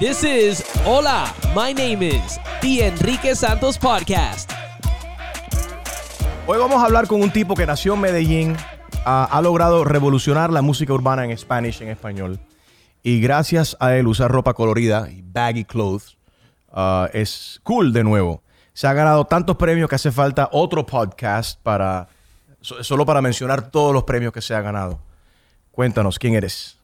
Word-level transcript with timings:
This 0.00 0.24
is 0.24 0.64
Hola, 0.86 1.32
my 1.54 1.72
name 1.74 2.02
is 2.02 2.40
The 2.62 2.86
Enrique 2.86 3.34
Santos 3.34 3.78
Podcast. 3.78 4.50
Hoy 6.46 6.58
vamos 6.58 6.82
a 6.82 6.86
hablar 6.86 7.06
con 7.06 7.20
un 7.22 7.30
tipo 7.30 7.54
que 7.54 7.66
nació 7.66 7.94
en 7.94 8.00
Medellín, 8.00 8.56
ha 9.04 9.40
logrado 9.42 9.84
revolucionar 9.84 10.50
la 10.50 10.62
música 10.62 10.92
urbana 10.92 11.24
en 11.24 11.36
Spanish, 11.36 11.82
en 11.82 11.88
español. 11.88 12.40
Y 13.02 13.20
gracias 13.20 13.76
a 13.80 13.94
él 13.94 14.06
usar 14.06 14.30
ropa 14.30 14.54
colorida 14.54 15.08
y 15.10 15.22
baggy 15.22 15.64
clothes 15.64 16.16
ah, 16.72 17.08
es 17.12 17.60
cool 17.62 17.92
de 17.92 18.02
nuevo. 18.04 18.42
Se 18.72 18.86
ha 18.86 18.92
ganado 18.94 19.24
tantos 19.26 19.56
premios 19.56 19.88
que 19.88 19.94
hace 19.96 20.10
falta 20.12 20.48
otro 20.52 20.84
podcast 20.86 21.60
para 21.62 22.08
so- 22.60 22.82
solo 22.82 23.04
para 23.06 23.20
mencionar 23.22 23.70
todos 23.70 23.92
los 23.92 24.04
premios 24.04 24.32
que 24.32 24.40
se 24.42 24.54
ha 24.54 24.60
ganado. 24.62 24.98
Cuéntanos, 25.70 26.18
¿quién 26.18 26.34
eres? 26.34 26.78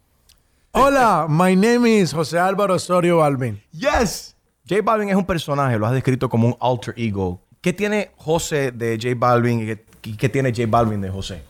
Hola, 0.78 1.26
my 1.26 1.56
name 1.56 1.86
is 1.86 2.12
José 2.12 2.38
Álvaro 2.38 2.74
Osorio 2.74 3.16
Balvin. 3.16 3.58
Yes. 3.72 4.36
J 4.68 4.82
Balvin 4.82 5.08
es 5.08 5.16
un 5.16 5.24
personaje, 5.24 5.78
lo 5.78 5.86
has 5.86 5.92
descrito 5.94 6.28
como 6.28 6.48
un 6.48 6.56
alter 6.60 6.92
ego. 6.98 7.40
¿Qué 7.62 7.72
tiene 7.72 8.10
José 8.18 8.72
de 8.72 8.98
J 9.00 9.14
Balvin 9.16 9.62
y 9.62 9.66
qué, 9.66 9.84
y 10.02 10.16
qué 10.18 10.28
tiene 10.28 10.50
J 10.54 10.64
Balvin 10.68 11.00
de 11.00 11.08
José? 11.08 11.42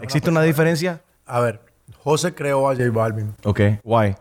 ¿Existe 0.00 0.30
una 0.30 0.42
diferencia? 0.42 1.00
A 1.26 1.40
ver, 1.40 1.60
José 2.04 2.32
creó 2.32 2.68
a 2.70 2.74
J 2.76 2.90
Balvin 2.92 3.34
Ok. 3.44 3.60
Why? 3.82 4.14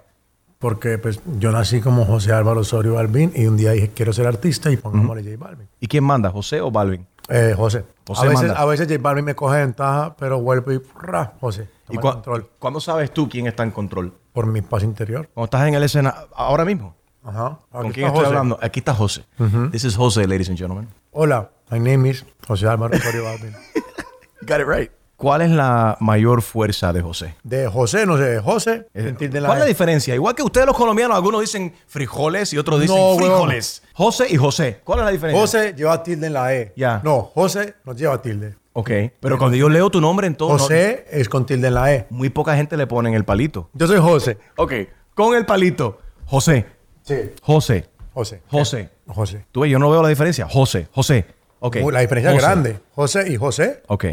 porque 0.57 0.97
pues 0.97 1.21
yo 1.37 1.53
nací 1.53 1.79
como 1.79 2.03
José 2.03 2.33
Álvaro 2.33 2.59
Osorio 2.61 2.95
Balvin 2.95 3.31
y 3.33 3.45
un 3.45 3.55
día 3.55 3.71
dije 3.71 3.91
quiero 3.95 4.11
ser 4.11 4.27
artista 4.27 4.69
y 4.69 4.75
pongámosle 4.77 5.23
J 5.23 5.37
Balvin. 5.37 5.67
¿Y 5.79 5.87
quién 5.87 6.03
manda, 6.03 6.31
José 6.31 6.59
o 6.59 6.71
Balvin? 6.71 7.05
Eh, 7.29 7.53
José. 7.55 7.85
José 8.07 8.25
a, 8.25 8.29
veces, 8.29 8.47
manda. 8.47 8.59
a 8.61 8.65
veces 8.65 8.87
J 8.89 8.99
Balvin 9.01 9.23
me 9.25 9.35
coge 9.35 9.59
ventaja, 9.59 10.15
pero 10.17 10.41
vuelvo 10.41 10.71
y 10.73 10.81
ra, 11.01 11.33
José. 11.39 11.69
¿Y 11.89 11.95
Toma 11.95 12.01
cua- 12.01 12.07
el 12.09 12.13
control 12.15 12.49
cuándo 12.59 12.79
sabes 12.81 13.11
tú 13.13 13.29
quién 13.29 13.45
está 13.47 13.63
en 13.63 13.71
control? 13.71 14.11
Por 14.39 14.47
mi 14.47 14.61
paz 14.61 14.83
interior. 14.83 15.29
Cuando 15.33 15.47
estás 15.47 15.67
en 15.67 15.73
el 15.73 15.83
escena, 15.83 16.15
ahora 16.33 16.63
mismo. 16.63 16.95
Ajá. 17.25 17.59
¿Con 17.71 17.87
Aquí 17.87 17.95
quién 17.95 18.05
está 18.07 18.07
estoy 18.07 18.11
José. 18.23 18.25
hablando? 18.27 18.59
Aquí 18.61 18.79
está 18.79 18.93
José. 18.93 19.25
This 19.71 19.83
is 19.83 19.97
José, 19.97 20.25
ladies 20.27 20.47
and 20.47 20.57
gentlemen. 20.57 20.87
Hola, 21.11 21.51
my 21.69 21.77
name 21.77 22.09
is 22.09 22.25
José 22.47 22.65
Álvaro 22.65 22.95
Osorio. 22.95 23.23
Got 24.47 24.61
it 24.61 24.65
right. 24.65 24.91
¿Cuál 25.19 25.41
es 25.41 25.49
la 25.49 25.97
mayor 25.99 26.41
fuerza 26.41 26.93
de 26.93 27.01
José? 27.01 27.35
De 27.43 27.67
José, 27.67 28.05
no 28.05 28.15
sé, 28.17 28.23
de 28.23 28.39
José, 28.39 28.87
Eh, 28.93 29.13
en 29.19 29.31
¿Cuál 29.31 29.53
es 29.57 29.59
la 29.59 29.65
diferencia? 29.65 30.15
Igual 30.15 30.33
que 30.33 30.43
ustedes 30.43 30.65
los 30.65 30.77
colombianos, 30.77 31.13
algunos 31.17 31.41
dicen 31.41 31.73
frijoles 31.87 32.53
y 32.53 32.57
otros 32.57 32.79
dicen 32.79 32.95
No, 32.95 33.17
frijoles. 33.17 33.83
José 33.93 34.27
y 34.29 34.37
José. 34.37 34.79
¿Cuál 34.85 34.99
es 34.99 35.05
la 35.05 35.11
diferencia? 35.11 35.41
José 35.41 35.73
lleva 35.75 36.01
tilde 36.03 36.27
en 36.27 36.33
la 36.33 36.55
E. 36.55 36.71
Ya. 36.77 37.01
No, 37.03 37.21
José 37.33 37.75
no 37.83 37.93
lleva 37.93 38.21
tilde. 38.21 38.55
Ok. 38.71 38.89
Pero 39.19 39.37
cuando 39.37 39.57
yo 39.57 39.67
leo 39.67 39.89
tu 39.89 39.99
nombre 39.99 40.25
en 40.25 40.35
todo, 40.35 40.53
no- 40.53 40.57
José 40.57 41.05
es 41.11 41.27
con 41.27 41.45
tilde 41.45 41.67
en 41.67 41.73
la 41.73 41.93
E. 41.93 42.07
muy 42.09 42.29
poca 42.29 42.55
gente 42.55 42.77
le 42.77 42.87
ponen 42.87 43.13
el 43.13 43.25
palito. 43.25 43.69
Yo 43.73 43.87
soy 43.87 43.99
José. 43.99 44.37
Ok. 44.55 44.71
Con 45.15 45.35
el 45.35 45.45
palito. 45.45 45.99
José. 46.27 46.65
Sí. 47.03 47.15
José. 47.41 47.89
José. 48.13 48.41
José. 48.49 48.89
José. 49.05 49.45
Tú 49.51 49.59
ves, 49.61 49.69
yo 49.71 49.79
no 49.79 49.89
veo 49.91 50.01
la 50.01 50.07
diferencia. 50.07 50.47
José. 50.49 50.87
José. 50.93 51.25
Ok. 51.59 51.75
La 51.91 51.99
diferencia 51.99 52.31
José. 52.31 52.37
es 52.37 52.43
grande. 52.49 52.79
José 52.95 53.29
y 53.33 53.35
José, 53.35 53.81
Ok. 53.87 54.05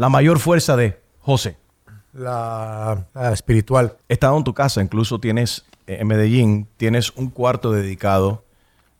La 0.00 0.08
mayor 0.08 0.38
fuerza 0.38 0.76
de 0.76 0.98
José. 1.18 1.58
la, 2.14 3.06
la 3.12 3.32
espiritual. 3.34 3.98
He 4.08 4.14
estado 4.14 4.34
en 4.38 4.44
tu 4.44 4.54
casa, 4.54 4.80
incluso 4.80 5.20
tienes 5.20 5.66
eh, 5.86 5.98
en 6.00 6.06
Medellín, 6.06 6.66
tienes 6.78 7.10
un 7.16 7.28
cuarto 7.28 7.70
dedicado. 7.70 8.42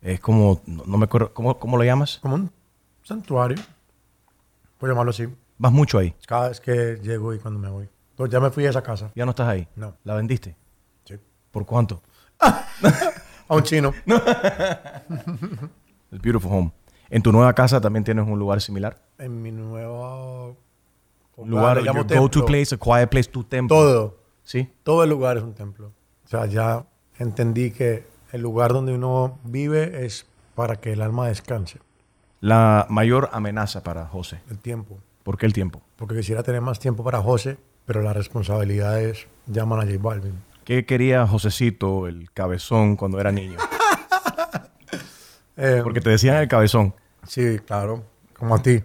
Es 0.03 0.21
como, 0.21 0.61
no, 0.67 0.83
no 0.85 0.99
me 0.99 1.07
acuerdo, 1.07 1.33
¿cómo, 1.33 1.59
¿cómo 1.59 1.79
lo 1.79 1.85
llamas? 1.85 2.19
Como 2.21 2.35
un 2.35 2.51
santuario. 3.03 3.57
Puedo 4.77 4.93
llamarlo 4.93 5.09
así. 5.13 5.27
Vas 5.57 5.73
mucho 5.73 5.97
ahí. 5.97 6.15
Cada 6.27 6.51
vez 6.51 6.61
que 6.61 7.01
llego 7.03 7.33
y 7.33 7.39
cuando 7.39 7.59
me 7.59 7.71
voy. 7.71 7.89
Entonces, 8.11 8.31
ya 8.35 8.39
me 8.39 8.51
fui 8.51 8.67
a 8.67 8.69
esa 8.69 8.83
casa. 8.83 9.11
Ya 9.15 9.25
no 9.25 9.31
estás 9.31 9.49
ahí. 9.49 9.67
No. 9.77 9.97
¿La 10.05 10.17
vendiste? 10.17 10.55
Sí. 11.05 11.15
¿Por 11.51 11.65
cuánto? 11.65 12.03
A 13.49 13.55
un 13.57 13.63
chino. 13.63 13.95
El 16.13 16.19
Beautiful 16.19 16.53
Home. 16.53 16.73
¿En 17.09 17.23
tu 17.23 17.33
nueva 17.33 17.55
casa 17.55 17.81
también 17.81 18.05
tienes 18.05 18.29
un 18.29 18.39
lugar 18.39 18.61
similar? 18.61 19.01
En 19.17 19.41
mi 19.41 19.51
nuevo 19.51 20.59
Un 21.41 21.51
lugar, 21.51 21.83
llamo 21.83 22.01
your 22.01 22.07
templo. 22.07 22.47
place, 22.47 22.75
a 22.75 22.79
quiet 22.79 23.09
place, 23.09 23.31
tu 23.31 23.45
templo. 23.45 23.77
Todo. 23.77 24.17
¿Sí? 24.45 24.69
Todo 24.83 25.05
el 25.05 25.11
lugar 25.11 25.37
es 25.37 25.43
un 25.43 25.55
templo. 25.55 25.93
O 26.25 26.29
sea, 26.29 26.47
ya 26.47 26.85
entendí 27.19 27.71
que 27.71 28.05
el 28.33 28.41
lugar 28.43 28.73
donde 28.73 28.95
uno 28.95 29.39
vive 29.45 30.05
es 30.05 30.27
para 30.55 30.77
que 30.77 30.93
el 30.93 31.03
alma 31.03 31.29
descanse. 31.29 31.79
La 32.41 32.87
mayor 32.89 33.29
amenaza 33.33 33.83
para 33.83 34.07
José. 34.07 34.41
El 34.51 34.59
tiempo. 34.59 34.99
¿Por 35.23 35.37
qué 35.37 35.47
el 35.47 35.53
tiempo? 35.53 35.83
Porque 35.97 36.17
quisiera 36.17 36.43
tener 36.43 36.61
más 36.61 36.79
tiempo 36.79 37.05
para 37.05 37.21
José, 37.21 37.59
pero 37.85 38.03
las 38.03 38.17
responsabilidades 38.17 39.27
llaman 39.47 39.81
a 39.81 39.83
J 39.83 39.99
Balvin. 40.01 40.35
¿Qué 40.65 40.87
quería 40.87 41.27
Josecito, 41.27 42.07
el 42.07 42.31
cabezón, 42.33 42.97
cuando 42.97 43.21
era 43.21 43.33
niño? 43.33 43.59
Eh, 45.57 45.81
Porque 45.83 46.01
te 46.01 46.09
decían 46.09 46.37
el 46.37 46.49
cabezón. 46.49 46.95
Sí, 47.27 47.59
claro, 47.59 48.03
como 48.35 48.55
a 48.55 48.63
ti. 48.63 48.83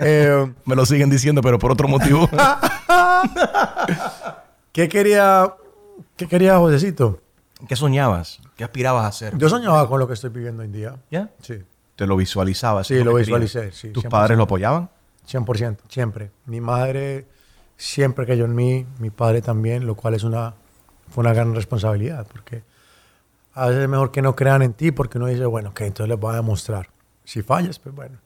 Eh, 0.00 0.52
Me 0.64 0.74
lo 0.74 0.84
siguen 0.86 1.10
diciendo, 1.10 1.40
pero 1.42 1.58
por 1.58 1.70
otro 1.72 1.86
motivo. 1.88 2.28
¿Qué 4.72 4.88
quería, 4.88 5.54
qué 6.16 6.26
quería 6.28 6.58
Josecito? 6.58 7.20
¿Qué 7.68 7.74
soñabas? 7.76 8.40
¿Qué 8.56 8.64
aspirabas 8.64 9.04
a 9.04 9.08
hacer? 9.08 9.36
Yo 9.38 9.48
soñaba 9.48 9.88
con 9.88 9.98
lo 9.98 10.06
que 10.06 10.14
estoy 10.14 10.30
viviendo 10.30 10.62
hoy 10.62 10.66
en 10.66 10.72
día. 10.72 10.96
¿Ya? 11.10 11.30
Sí, 11.42 11.62
Te 11.96 12.06
lo 12.06 12.16
visualizabas. 12.16 12.86
Sí, 12.86 13.02
lo 13.02 13.14
visualicé, 13.14 13.72
sí, 13.72 13.90
¿Tus 13.90 14.04
100%. 14.04 14.08
padres 14.08 14.36
lo 14.38 14.44
apoyaban? 14.44 14.88
100%, 15.28 15.78
siempre. 15.88 16.30
Mi 16.46 16.60
madre 16.60 17.26
siempre 17.76 18.24
creyó 18.26 18.44
en 18.44 18.54
mí, 18.54 18.86
mi 18.98 19.10
padre 19.10 19.42
también, 19.42 19.86
lo 19.86 19.94
cual 19.96 20.14
es 20.14 20.22
una, 20.22 20.54
fue 21.10 21.22
una 21.22 21.32
gran 21.32 21.54
responsabilidad, 21.54 22.26
porque 22.30 22.62
a 23.54 23.66
veces 23.66 23.82
es 23.82 23.88
mejor 23.88 24.10
que 24.12 24.22
no 24.22 24.36
crean 24.36 24.62
en 24.62 24.72
ti, 24.72 24.92
porque 24.92 25.18
uno 25.18 25.26
dice, 25.26 25.44
bueno, 25.46 25.74
que 25.74 25.86
entonces 25.86 26.08
les 26.08 26.18
voy 26.18 26.32
a 26.32 26.36
demostrar. 26.36 26.88
Si 27.24 27.42
fallas, 27.42 27.78
pues 27.80 27.94
bueno. 27.94 28.16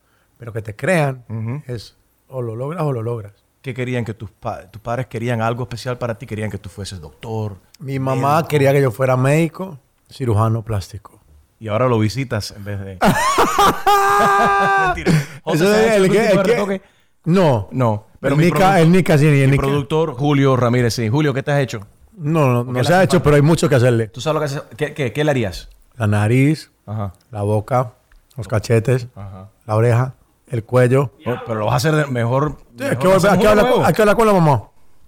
Pero 0.43 0.53
que 0.53 0.61
te 0.61 0.75
crean 0.75 1.25
es 1.69 1.95
o 2.27 2.43
lo 2.43 2.57
logras 2.57 2.83
o 2.83 2.91
lo 2.93 3.01
logras. 3.01 3.33
¿Qué 3.61 3.73
querían 3.75 4.05
que 4.05 4.13
tus, 4.13 4.29
pa- 4.33 4.69
tus 4.69 4.83
padres 4.83 5.07
querían 5.07 5.41
algo 5.41 5.63
especial 5.63 5.99
para 5.99 6.19
ti? 6.19 6.27
Querían 6.27 6.51
que 6.51 6.59
tú 6.59 6.69
fueses 6.69 7.01
doctor. 7.01 7.59
Mi 7.79 8.01
mamá 8.01 8.49
quería 8.49 8.73
que 8.73 8.83
yo 8.83 8.91
fuera 8.91 9.17
médico, 9.17 9.79
cirujano 10.11 10.63
plástico. 10.65 11.21
Y 11.61 11.69
ahora 11.69 11.87
lo 11.87 11.97
visitas 12.01 12.51
en 12.57 12.65
vez 12.65 12.81
de... 12.81 12.99
Mentira. 14.87 15.13
Eso 15.47 15.65
¿se 15.65 15.67
ha 15.67 15.95
es 15.95 16.03
el 16.03 16.11
que- 16.11 16.19
de 16.19 16.31
el 16.33 16.43
que-? 16.43 16.83
No, 17.27 17.69
No. 17.71 18.07
Pero 18.19 18.35
el 18.35 18.41
Nica, 18.41 18.81
el 18.81 18.91
Nica 18.91 19.17
sí, 19.19 19.27
el 19.29 19.47
Mi 19.47 19.53
Nica. 19.53 19.63
productor 19.63 20.15
Julio 20.15 20.57
Ramírez, 20.57 20.95
sí. 20.95 21.09
Julio, 21.09 21.33
¿qué 21.33 21.45
te 21.45 21.53
has 21.53 21.61
hecho? 21.61 21.87
No, 22.17 22.49
no, 22.53 22.65
no 22.65 22.83
se 22.85 22.93
ha 22.95 23.05
hecho, 23.05 23.23
pero 23.23 23.37
hay 23.37 23.43
mucho 23.43 23.69
que 23.69 23.77
hacerle. 23.77 24.09
¿Tú 24.09 24.21
sabes 24.21 24.35
lo 24.35 24.41
que 24.41 24.45
haces? 24.47 24.63
¿Qué, 24.77 24.93
qué, 24.95 25.13
qué 25.13 25.23
le 25.25 25.31
harías? 25.31 25.69
La 25.97 26.09
nariz, 26.09 26.73
Ajá. 26.87 27.13
la 27.31 27.43
boca, 27.43 27.93
los 28.37 28.49
cachetes, 28.49 29.07
Ajá. 29.15 29.49
la 29.67 29.77
oreja, 29.77 30.15
el 30.53 30.65
cuello. 30.65 31.11
No, 31.27 31.41
pero 31.47 31.59
lo 31.61 31.65
vas 31.67 31.75
a 31.75 31.77
hacer 31.79 31.95
de- 31.97 32.07
mejor. 32.07 32.57
Sí, 32.79 32.85
hay, 32.85 32.91
mejor 32.91 32.99
que 32.99 33.09
volver- 33.09 33.17
hacemos 33.17 33.33
hay 33.33 33.39
que 33.39 33.43
uno 33.43 33.51
hablar, 33.51 33.65
nuevo. 33.65 33.77
con- 33.79 33.87
hay 33.87 33.93
que 33.93 34.03
hablar 34.03 34.17
con 34.17 34.27
la 34.27 34.33
mamá. 34.35 34.63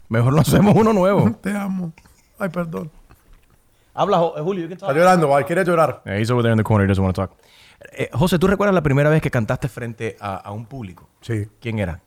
Mejor 0.08 0.32
no 0.34 0.40
hacemos 0.40 0.74
uno 0.76 0.92
nuevo. 0.92 1.30
Te 1.42 1.56
amo. 1.56 1.92
Ay, 2.38 2.48
perdón. 2.48 2.90
Habla, 3.94 4.18
Jo- 4.18 4.34
eh, 4.36 4.40
Julio. 4.42 4.62
you 4.64 4.68
can 4.68 4.78
talk. 4.78 4.88
Está 4.90 4.98
llorando, 5.00 5.28
¿vale? 5.28 5.46
quiere 5.46 5.64
llorar. 5.64 6.02
Yeah, 6.04 6.18
he's 6.18 6.30
over 6.30 6.42
there 6.42 6.52
in 6.52 6.58
the 6.58 6.64
corner. 6.64 6.84
He 6.84 6.88
doesn't 6.88 7.04
want 7.04 7.14
to 7.14 7.22
talk. 7.28 7.32
Eh, 7.92 8.08
José, 8.12 8.38
¿tú 8.38 8.46
recuerdas 8.48 8.74
la 8.74 8.82
primera 8.82 9.08
vez 9.10 9.22
que 9.22 9.30
cantaste 9.30 9.68
frente 9.68 10.16
a, 10.20 10.36
a 10.36 10.50
un 10.52 10.66
público? 10.66 11.08
Sí. 11.20 11.46
¿Quién 11.60 11.78
era? 11.78 12.00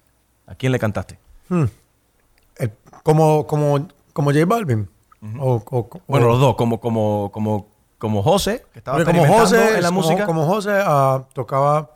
¿A 0.48 0.56
quién 0.56 0.72
le 0.72 0.80
cantaste? 0.80 1.18
El- 1.50 2.72
como, 3.04 3.46
como, 3.48 3.88
como 4.14 4.31
J 4.31 4.46
Balvin. 4.46 4.90
o, 5.40 5.56
o- 5.69 5.78
o- 5.80 6.02
Bueno, 6.08 6.28
los 6.28 6.40
dos, 6.40 6.56
como, 6.56 6.80
como, 6.80 7.31
como, 7.31 7.68
como 7.98 8.22
José, 8.24 8.66
que 8.74 8.80
estaba 8.80 8.98
Porque 8.98 9.12
como 9.12 9.24
experimentando 9.24 9.58
José, 9.66 9.75
en 9.78 9.84
la 9.84 9.90
como- 9.90 10.02
música. 10.02 10.25
Como, 10.25 10.46
José 10.46 10.72
ah, 10.84 11.24
tocaba, 11.34 11.92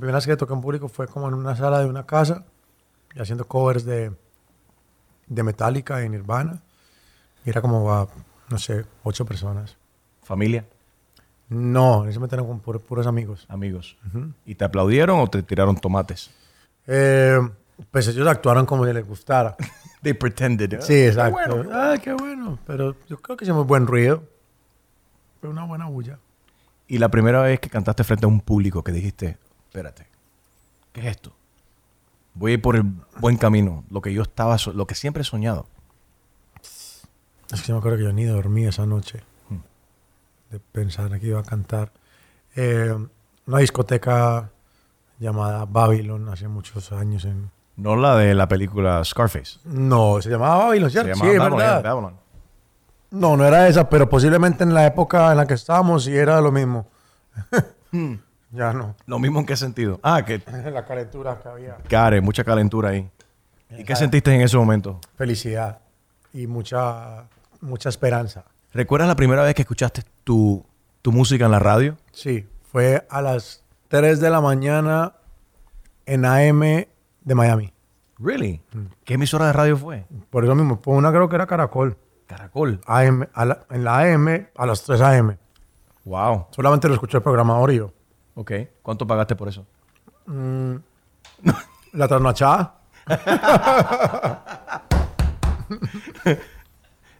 la 0.00 0.02
primera 0.02 0.16
vez 0.18 0.26
que 0.26 0.36
toqué 0.36 0.54
en 0.54 0.60
público 0.62 0.88
fue 0.88 1.06
como 1.06 1.28
en 1.28 1.34
una 1.34 1.54
sala 1.54 1.80
de 1.80 1.86
una 1.86 2.06
casa 2.06 2.44
y 3.14 3.20
haciendo 3.20 3.46
covers 3.46 3.84
de, 3.84 4.10
de 5.26 5.42
Metallica 5.42 6.02
y 6.02 6.08
Nirvana. 6.08 6.62
Y 7.44 7.50
era 7.50 7.60
como, 7.60 7.92
ah, 7.92 8.08
no 8.48 8.58
sé, 8.58 8.86
ocho 9.02 9.26
personas. 9.26 9.76
Familia, 10.22 10.64
No, 11.50 12.04
en 12.04 12.08
ese 12.10 12.18
momento 12.18 12.36
eran 12.36 12.46
con 12.46 12.62
pur- 12.62 12.80
puros 12.80 13.06
amigos. 13.06 13.44
amigos. 13.50 13.98
¿Y 14.46 14.54
te 14.54 14.64
aplaudieron 14.64 15.20
o 15.20 15.26
te 15.26 15.42
tiraron 15.42 15.76
tomates? 15.76 16.30
Eh, 16.86 17.38
pues 17.90 18.08
ellos 18.08 18.26
actuaron 18.26 18.64
como 18.64 18.86
si 18.86 18.92
les 18.94 19.06
gustara. 19.06 19.54
They 20.02 20.14
pretended. 20.14 20.80
Sí, 20.80 20.94
exacto. 21.06 21.64
Ay, 21.74 21.98
qué 21.98 22.14
bueno. 22.14 22.58
Pero 22.66 22.96
yo 23.06 23.18
creo 23.20 23.36
que 23.36 23.44
hicimos 23.44 23.66
buen 23.66 23.86
ruido. 23.86 24.22
Fue 25.42 25.50
una 25.50 25.64
buena 25.64 25.86
bulla. 25.88 26.18
Y 26.88 26.96
la 26.98 27.10
primera 27.10 27.42
vez 27.42 27.60
que 27.60 27.68
cantaste 27.68 28.02
frente 28.04 28.24
a 28.24 28.28
un 28.28 28.40
público 28.40 28.82
que 28.82 28.92
dijiste, 28.92 29.36
espérate, 29.70 30.04
¿qué 30.92 31.00
es 31.00 31.06
esto? 31.06 31.32
Voy 32.34 32.50
a 32.50 32.54
ir 32.54 32.62
por 32.62 32.74
el 32.74 32.82
buen 33.20 33.36
camino, 33.36 33.84
lo 33.88 34.00
que 34.00 34.12
yo 34.12 34.22
estaba, 34.22 34.58
so- 34.58 34.72
lo 34.72 34.86
que 34.88 34.96
siempre 34.96 35.22
he 35.22 35.24
soñado. 35.24 35.66
Es 36.62 37.62
que 37.62 37.68
yo 37.68 37.74
me 37.74 37.78
acuerdo 37.78 37.98
que 37.98 38.04
yo 38.04 38.12
ni 38.12 38.24
dormí 38.24 38.66
esa 38.66 38.84
noche 38.86 39.22
de 40.50 40.58
pensar 40.58 41.18
que 41.20 41.26
iba 41.28 41.38
a 41.40 41.44
cantar. 41.44 41.92
Eh, 42.56 42.92
una 43.46 43.58
discoteca 43.58 44.50
llamada 45.20 45.64
Babylon 45.66 46.28
hace 46.28 46.48
muchos 46.48 46.90
años. 46.90 47.24
En... 47.24 47.50
No 47.76 47.94
la 47.94 48.16
de 48.16 48.34
la 48.34 48.48
película 48.48 49.04
Scarface. 49.04 49.60
No, 49.64 50.20
se 50.20 50.30
llamaba 50.30 50.64
Babylon, 50.66 50.90
Se 50.90 50.94
¿cierto? 51.00 51.10
llamaba 51.10 51.30
sí, 51.32 51.38
Babylon, 51.38 51.58
verdad. 51.58 51.82
Babylon. 51.84 52.14
No, 53.12 53.36
no 53.36 53.44
era 53.44 53.68
esa, 53.68 53.88
pero 53.88 54.08
posiblemente 54.08 54.64
en 54.64 54.74
la 54.74 54.86
época 54.86 55.30
en 55.30 55.36
la 55.36 55.46
que 55.46 55.54
estábamos 55.54 56.04
sí 56.04 56.16
era 56.16 56.40
lo 56.40 56.50
mismo. 56.52 56.86
Hmm. 57.92 58.14
Ya 58.50 58.72
no. 58.72 58.94
¿Lo 59.06 59.18
mismo 59.18 59.40
en 59.40 59.46
qué 59.46 59.56
sentido? 59.56 60.00
Ah, 60.02 60.24
que 60.24 60.42
la 60.72 60.84
calentura 60.84 61.38
que 61.40 61.48
había. 61.48 61.76
care, 61.88 62.20
mucha 62.20 62.44
calentura 62.44 62.90
ahí. 62.90 63.08
¿Y 63.70 63.84
qué 63.84 63.94
sentiste 63.94 64.34
en 64.34 64.40
ese 64.40 64.56
momento? 64.56 64.98
Felicidad 65.16 65.78
y 66.32 66.46
mucha, 66.46 67.24
mucha 67.60 67.88
esperanza. 67.88 68.44
¿Recuerdas 68.72 69.08
la 69.08 69.16
primera 69.16 69.42
vez 69.42 69.54
que 69.54 69.62
escuchaste 69.62 70.02
tu, 70.24 70.64
tu 71.02 71.12
música 71.12 71.44
en 71.44 71.50
la 71.52 71.58
radio? 71.60 71.96
Sí, 72.12 72.48
fue 72.72 73.06
a 73.08 73.22
las 73.22 73.62
3 73.88 74.20
de 74.20 74.30
la 74.30 74.40
mañana 74.40 75.14
en 76.06 76.24
AM 76.24 76.60
de 76.60 77.34
Miami. 77.34 77.72
Really? 78.18 78.60
¿Qué 79.04 79.14
emisora 79.14 79.46
de 79.46 79.52
radio 79.52 79.76
fue? 79.76 80.04
Por 80.30 80.44
eso 80.44 80.54
mismo, 80.54 80.78
fue 80.82 80.94
una 80.94 81.10
creo 81.10 81.28
que 81.28 81.36
era 81.36 81.46
Caracol. 81.46 81.96
Caracol. 82.26 82.80
AM, 82.86 83.26
a 83.34 83.44
la- 83.44 83.60
en 83.70 83.84
la 83.84 83.98
AM 84.00 84.48
a 84.56 84.66
las 84.66 84.82
3 84.84 85.00
AM. 85.00 85.36
Wow. 86.04 86.46
Solamente 86.50 86.88
lo 86.88 86.94
escuché 86.94 87.16
el 87.18 87.22
programador 87.22 87.72
y 87.72 87.76
yo. 87.76 87.92
Ok. 88.34 88.52
¿Cuánto 88.82 89.06
pagaste 89.06 89.36
por 89.36 89.48
eso? 89.48 89.66
La 91.92 92.08
trasnochada. 92.08 92.74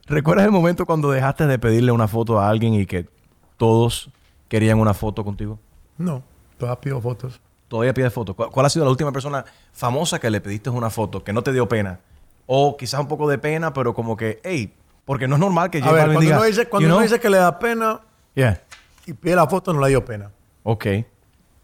¿Recuerdas 0.07 0.45
el 0.47 0.53
momento 0.53 0.87
cuando 0.87 1.11
dejaste 1.11 1.47
de 1.47 1.59
pedirle 1.59 1.93
una 1.93 2.09
foto 2.09 2.39
a 2.41 2.49
alguien 2.49 2.75
y 2.75 2.87
que 2.87 3.09
todos 3.57 4.11
querían 4.49 4.79
una 4.79 4.95
foto 4.95 5.25
contigo? 5.25 5.59
No, 5.99 6.23
todavía 6.59 6.81
pido 6.81 7.01
fotos. 7.01 7.41
Todavía 7.69 7.95
pides 7.95 8.13
fotos. 8.13 8.35
¿Cuál, 8.35 8.51
cuál 8.51 8.67
ha 8.67 8.71
sido 8.71 8.85
la 8.85 8.91
última 8.91 9.13
persona 9.13 9.45
famosa 9.73 10.19
que 10.19 10.29
le 10.31 10.41
pediste 10.41 10.71
una 10.71 10.91
foto 10.91 11.23
que 11.23 11.33
no 11.33 11.43
te 11.43 11.53
dio 11.53 11.69
pena? 11.69 12.01
O 12.47 12.77
quizás 12.77 12.99
un 13.01 13.07
poco 13.07 13.29
de 13.29 13.39
pena, 13.39 13.73
pero 13.73 13.95
como 13.95 14.17
que, 14.17 14.41
hey, 14.43 14.75
porque 15.05 15.29
no 15.29 15.37
es 15.37 15.41
normal 15.41 15.71
que 15.71 15.79
A 15.79 15.83
J 15.83 15.93
ver, 15.93 16.01
Balvin 16.09 16.15
cuando, 16.15 16.21
diga, 16.27 16.37
uno 16.39 16.47
dice, 16.47 16.69
cuando 16.69 16.89
you 16.89 16.95
uno 16.95 17.03
dice 17.03 17.21
que 17.21 17.31
le 17.31 17.37
da 17.39 17.59
pena 17.59 18.01
Yeah. 18.35 18.61
y 19.07 19.13
pide 19.13 19.37
la 19.37 19.47
foto, 19.47 19.73
no 19.73 19.81
le 19.81 19.89
dio 19.89 20.05
pena. 20.05 20.31
Ok. 20.63 20.87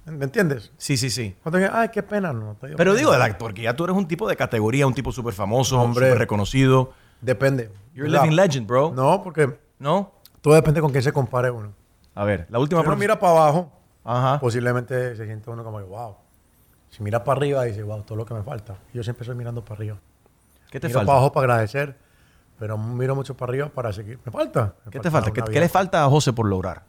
¿Me 0.07 0.25
entiendes? 0.25 0.73
Sí, 0.77 0.97
sí, 0.97 1.11
sí. 1.11 1.37
Cuando 1.43 1.59
dice, 1.59 1.71
ay, 1.73 1.89
qué 1.89 2.03
pena, 2.03 2.33
no 2.33 2.57
Pero 2.61 2.77
pena. 2.77 2.95
digo, 2.95 3.11
de 3.13 3.19
la- 3.19 3.37
porque 3.39 3.63
ya 3.63 3.75
tú 3.75 3.85
eres 3.85 3.97
un 3.97 4.07
tipo 4.07 4.29
de 4.29 4.37
categoría, 4.37 4.87
un 4.87 4.95
tipo 4.95 5.11
súper 5.11 5.35
famoso, 5.35 5.81
Hombre. 5.81 6.07
súper 6.07 6.19
reconocido. 6.19 6.93
Depende. 7.21 7.71
You're 7.95 8.09
a 8.09 8.13
¿verdad? 8.13 8.23
living 8.25 8.37
legend, 8.37 8.67
bro. 8.69 8.93
No, 8.95 9.23
porque 9.23 9.59
¿No? 9.81 10.13
todo 10.41 10.55
depende 10.55 10.81
con 10.81 10.93
quién 10.93 11.03
se 11.03 11.13
compare 11.13 11.51
uno. 11.51 11.73
A 12.15 12.25
ver, 12.25 12.47
la 12.51 12.59
última... 12.61 12.83
Si 12.83 12.87
uno 12.87 12.97
mira 12.97 13.19
para 13.19 13.33
abajo, 13.33 13.73
Ajá. 14.05 14.39
posiblemente 14.39 15.17
se 15.17 15.27
siente 15.27 15.51
uno 15.51 15.65
como, 15.65 15.81
wow. 15.81 16.15
Si 16.91 17.03
mira 17.03 17.25
para 17.25 17.39
arriba, 17.39 17.65
dice, 17.65 17.83
wow, 17.83 18.03
todo 18.03 18.17
lo 18.17 18.25
que 18.25 18.33
me 18.35 18.43
falta. 18.45 18.77
Yo 18.95 19.03
siempre 19.03 19.25
estoy 19.25 19.37
mirando 19.37 19.65
para 19.65 19.75
arriba. 19.75 19.97
¿Qué 20.71 20.79
te 20.79 20.87
miro 20.87 21.01
falta? 21.01 21.07
para 21.09 21.19
abajo 21.19 21.33
para 21.33 21.45
agradecer, 21.55 21.97
pero 22.59 22.79
miro 22.79 23.15
mucho 23.17 23.37
para 23.37 23.51
arriba 23.51 23.69
para 23.69 23.93
seguir. 23.93 24.19
Me 24.25 24.31
falta. 24.31 24.75
Me 24.85 24.93
¿Qué 24.93 25.01
te 25.01 25.11
falta? 25.11 25.33
¿Qué, 25.33 25.61
le 25.61 25.69
falta 25.69 26.05
a 26.05 26.09
José 26.09 26.33
por 26.33 26.47
lograr? 26.47 26.85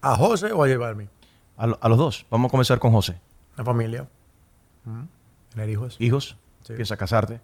¿A 0.00 0.16
José 0.16 0.52
o 0.52 0.62
a 0.64 0.68
J 0.68 0.78
Balvin? 0.78 1.08
A, 1.56 1.66
lo- 1.66 1.78
a 1.80 1.88
los 1.88 1.98
dos. 1.98 2.26
Vamos 2.30 2.48
a 2.48 2.50
comenzar 2.50 2.78
con 2.78 2.92
José. 2.92 3.20
La 3.56 3.64
familia. 3.64 4.08
Mm. 4.84 5.02
Tener 5.50 5.68
hijos. 5.70 5.96
Hijos. 5.98 6.36
Sí. 6.62 6.74
Piensa 6.74 6.96
casarte. 6.96 7.40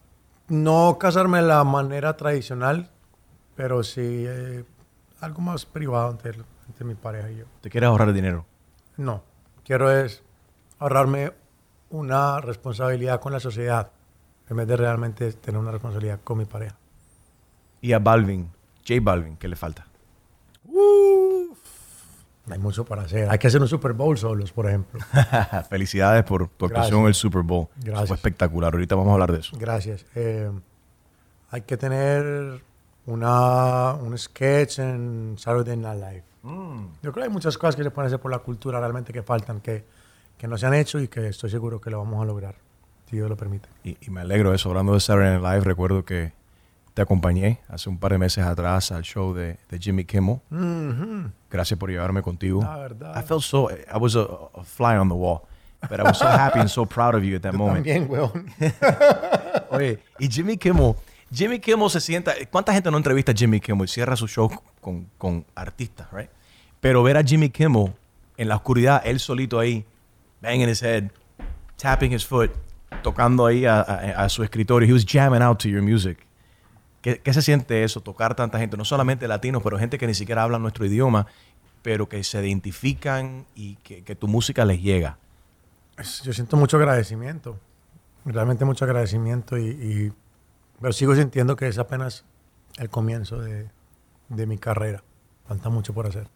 No 0.49 0.99
casarme 0.99 1.39
de 1.41 1.49
la 1.49 1.65
manera 1.65 2.17
tradicional, 2.17 2.91
pero 3.57 3.83
sí 3.83 4.01
eh, 4.27 4.65
algo 5.21 5.41
más 5.41 5.65
privado 5.67 6.11
entre, 6.11 6.33
entre 6.69 6.85
mi 6.85 6.95
pareja 6.95 7.31
y 7.31 7.39
yo. 7.39 7.45
Te 7.61 7.71
quieres 7.71 7.89
ahorrar 7.89 8.13
dinero. 8.13 8.45
No, 8.97 9.23
quiero 9.65 9.91
es 9.91 10.23
ahorrarme 10.79 11.33
una 11.91 12.41
responsabilidad 12.41 13.21
con 13.21 13.33
la 13.33 13.41
sociedad 13.41 13.91
en 14.49 14.57
vez 14.57 14.67
de 14.69 14.77
realmente 14.77 15.33
tener 15.33 15.59
una 15.61 15.71
responsabilidad 15.71 16.21
con 16.23 16.39
mi 16.39 16.45
pareja. 16.45 16.77
Y 17.81 17.93
a 17.93 17.99
Balvin, 17.99 18.51
J 18.87 19.01
Balvin, 19.03 19.37
¿qué 19.39 19.49
le 19.49 19.57
falta? 19.57 19.87
Hay 22.51 22.59
mucho 22.59 22.85
para 22.85 23.03
hacer. 23.03 23.31
Hay 23.31 23.39
que 23.39 23.47
hacer 23.47 23.61
un 23.61 23.69
Super 23.69 23.95
Bowl 23.95 24.19
solos, 24.19 24.53
por 24.53 24.67
ejemplo. 24.67 25.01
Felicidades 25.71 26.25
por 26.25 26.49
tu 26.49 26.67
actuación 26.67 27.01
en 27.01 27.07
el 27.07 27.15
Super 27.15 27.43
Bowl. 27.43 27.69
Gracias. 27.77 28.09
Fue 28.09 28.17
espectacular. 28.17 28.73
Ahorita 28.73 28.95
vamos 28.95 29.11
a 29.11 29.15
hablar 29.15 29.33
de 29.33 29.41
eso. 29.41 29.57
Gracias. 29.59 30.05
Eh, 30.15 30.51
hay 31.51 31.63
que 31.63 31.77
tener 31.77 32.61
una, 33.07 33.95
un 33.95 34.17
sketch 34.19 34.79
en 34.81 35.37
Saturday 35.39 35.77
Night 35.77 36.01
Live. 36.01 36.25
Yo 37.03 37.13
creo 37.13 37.15
que 37.15 37.23
hay 37.23 37.31
muchas 37.31 37.57
cosas 37.57 37.77
que 37.77 37.83
se 37.83 37.91
pueden 37.91 38.09
hacer 38.09 38.21
por 38.21 38.31
la 38.31 38.41
cultura 38.41 38.79
realmente 38.79 39.15
que 39.15 39.23
faltan, 39.23 39.61
que, 39.61 39.85
que 40.37 40.47
no 40.47 40.59
se 40.59 40.67
han 40.67 40.75
hecho 40.75 41.01
y 41.01 41.09
que 41.09 41.29
estoy 41.29 41.49
seguro 41.49 41.81
que 41.81 41.89
lo 41.89 41.99
vamos 41.99 42.23
a 42.23 42.27
lograr, 42.27 42.57
si 43.09 43.17
Dios 43.17 43.31
lo 43.31 43.37
permite. 43.37 43.67
Y, 43.83 43.97
y 44.03 44.11
me 44.11 44.21
alegro 44.21 44.51
de 44.51 44.57
eso. 44.57 44.69
Hablando 44.69 44.93
de 44.93 45.01
Saturday 45.01 45.39
Night 45.39 45.43
Live, 45.43 45.65
recuerdo 45.65 46.05
que 46.05 46.33
te 46.95 47.03
acompañé 47.03 47.59
hace 47.69 47.89
un 47.91 47.99
par 47.99 48.13
de 48.13 48.19
meses 48.19 48.45
atrás 48.45 48.93
al 48.93 49.03
show 49.03 49.35
de, 49.35 49.59
de 49.69 49.79
Jimmy 49.79 50.05
Kimmel. 50.05 50.41
Ujú. 50.51 51.31
Gracias 51.51 51.79
por 51.79 51.91
llevarme 51.91 52.23
contigo. 52.23 52.63
La 52.63 52.77
verdad. 52.77 53.21
I 53.21 53.23
felt 53.27 53.43
so, 53.43 53.69
I 53.71 53.99
was 53.99 54.15
a, 54.17 54.23
a 54.55 54.63
fly 54.65 54.97
on 54.97 55.09
the 55.09 55.15
wall. 55.15 55.43
But 55.91 56.01
I 56.01 56.05
was 56.05 56.17
so 56.19 56.27
happy 56.27 56.61
and 56.61 56.69
so 56.71 56.87
proud 56.87 57.15
of 57.15 57.25
you 57.25 57.37
at 57.37 57.43
that 57.43 57.53
moment. 57.53 57.85
También, 57.85 58.09
weón. 58.09 58.47
Oye, 59.71 59.99
y 60.19 60.29
Jimmy 60.31 60.57
Kimmel, 60.57 60.95
Jimmy 61.31 61.59
Kimmel 61.59 61.91
se 61.91 62.01
sienta, 62.01 62.33
¿cuánta 62.51 62.73
gente 62.73 62.91
no 62.91 62.97
entrevista 62.97 63.33
a 63.33 63.35
Jimmy 63.35 63.61
Kimmel 63.61 63.85
y 63.85 63.89
cierra 63.89 64.17
su 64.17 64.27
show 64.27 64.51
con, 64.81 65.11
con 65.19 65.45
artistas, 65.55 66.07
right? 66.13 66.31
Pero 66.81 67.03
ver 67.03 67.17
a 67.19 67.23
Jimmy 67.23 67.51
Kimmel 67.51 67.93
en 68.39 68.49
la 68.49 68.57
oscuridad, 68.57 69.03
él 69.05 69.21
solito 69.21 69.59
ahí, 69.59 69.85
banging 70.41 70.69
his 70.71 70.83
head, 70.83 71.11
tapping 71.77 72.13
his 72.15 72.25
foot, 72.25 72.51
tocando 73.03 73.45
ahí 73.45 73.67
a, 73.67 73.81
a- 73.81 74.25
a 74.25 74.29
su 74.31 74.43
escritorio, 74.43 74.89
he 74.89 74.93
was 74.93 75.05
jamming 75.05 75.43
out 75.43 75.59
to 75.59 75.69
your 75.69 75.83
music. 75.83 76.19
¿Qué, 77.05 77.19
qué 77.21 77.35
se 77.35 77.43
siente 77.43 77.85
eso, 77.85 78.01
tocar 78.01 78.35
tanta 78.35 78.59
gente? 78.59 78.79
No 78.79 78.85
solamente 78.87 79.29
latinos, 79.29 79.63
pero 79.63 79.79
gente 79.79 79.99
que 79.99 80.07
ni 80.07 80.15
siquiera 80.15 80.43
habla 80.43 80.59
nuestro 80.59 80.87
idioma, 80.87 81.27
pero 81.83 82.09
que 82.09 82.25
se 82.25 82.41
identifican 82.41 83.45
y 83.55 83.75
que, 83.83 84.03
que 84.03 84.17
tu 84.17 84.27
música 84.27 84.65
les 84.65 84.81
llega. 84.81 85.19
Yo 86.23 86.33
siento 86.33 86.57
mucho 86.57 86.79
agradecimiento, 86.79 87.59
realmente 88.25 88.65
mucho 88.65 88.87
agradecimiento, 88.87 89.59
y, 89.59 89.67
y- 89.69 90.13
pero 90.81 90.95
sigo 90.95 91.15
sintiendo 91.15 91.57
que 91.57 91.69
es 91.69 91.77
apenas 91.77 92.25
el 92.79 92.89
comienzo 92.89 93.39
de, 93.39 93.69
de 94.31 94.47
mi 94.47 94.57
carrera. 94.57 95.05
Falta 95.47 95.69
mucho 95.69 95.93
por 95.93 96.07
hacer. 96.07 96.27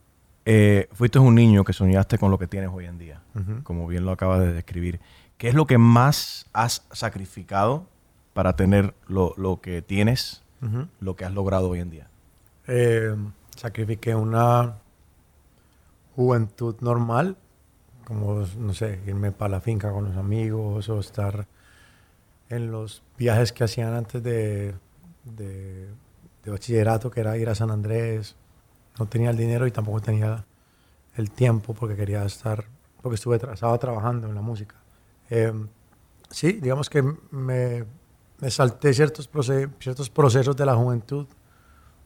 Eh, 0.44 0.87
fuiste 0.93 1.19
un 1.19 1.35
niño 1.35 1.64
que 1.64 1.73
soñaste 1.73 2.19
con 2.19 2.31
lo 2.31 2.38
que 2.38 2.47
tienes 2.47 2.69
hoy 2.71 2.85
en 2.85 2.99
día, 2.99 3.23
como 3.62 3.87
bien 3.87 4.05
lo 4.05 4.12
acabas 4.12 4.41
de 4.41 4.53
describir. 4.53 5.00
¿Qué 5.38 5.49
es 5.49 5.55
lo 5.55 5.67
que 5.67 5.79
más 5.79 6.44
has 6.53 6.87
sacrificado 6.92 7.87
para 8.35 8.54
tener 8.54 8.92
lo, 9.07 9.33
lo 9.38 9.62
que 9.62 9.81
tienes, 9.81 10.42
Lo 11.00 11.17
que 11.17 11.25
has 11.25 11.33
logrado 11.33 11.71
hoy 11.71 11.81
en 11.81 11.91
día? 11.91 12.09
Eh, 12.67 13.15
sacrifiqué 13.57 14.15
una 14.15 14.79
juventud 16.17 16.77
normal, 16.81 17.37
como, 18.05 18.45
no 18.59 18.75
sé, 18.75 19.00
irme 19.07 19.33
para 19.33 19.50
la 19.50 19.61
finca 19.61 19.93
con 19.93 20.05
los 20.07 20.17
amigos 20.17 20.88
o 20.88 20.99
estar 20.99 21.47
en 22.49 22.71
los 22.73 23.03
viajes 23.17 23.53
que 23.53 23.65
hacían 23.65 23.95
antes 23.95 24.23
de, 24.23 24.75
de, 25.25 25.88
de 26.43 26.50
bachillerato, 26.50 27.11
que 27.11 27.21
era 27.21 27.37
ir 27.37 27.49
a 27.49 27.55
San 27.55 27.71
Andrés. 27.71 28.37
No 28.99 29.07
tenía 29.07 29.31
el 29.31 29.37
dinero 29.37 29.67
y 29.67 29.71
tampoco 29.71 30.00
tenía 30.00 30.45
el 31.17 31.31
tiempo 31.31 31.75
porque 31.75 31.97
quería 31.97 32.25
estar, 32.25 32.65
porque 33.03 33.17
estuve 33.17 33.37
estaba 33.37 33.79
trabajando 33.79 34.29
en 34.29 34.35
la 34.35 34.41
música. 34.41 34.77
Eh, 35.31 35.53
sí, 36.31 36.53
digamos 36.53 36.88
que 36.88 37.03
me, 37.31 37.85
me 38.40 38.50
salté 38.50 38.92
ciertos, 38.95 39.30
proce- 39.30 39.71
ciertos 39.80 40.11
procesos 40.11 40.57
de 40.57 40.66
la 40.66 40.75
juventud 40.75 41.26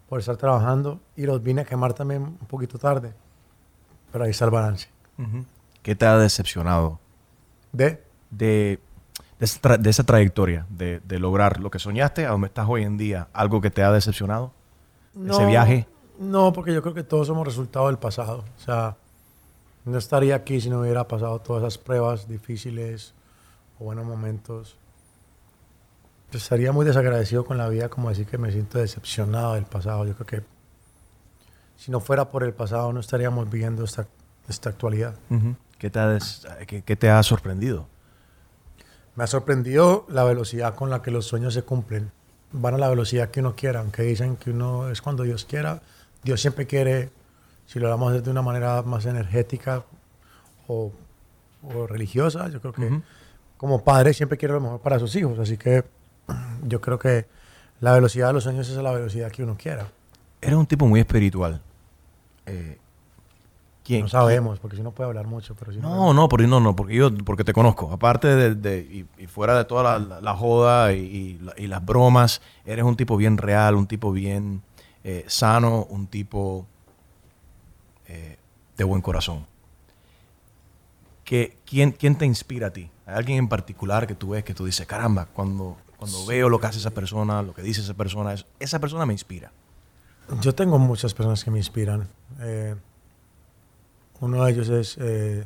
por 0.08 0.20
estar 0.20 0.36
trabajando 0.36 1.00
y 1.16 1.22
los 1.26 1.42
vine 1.42 1.62
a 1.62 1.64
quemar 1.64 1.94
también 1.94 2.22
un 2.22 2.46
poquito 2.48 2.78
tarde. 2.78 3.14
Pero 4.10 4.24
ahí 4.24 4.30
está 4.30 4.44
el 4.46 4.50
balance. 4.50 4.88
¿Qué 5.82 5.94
te 5.94 6.04
ha 6.06 6.16
decepcionado 6.18 6.98
De, 7.72 8.02
de, 8.30 8.78
de, 9.38 9.44
esa, 9.44 9.60
tra- 9.60 9.78
de 9.78 9.90
esa 9.90 10.04
trayectoria, 10.04 10.66
de, 10.68 11.00
de 11.00 11.18
lograr 11.18 11.60
lo 11.60 11.70
que 11.70 11.78
soñaste 11.78 12.26
a 12.26 12.30
donde 12.30 12.48
estás 12.48 12.66
hoy 12.68 12.82
en 12.82 12.96
día? 12.98 13.28
¿Algo 13.32 13.60
que 13.60 13.70
te 13.70 13.82
ha 13.82 13.90
decepcionado? 13.92 14.52
¿Ese 15.14 15.46
viaje? 15.46 15.86
No, 16.18 16.52
porque 16.52 16.72
yo 16.74 16.82
creo 16.82 16.94
que 16.94 17.02
todos 17.04 17.26
somos 17.26 17.46
resultado 17.46 17.86
del 17.88 17.98
pasado. 17.98 18.44
O 18.56 18.60
sea, 18.60 18.96
no 19.84 19.98
estaría 19.98 20.34
aquí 20.36 20.60
si 20.60 20.70
no 20.70 20.80
hubiera 20.80 21.06
pasado 21.08 21.38
todas 21.40 21.62
esas 21.62 21.78
pruebas 21.78 22.28
difíciles 22.28 23.14
o 23.78 23.84
buenos 23.84 24.04
momentos. 24.06 24.76
Pues 26.32 26.44
estaría 26.44 26.72
muy 26.72 26.84
desagradecido 26.86 27.44
con 27.44 27.58
la 27.58 27.68
vida 27.68 27.88
como 27.90 28.08
decir 28.08 28.26
que 28.26 28.38
me 28.38 28.50
siento 28.50 28.78
decepcionado 28.78 29.52
del 29.54 29.64
pasado. 29.64 30.06
Yo 30.06 30.14
creo 30.14 30.26
que 30.26 30.42
si 31.76 31.90
no 31.90 32.00
fuera 32.00 32.30
por 32.30 32.42
el 32.42 32.54
pasado 32.54 32.90
no 32.92 33.00
estaríamos 33.00 33.50
viviendo 33.50 33.84
esta, 33.84 34.06
esta 34.48 34.70
actualidad. 34.70 35.14
¿Qué, 35.78 35.90
te 35.90 35.98
ha 35.98 36.08
des- 36.08 36.46
qué- 36.66 36.82
qué 36.82 36.96
te 36.96 37.10
ha 37.10 37.22
sorprendido? 37.22 37.86
Me 39.14 39.24
ha 39.24 39.26
sorprendido 39.26 40.06
la 40.08 40.24
velocidad 40.24 40.74
con 40.74 40.88
la 40.88 41.02
que 41.02 41.10
los 41.10 41.26
sueños 41.26 41.52
se 41.52 41.62
cumplen. 41.64 42.10
Van 42.52 42.74
a 42.74 42.78
la 42.78 42.88
velocidad 42.88 43.30
que 43.30 43.40
uno 43.40 43.54
quiera, 43.54 43.80
aunque 43.80 44.02
dicen 44.02 44.36
que 44.36 44.50
uno 44.52 44.88
es 44.90 45.02
cuando 45.02 45.24
Dios 45.24 45.44
quiera. 45.44 45.82
Dios 46.22 46.40
siempre 46.40 46.66
quiere, 46.66 47.10
si 47.66 47.78
lo 47.78 47.86
hablamos 47.88 48.22
de 48.24 48.30
una 48.30 48.40
manera 48.42 48.80
más 48.82 49.04
energética 49.04 49.84
o, 50.66 50.92
o 51.62 51.86
religiosa, 51.86 52.48
yo 52.48 52.60
creo 52.60 52.72
que 52.72 53.02
como 53.58 53.84
padre 53.84 54.14
siempre 54.14 54.38
quiere 54.38 54.54
lo 54.54 54.60
mejor 54.60 54.80
para 54.80 54.98
sus 54.98 55.14
hijos. 55.16 55.38
Así 55.38 55.58
que 55.58 55.84
yo 56.66 56.80
creo 56.80 56.98
que 56.98 57.26
la 57.80 57.92
velocidad 57.92 58.28
de 58.28 58.32
los 58.34 58.44
sueños 58.44 58.68
es 58.68 58.76
la 58.76 58.92
velocidad 58.92 59.30
que 59.30 59.42
uno 59.42 59.56
quiera. 59.56 59.88
eres 60.40 60.56
un 60.56 60.66
tipo 60.66 60.86
muy 60.86 61.00
espiritual. 61.00 61.60
Eh, 62.46 62.78
¿quién- 63.84 64.02
No 64.02 64.08
sabemos, 64.08 64.58
porque 64.58 64.76
si 64.76 64.82
no 64.82 64.90
puede 64.92 65.08
hablar 65.08 65.26
mucho, 65.26 65.54
pero 65.54 65.72
si 65.72 65.78
No, 65.78 66.12
no, 66.12 66.28
porque, 66.28 66.46
no, 66.46 66.58
no, 66.60 66.74
porque 66.76 66.94
yo 66.96 67.14
porque 67.24 67.44
te 67.44 67.52
conozco. 67.52 67.92
Aparte 67.92 68.28
de, 68.28 68.54
de- 68.56 68.80
y, 68.80 69.22
y 69.22 69.26
fuera 69.28 69.56
de 69.56 69.64
toda 69.64 69.82
la, 69.84 69.98
la- 69.98 70.20
la 70.20 70.34
joda 70.36 70.92
y, 70.92 70.98
y 71.00 71.38
la- 71.38 71.54
y 71.56 71.66
las 71.68 71.84
bromas, 71.84 72.40
eres 72.64 72.84
un 72.84 72.96
tipo 72.96 73.16
bien 73.16 73.38
real, 73.38 73.74
un 73.76 73.86
tipo 73.86 74.10
bien 74.12 74.62
eh, 75.04 75.24
sano, 75.28 75.84
un 75.90 76.06
tipo 76.06 76.66
eh, 78.08 78.36
de 78.76 78.84
buen 78.84 79.00
corazón. 79.02 79.46
¿Qué, 81.24 81.56
quién, 81.64 81.92
¿Quién 81.92 82.16
te 82.16 82.26
inspira 82.26 82.68
a 82.68 82.70
ti? 82.72 82.90
¿Hay 83.06 83.14
alguien 83.14 83.38
en 83.38 83.48
particular 83.48 84.06
que 84.06 84.14
tú 84.14 84.30
ves 84.30 84.44
que 84.44 84.54
tú 84.54 84.64
dices, 84.64 84.86
caramba, 84.86 85.26
cuando, 85.26 85.76
cuando 86.02 86.26
veo 86.26 86.48
lo 86.48 86.58
que 86.60 86.66
hace 86.66 86.78
esa 86.78 86.90
persona, 86.90 87.42
lo 87.42 87.54
que 87.54 87.62
dice 87.62 87.80
esa 87.80 87.94
persona, 87.94 88.32
es- 88.34 88.46
esa 88.58 88.78
persona 88.80 89.06
me 89.06 89.12
inspira? 89.12 89.52
Yo 90.40 90.54
tengo 90.54 90.78
muchas 90.78 91.14
personas 91.14 91.44
que 91.44 91.50
me 91.50 91.58
inspiran. 91.58 92.08
Eh, 92.40 92.74
uno 94.20 94.44
de 94.44 94.52
ellos 94.52 94.68
es 94.68 94.96
eh, 95.00 95.44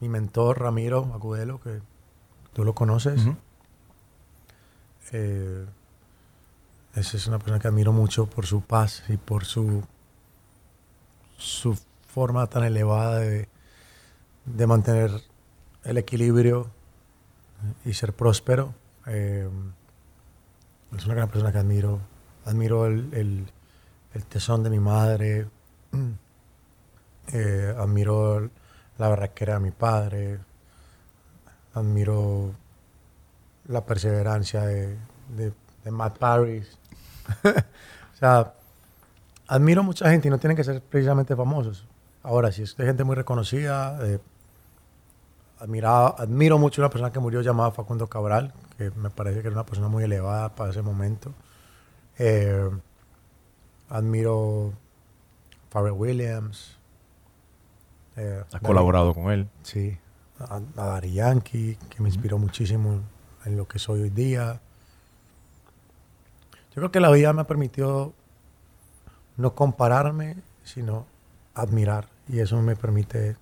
mi 0.00 0.08
mentor, 0.08 0.60
Ramiro 0.60 1.10
Agudelo, 1.14 1.60
que 1.60 1.80
tú 2.52 2.64
lo 2.64 2.74
conoces. 2.74 3.20
Eh, 5.12 5.66
esa 6.94 7.16
es 7.16 7.26
una 7.26 7.38
persona 7.38 7.58
que 7.58 7.68
admiro 7.68 7.92
mucho 7.92 8.26
por 8.26 8.46
su 8.46 8.60
paz 8.62 9.02
y 9.08 9.16
por 9.16 9.44
su, 9.44 9.84
su 11.36 11.78
forma 12.12 12.46
tan 12.46 12.64
elevada 12.64 13.18
de, 13.18 13.48
de 14.46 14.66
mantener 14.66 15.22
el 15.84 15.98
equilibrio 15.98 16.70
y 17.84 17.92
ser 17.94 18.12
próspero. 18.14 18.72
Eh, 19.06 19.48
es 20.96 21.04
una 21.06 21.14
gran 21.14 21.28
persona 21.28 21.52
que 21.52 21.58
admiro. 21.58 22.00
Admiro 22.44 22.86
el, 22.86 23.12
el- 23.14 23.46
el 24.14 24.24
tesón 24.26 24.62
de 24.62 24.70
mi 24.70 24.80
madre. 24.80 25.46
Eh, 27.32 27.74
admiro 27.76 28.48
la 28.98 29.08
barraquera 29.08 29.54
de 29.54 29.60
mi 29.60 29.72
padre. 29.72 30.38
Admiro 31.74 32.52
la 33.66 33.84
perseverancia 33.84 34.62
de, 34.64 34.96
de, 35.36 35.52
de 35.84 35.90
Matt 35.90 36.18
Paris. 36.18 36.78
o 37.44 38.16
sea, 38.16 38.54
admiro 39.48 39.82
mucha 39.82 40.08
gente 40.08 40.28
y 40.28 40.30
no 40.30 40.38
tienen 40.38 40.56
que 40.56 40.62
ser 40.62 40.80
precisamente 40.80 41.34
famosos. 41.34 41.84
Ahora, 42.22 42.52
si 42.52 42.62
es 42.62 42.76
de 42.76 42.86
gente 42.86 43.02
muy 43.02 43.16
reconocida, 43.16 43.98
eh, 44.06 44.20
admiraba- 45.60 46.14
admiro 46.18 46.58
mucho 46.58 46.80
una 46.82 46.90
persona 46.90 47.10
que 47.12 47.18
murió 47.20 47.40
llamada 47.40 47.70
Facundo 47.70 48.06
Cabral, 48.08 48.52
que 48.76 48.90
me 48.92 49.10
parece 49.10 49.40
que 49.40 49.48
era 49.48 49.56
una 49.56 49.66
persona 49.66 49.88
muy 49.88 50.04
elevada 50.04 50.54
para 50.54 50.70
ese 50.70 50.82
momento. 50.82 51.32
Eh, 52.18 52.70
admiro 53.88 54.72
Pharrell 55.70 55.92
Williams. 55.92 56.76
eh, 58.16 58.42
Has 58.52 58.60
colaborado 58.60 59.14
con 59.14 59.30
él. 59.30 59.48
Sí, 59.62 59.96
a, 60.38 60.56
a 60.56 60.60
Daddy 60.60 61.12
Yankee, 61.14 61.78
que 61.90 62.02
me 62.02 62.08
inspiró 62.08 62.38
muchísimo 62.38 63.00
en 63.44 63.56
lo 63.56 63.66
que 63.68 63.78
soy 63.78 64.02
hoy 64.02 64.10
día. 64.10 64.60
Yo 66.70 66.80
creo 66.80 66.90
que 66.90 67.00
la 67.00 67.10
vida 67.10 67.32
me 67.32 67.42
ha 67.42 67.46
permitido 67.46 68.12
no 69.36 69.54
compararme, 69.54 70.36
sino 70.64 71.06
admirar. 71.54 72.08
Y 72.28 72.40
eso 72.40 72.60
me 72.60 72.76
permite 72.76 73.36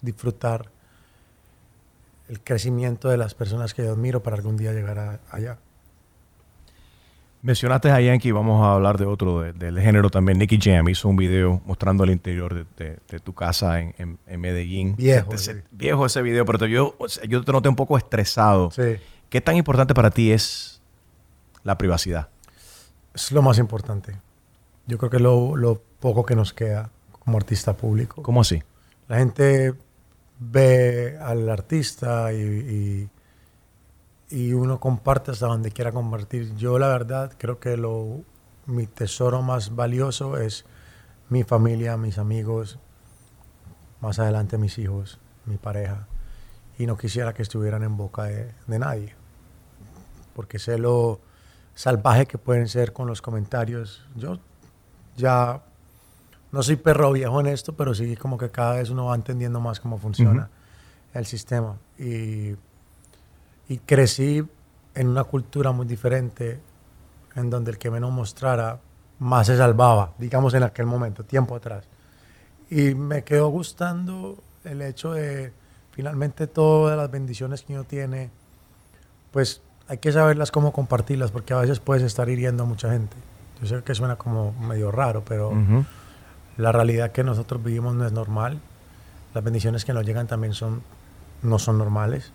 disfrutar 0.00 0.70
el 2.28 2.40
crecimiento 2.40 3.08
de 3.08 3.16
las 3.16 3.34
personas 3.34 3.74
que 3.74 3.84
yo 3.84 3.92
admiro 3.92 4.22
para 4.22 4.36
algún 4.36 4.56
día 4.56 4.72
llegar 4.72 4.98
a- 4.98 5.20
allá. 5.30 5.58
Mencionaste 7.42 7.90
a 7.90 8.00
Yankee, 8.00 8.30
vamos 8.30 8.62
a 8.64 8.74
hablar 8.74 8.98
de 8.98 9.04
otro 9.04 9.40
de- 9.40 9.52
del 9.52 9.80
género 9.80 10.10
también. 10.10 10.38
Nicky 10.38 10.58
Jam 10.62 10.88
hizo 10.88 11.08
un 11.08 11.16
video 11.16 11.60
mostrando 11.66 12.04
el 12.04 12.10
interior 12.10 12.54
de, 12.54 12.64
de- 12.76 12.98
de 13.08 13.18
tu 13.18 13.32
casa 13.32 13.80
en, 13.80 13.94
en- 13.98 14.18
en 14.28 14.40
Medellín. 14.40 14.94
Viejo, 14.96 15.36
sí. 15.36 15.50
viejo 15.72 16.06
ese 16.06 16.22
video, 16.22 16.44
pero 16.46 16.58
te- 16.60 16.70
yo, 16.70 16.94
yo 17.28 17.42
te 17.42 17.50
noté 17.52 17.68
un 17.68 17.74
poco 17.74 17.98
estresado. 17.98 18.70
Sí. 18.70 18.96
¿Qué 19.28 19.40
tan 19.40 19.56
importante 19.56 19.92
para 19.92 20.10
ti 20.10 20.30
es 20.30 20.80
la 21.64 21.76
privacidad? 21.76 22.28
Es 23.12 23.32
lo 23.32 23.42
más 23.42 23.58
importante. 23.58 24.14
Yo 24.86 24.96
creo 24.98 25.10
que 25.10 25.16
es 25.16 25.22
lo, 25.22 25.56
lo 25.56 25.82
poco 25.98 26.24
que 26.24 26.36
nos 26.36 26.52
queda 26.52 26.90
como 27.24 27.38
artista 27.38 27.76
público. 27.76 28.22
¿Cómo 28.22 28.42
así? 28.42 28.62
La 29.08 29.18
gente 29.18 29.74
ve 30.50 31.18
al 31.20 31.48
artista 31.48 32.32
y, 32.32 33.08
y, 34.30 34.52
uno 34.52 34.80
comparte 34.80 35.30
hasta 35.30 35.46
donde 35.46 35.70
quiera 35.70 35.92
compartir. 35.92 36.54
Yo 36.56 36.78
la 36.78 36.88
verdad 36.88 37.32
creo 37.38 37.58
que 37.60 37.76
lo, 37.76 38.22
mi 38.66 38.86
tesoro 38.86 39.42
más 39.42 39.74
valioso 39.74 40.38
es 40.38 40.64
mi 41.28 41.44
familia, 41.44 41.96
mis 41.96 42.18
amigos, 42.18 42.78
más 44.00 44.18
adelante 44.18 44.58
mis 44.58 44.78
hijos, 44.78 45.18
mi 45.44 45.58
pareja. 45.58 46.06
Y 46.78 46.86
no 46.86 46.96
quisiera 46.96 47.34
que 47.34 47.42
estuvieran 47.42 47.82
en 47.82 47.96
boca 47.96 48.24
de, 48.24 48.52
de 48.66 48.78
nadie. 48.78 49.14
Porque 50.34 50.58
sé 50.58 50.78
lo 50.78 51.20
salvaje 51.74 52.26
que 52.26 52.38
pueden 52.38 52.68
ser 52.68 52.92
con 52.92 53.06
los 53.06 53.22
comentarios. 53.22 54.06
Yo 54.16 54.38
ya 55.16 55.62
no 56.52 56.62
soy 56.62 56.76
perro 56.76 57.12
viejo 57.12 57.40
en 57.40 57.46
esto, 57.46 57.72
pero 57.74 57.94
sí 57.94 58.14
como 58.16 58.38
que 58.38 58.50
cada 58.50 58.74
vez 58.74 58.90
uno 58.90 59.06
va 59.06 59.14
entendiendo 59.14 59.58
más 59.60 59.80
cómo 59.80 59.98
funciona 59.98 60.50
el 61.14 61.26
sistema. 61.26 61.76
Y, 61.98 62.54
y 63.68 63.78
crecí 63.86 64.44
en 64.94 65.08
una 65.08 65.24
cultura 65.24 65.72
muy 65.72 65.86
diferente, 65.86 66.60
en 67.34 67.48
donde 67.48 67.70
el 67.70 67.78
que 67.78 67.90
menos 67.90 68.12
mostrara, 68.12 68.78
más 69.18 69.46
se 69.46 69.56
salvaba, 69.56 70.12
digamos 70.18 70.52
en 70.54 70.62
aquel 70.62 70.84
momento, 70.84 71.24
tiempo 71.24 71.56
atrás. 71.56 71.86
Y 72.68 72.94
me 72.94 73.24
quedó 73.24 73.48
gustando 73.48 74.38
el 74.64 74.82
hecho 74.82 75.12
de 75.12 75.52
finalmente 75.92 76.46
todas 76.46 76.96
las 76.96 77.10
bendiciones 77.10 77.62
que 77.62 77.72
uno 77.72 77.84
tiene, 77.84 78.30
pues 79.30 79.62
hay 79.88 79.98
que 79.98 80.12
saberlas 80.12 80.50
cómo 80.50 80.72
compartirlas, 80.72 81.30
porque 81.30 81.54
a 81.54 81.58
veces 81.58 81.80
puedes 81.80 82.02
estar 82.02 82.28
hiriendo 82.28 82.64
a 82.64 82.66
mucha 82.66 82.90
gente. 82.90 83.16
Yo 83.60 83.66
sé 83.68 83.82
que 83.84 83.94
suena 83.94 84.16
como 84.16 84.52
medio 84.52 84.90
raro, 84.90 85.22
pero. 85.24 85.52
La 86.56 86.72
realidad 86.72 87.12
que 87.12 87.24
nosotros 87.24 87.62
vivimos 87.62 87.94
no 87.94 88.06
es 88.06 88.12
normal. 88.12 88.60
Las 89.34 89.42
bendiciones 89.44 89.84
que 89.84 89.92
nos 89.92 90.04
llegan 90.04 90.26
también 90.26 90.52
son, 90.54 90.82
no 91.42 91.58
son 91.58 91.78
normales. 91.78 92.32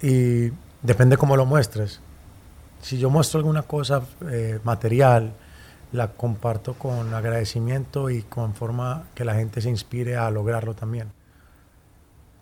Y 0.00 0.50
depende 0.82 1.16
cómo 1.16 1.36
lo 1.36 1.44
muestres. 1.46 2.00
Si 2.80 2.98
yo 2.98 3.10
muestro 3.10 3.38
alguna 3.38 3.62
cosa 3.62 4.02
eh, 4.30 4.60
material, 4.64 5.32
la 5.92 6.08
comparto 6.12 6.74
con 6.74 7.12
agradecimiento 7.12 8.08
y 8.10 8.22
con 8.22 8.54
forma 8.54 9.04
que 9.14 9.24
la 9.24 9.34
gente 9.34 9.60
se 9.60 9.68
inspire 9.70 10.16
a 10.16 10.30
lograrlo 10.30 10.74
también. 10.74 11.08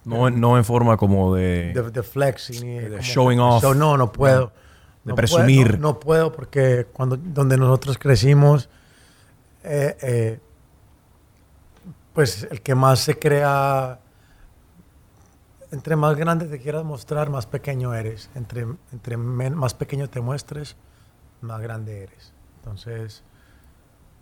No, 0.04 0.28
en- 0.28 0.40
no 0.40 0.56
en 0.56 0.64
forma 0.64 0.96
como 0.96 1.34
de... 1.34 1.72
De, 1.74 1.90
de 1.90 2.02
flexing 2.02 2.68
y 2.68 2.78
De 2.78 2.90
como 2.90 3.02
showing 3.02 3.40
off. 3.40 3.62
show- 3.62 3.74
no, 3.74 3.96
no 3.96 4.12
puedo. 4.12 4.52
De 5.02 5.10
No 5.10 5.14
presumir. 5.16 5.66
puedo, 5.68 5.78
no, 5.78 5.88
no 5.88 6.00
puedo 6.00 6.32
porque 6.32 6.86
cuando 6.92 7.16
donde 7.16 7.56
nosotros 7.56 7.98
crecimos, 7.98 8.68
eh, 9.64 9.96
eh, 10.02 10.40
pues 12.16 12.48
el 12.50 12.62
que 12.62 12.74
más 12.74 13.00
se 13.00 13.18
crea, 13.18 14.00
entre 15.70 15.96
más 15.96 16.16
grande 16.16 16.46
te 16.46 16.58
quieras 16.58 16.82
mostrar, 16.82 17.28
más 17.28 17.44
pequeño 17.44 17.92
eres. 17.92 18.30
Entre, 18.34 18.66
entre 18.90 19.18
más 19.18 19.74
pequeño 19.74 20.08
te 20.08 20.22
muestres, 20.22 20.76
más 21.42 21.60
grande 21.60 22.04
eres. 22.04 22.32
Entonces, 22.56 23.22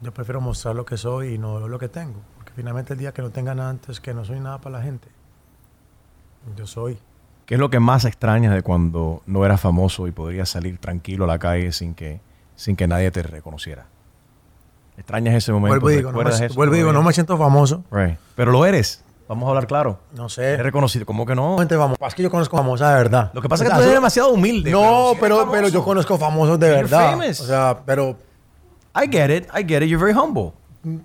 yo 0.01 0.13
prefiero 0.13 0.41
mostrar 0.41 0.75
lo 0.75 0.85
que 0.85 0.97
soy 0.97 1.35
y 1.35 1.39
no 1.39 1.69
lo 1.69 1.79
que 1.79 1.89
tengo. 1.89 2.21
Porque 2.37 2.51
finalmente 2.57 2.95
el 2.95 2.99
día 2.99 3.15
que 3.15 3.23
no 3.23 3.31
tenga 3.31 3.55
nada 3.55 3.71
antes, 3.71 4.01
que 4.01 4.13
no 4.13 4.25
soy 4.25 4.41
nada 4.41 4.59
para 4.61 4.79
la 4.79 4.85
gente. 4.85 5.07
Yo 6.57 6.67
soy. 6.67 6.99
¿Qué 7.47 7.55
es 7.55 7.61
lo 7.61 7.71
que 7.71 7.79
más 7.79 8.05
extrañas 8.07 8.53
de 8.53 8.63
cuando 8.63 9.23
no 9.27 9.45
eras 9.45 9.61
famoso 9.61 10.09
y 10.09 10.11
podrías 10.11 10.49
salir 10.49 10.79
tranquilo 10.79 11.27
a 11.27 11.29
la 11.29 11.39
calle 11.39 11.71
sin 11.71 11.95
que, 11.95 12.21
sin 12.57 12.75
que 12.75 12.89
nadie 12.89 13.13
te 13.13 13.23
reconociera? 13.23 13.87
¿Extrañas 14.97 15.35
ese 15.35 15.53
momento? 15.53 15.71
Vuelvo 15.81 15.91
y 15.91 15.97
digo, 15.97 16.13
no 16.13 16.19
me, 16.19 16.25
¿Recuerdas 16.25 16.41
eso 16.43 16.55
vuelvo 16.55 16.75
digo, 16.75 16.93
no 16.93 17.03
me 17.03 17.13
siento 17.13 17.37
famoso. 17.37 17.85
Right. 17.91 18.17
Pero 18.37 18.53
lo 18.53 18.65
eres. 18.67 19.03
Vamos 19.29 19.47
a 19.47 19.49
hablar 19.49 19.67
claro. 19.67 19.99
No 20.15 20.29
sé. 20.29 20.53
Eres 20.53 20.63
reconocido. 20.65 21.07
¿Cómo 21.07 21.25
que 21.27 21.35
no? 21.35 21.59
Gente 21.59 21.77
famosa. 21.77 22.07
Es 22.07 22.15
que 22.15 22.23
yo 22.23 22.31
conozco 22.31 22.57
famosa 22.57 22.91
de 22.91 22.95
verdad. 22.97 23.31
Lo 23.33 23.41
que 23.43 23.49
pasa 23.49 23.65
es 23.65 23.69
O 23.71 23.71
que 23.71 23.75
sea, 23.75 23.79
tú 23.79 23.83
eres 23.85 23.95
demasiado 23.95 24.29
humilde. 24.31 24.71
No, 24.71 25.11
sí 25.13 25.19
pero, 25.21 25.37
eres 25.41 25.49
pero, 25.51 25.69
yo 25.69 25.83
conozco 25.83 26.19
famosos 26.19 26.59
de 26.61 26.67
You're 26.69 26.83
verdad. 26.83 27.11
famous. 27.13 27.41
O 27.41 27.47
sea, 27.47 27.79
pero 27.87 28.17
I 28.95 29.09
get 29.11 29.31
it. 29.31 29.47
I 29.55 29.65
get 29.67 29.83
it. 29.83 29.89
You're 29.89 29.97
very 30.05 30.13
humble. 30.17 30.53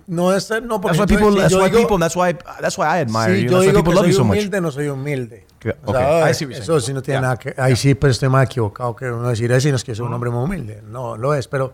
no 0.06 0.34
es 0.34 0.50
no 0.62 0.78
porque 0.82 0.98
That's 0.98 1.10
why 1.10 1.16
yo- 1.16 1.18
people. 1.18 1.32
si 1.34 1.40
That's 1.40 1.52
yo 1.52 1.58
why 1.62 1.70
digo- 1.70 1.78
people. 1.80 1.98
That's 1.98 2.14
why. 2.14 2.36
That's 2.60 2.76
why 2.76 2.84
I 2.84 3.00
admire 3.00 3.34
si 3.34 3.42
you. 3.44 3.50
yo 3.50 3.56
That's 3.56 3.66
why 3.66 3.72
digo 3.72 3.78
people 3.78 3.90
que 3.92 3.94
love 3.96 4.04
soy 4.04 4.10
you 4.12 4.16
so 4.18 4.24
much. 4.24 4.36
humilde, 4.36 4.60
no 4.60 4.70
soy 4.70 4.88
humilde. 4.88 5.46
Que- 5.58 5.76
O 5.86 5.92
sea, 5.92 6.30
I 6.30 6.34
see 6.34 6.44
what 6.44 6.52
you're 6.52 6.62
eso 6.62 6.80
sí 6.80 6.92
no 6.92 7.00
tiene 7.02 7.20
Yeah. 7.20 7.22
nada 7.22 7.36
que... 7.38 7.54
Ahí 7.56 7.74
sí, 7.76 7.94
pero 7.94 8.10
estoy 8.10 8.28
más 8.28 8.44
equivocado 8.44 8.94
que 8.94 9.10
uno 9.10 9.28
decir 9.28 9.50
eso, 9.52 9.68
y 9.68 9.70
no 9.70 9.76
es 9.76 9.84
que 9.84 9.94
soy 9.94 10.06
un 10.06 10.12
hombre 10.12 10.30
muy 10.30 10.44
humilde. 10.44 10.82
No, 10.86 11.16
lo 11.16 11.34
es, 11.34 11.48
pero 11.48 11.72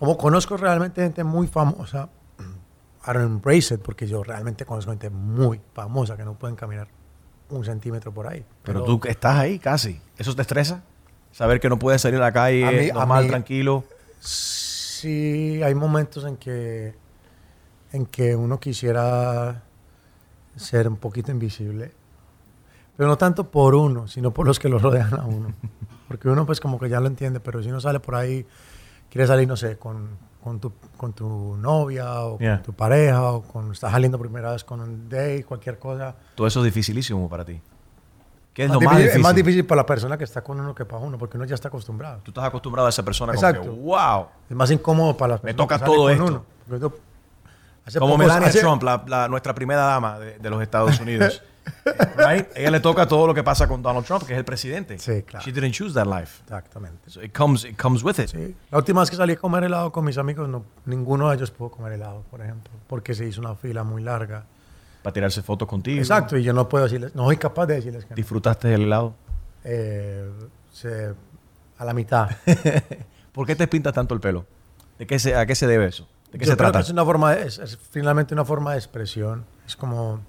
como 0.00 0.16
conozco 0.18 0.56
realmente 0.56 1.00
gente 1.02 1.22
muy 1.22 1.46
famosa, 1.46 2.08
I 3.06 3.12
don't 3.12 3.20
embrace 3.26 3.72
it, 3.74 3.80
porque 3.80 4.06
yo 4.08 4.22
realmente 4.24 4.64
conozco 4.66 4.90
gente 4.90 5.10
muy 5.10 5.60
famosa 5.74 6.16
que 6.16 6.24
no 6.24 6.34
pueden 6.34 6.56
caminar 6.56 6.88
un 7.50 7.64
centímetro 7.64 8.12
por 8.12 8.26
ahí. 8.26 8.44
Pero 8.62 8.82
tú 8.82 9.00
estás 9.04 9.36
ahí 9.36 9.58
casi. 9.58 10.00
¿Eso 10.18 10.34
te 10.34 10.42
estresa? 10.42 10.82
Saber 11.32 11.60
que 11.60 11.68
no 11.68 11.78
puedes 11.78 12.00
salir 12.02 12.16
a 12.18 12.22
la 12.22 12.32
calle 12.32 12.66
A 12.66 12.70
mí- 12.72 12.90
a 12.90 12.94
normal, 12.94 13.24
mí- 13.24 13.28
tranquilo. 13.30 13.84
sí 14.20 15.62
hay 15.62 15.74
momentos 15.74 16.24
en 16.24 16.36
que, 16.36 16.94
en 17.92 18.06
que 18.06 18.34
uno 18.36 18.58
quisiera 18.60 19.62
ser 20.56 20.88
un 20.88 20.96
poquito 20.96 21.30
invisible. 21.30 21.92
Pero 22.96 23.08
no 23.08 23.16
tanto 23.16 23.50
por 23.50 23.74
uno, 23.74 24.08
sino 24.08 24.30
por 24.32 24.46
los 24.46 24.58
que 24.58 24.68
lo 24.68 24.78
rodean 24.78 25.14
a 25.14 25.24
uno. 25.24 25.52
Porque 26.08 26.28
uno 26.28 26.44
pues 26.44 26.60
como 26.60 26.78
que 26.78 26.88
ya 26.88 26.98
lo 27.00 27.06
entiende, 27.06 27.38
pero 27.40 27.62
si 27.62 27.68
uno 27.68 27.80
sale 27.80 28.00
por 28.00 28.16
ahí, 28.16 28.44
quiere 29.10 29.26
salir, 29.26 29.46
no 29.48 29.56
sé, 29.56 29.76
con, 29.76 30.08
con, 30.42 30.60
tu, 30.60 30.72
con 30.96 31.12
tu 31.12 31.56
novia 31.56 32.22
o 32.24 32.38
Yeah. 32.38 32.56
con 32.56 32.62
tu 32.64 32.72
pareja 32.72 33.22
o 33.32 33.42
con, 33.42 33.72
estás 33.72 33.90
saliendo 33.92 34.18
primera 34.18 34.52
vez 34.52 34.64
con 34.64 34.80
un 34.80 35.08
date, 35.08 35.44
cualquier 35.44 35.78
cosa. 35.78 36.14
Todo 36.34 36.46
eso 36.46 36.60
es 36.60 36.64
dificilísimo 36.66 37.28
para 37.28 37.44
ti. 37.44 37.60
¿Qué 38.54 38.64
es 38.64 38.68
Más 38.68 38.74
lo 38.74 38.80
más 38.80 38.94
difícil- 38.96 39.02
difícil? 39.02 39.20
Es 39.20 39.22
más 39.24 39.34
difícil 39.34 39.66
para 39.66 39.82
la 39.82 39.86
persona 39.86 40.18
que 40.18 40.24
está 40.24 40.42
con 40.42 40.58
uno 40.60 40.74
que 40.74 40.84
para 40.84 41.02
uno, 41.02 41.16
porque 41.18 41.36
uno 41.36 41.46
ya 41.46 41.54
está 41.54 41.68
acostumbrado. 41.68 42.20
Tú 42.22 42.30
estás 42.30 42.44
acostumbrado 42.44 42.86
a 42.86 42.90
esa 42.90 43.02
persona 43.04 43.32
como 43.34 43.46
Exacto. 43.46 43.70
que, 43.70 43.80
wow. 43.80 44.26
Es 44.48 44.56
más 44.56 44.70
incómodo 44.70 45.16
para 45.16 45.34
las 45.34 45.44
Me 45.44 45.54
personas 45.54 45.78
toca 45.78 45.78
que 45.78 45.84
todo 45.84 46.02
con 46.04 46.12
esto. 46.12 46.24
uno. 46.68 46.92
Hace 47.86 47.98
Como 47.98 48.18
Melania 48.18 48.48
hace- 48.48 48.60
Trump, 48.60 48.82
la, 48.82 49.02
la- 49.06 49.28
nuestra 49.28 49.54
primera 49.54 49.82
dama 49.82 50.18
de, 50.18 50.38
de 50.38 50.50
los 50.50 50.60
Estados 50.62 50.98
Unidos. 51.00 51.42
Right? 52.16 52.46
Ella 52.54 52.70
le 52.70 52.80
toca 52.80 53.06
todo 53.06 53.26
lo 53.26 53.34
que 53.34 53.42
pasa 53.42 53.66
con 53.68 53.82
Donald 53.82 54.04
Trump, 54.06 54.24
que 54.24 54.32
es 54.32 54.38
el 54.38 54.44
presidente. 54.44 54.98
Sí, 54.98 55.22
claro. 55.22 55.44
She 55.44 55.52
didn't 55.52 55.72
choose 55.72 55.94
that 55.94 56.06
life. 56.06 56.42
Exactamente. 56.44 57.10
So 57.10 57.22
it 57.22 57.32
comes, 57.36 57.64
it 57.64 57.76
comes 57.80 58.02
with 58.02 58.18
it. 58.18 58.28
Sí. 58.28 58.54
La 58.70 58.78
última 58.78 59.00
vez 59.00 59.10
que 59.10 59.16
salí 59.16 59.32
a 59.34 59.36
comer 59.36 59.64
helado 59.64 59.90
con 59.92 60.04
mis 60.04 60.18
amigos, 60.18 60.48
no, 60.48 60.64
ninguno 60.86 61.28
de 61.30 61.36
ellos 61.36 61.50
pudo 61.50 61.70
comer 61.70 61.92
helado, 61.92 62.22
por 62.30 62.40
ejemplo, 62.40 62.72
porque 62.86 63.14
se 63.14 63.26
hizo 63.26 63.40
una 63.40 63.54
fila 63.54 63.82
muy 63.84 64.02
larga. 64.02 64.44
Para 65.02 65.14
tirarse 65.14 65.42
fotos 65.42 65.66
contigo. 65.68 65.98
Exacto, 65.98 66.36
y 66.36 66.42
yo 66.42 66.52
no 66.52 66.68
puedo 66.68 66.84
decirles, 66.84 67.14
no 67.14 67.24
soy 67.24 67.36
capaz 67.38 67.66
de 67.66 67.74
decirles 67.76 68.04
que 68.04 68.10
no. 68.10 68.16
¿Disfrutaste 68.16 68.68
del 68.68 68.82
helado? 68.82 69.14
Eh, 69.64 70.30
se- 70.72 71.14
a 71.78 71.84
la 71.84 71.94
mitad. 71.94 72.28
¿Por 73.32 73.46
qué 73.46 73.56
te 73.56 73.66
pintas 73.66 73.94
tanto 73.94 74.14
el 74.14 74.20
pelo? 74.20 74.44
¿De 74.98 75.06
qué 75.06 75.18
se, 75.18 75.34
¿A 75.34 75.46
qué 75.46 75.54
se 75.54 75.66
debe 75.66 75.86
eso? 75.86 76.06
¿De 76.32 76.38
qué 76.38 76.44
Yo 76.44 76.52
se 76.52 76.56
creo 76.56 76.68
trata? 76.70 76.78
que 76.80 76.84
es 76.84 76.90
una 76.90 77.04
forma, 77.04 77.34
de- 77.34 77.46
es, 77.46 77.58
es 77.58 77.78
finalmente 77.90 78.34
una 78.34 78.44
forma 78.44 78.72
de 78.72 78.78
expresión. 78.78 79.46
Es 79.66 79.74
como, 79.76 80.20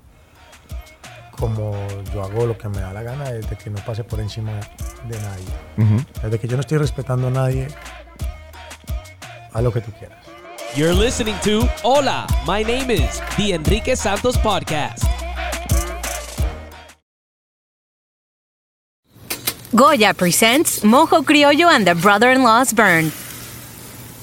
como 1.31 1.73
yo 2.13 2.23
hago 2.23 2.45
lo 2.45 2.57
que 2.57 2.69
me 2.69 2.79
da 2.79 2.93
la 2.93 3.01
gana 3.03 3.31
desde 3.31 3.57
que 3.57 3.69
no 3.69 3.79
pase 3.85 4.03
por 4.03 4.19
encima 4.19 4.53
de 5.07 5.19
nadie. 5.19 5.45
Ujú. 5.77 6.05
Desde 6.21 6.39
que 6.39 6.47
yo 6.47 6.55
no 6.57 6.61
estoy 6.61 6.77
respetando 6.77 7.27
a 7.27 7.31
nadie, 7.31 7.67
a 9.53 9.61
lo 9.61 9.71
que 9.71 9.81
tú 9.81 9.91
quieras. 9.97 10.17
You're 10.75 10.93
listening 10.93 11.35
to 11.43 11.67
Hola, 11.83 12.25
my 12.47 12.63
name 12.63 12.89
is 12.91 13.21
The 13.35 13.53
Enrique 13.53 13.95
Santos 13.95 14.37
Podcast. 14.37 15.03
Goya 19.73 20.13
presents 20.13 20.81
Mojo 20.83 21.23
Criollo 21.23 21.69
and 21.69 21.85
the 21.85 21.95
Brother-in-Law's 21.95 22.73
Burn. 22.73 23.11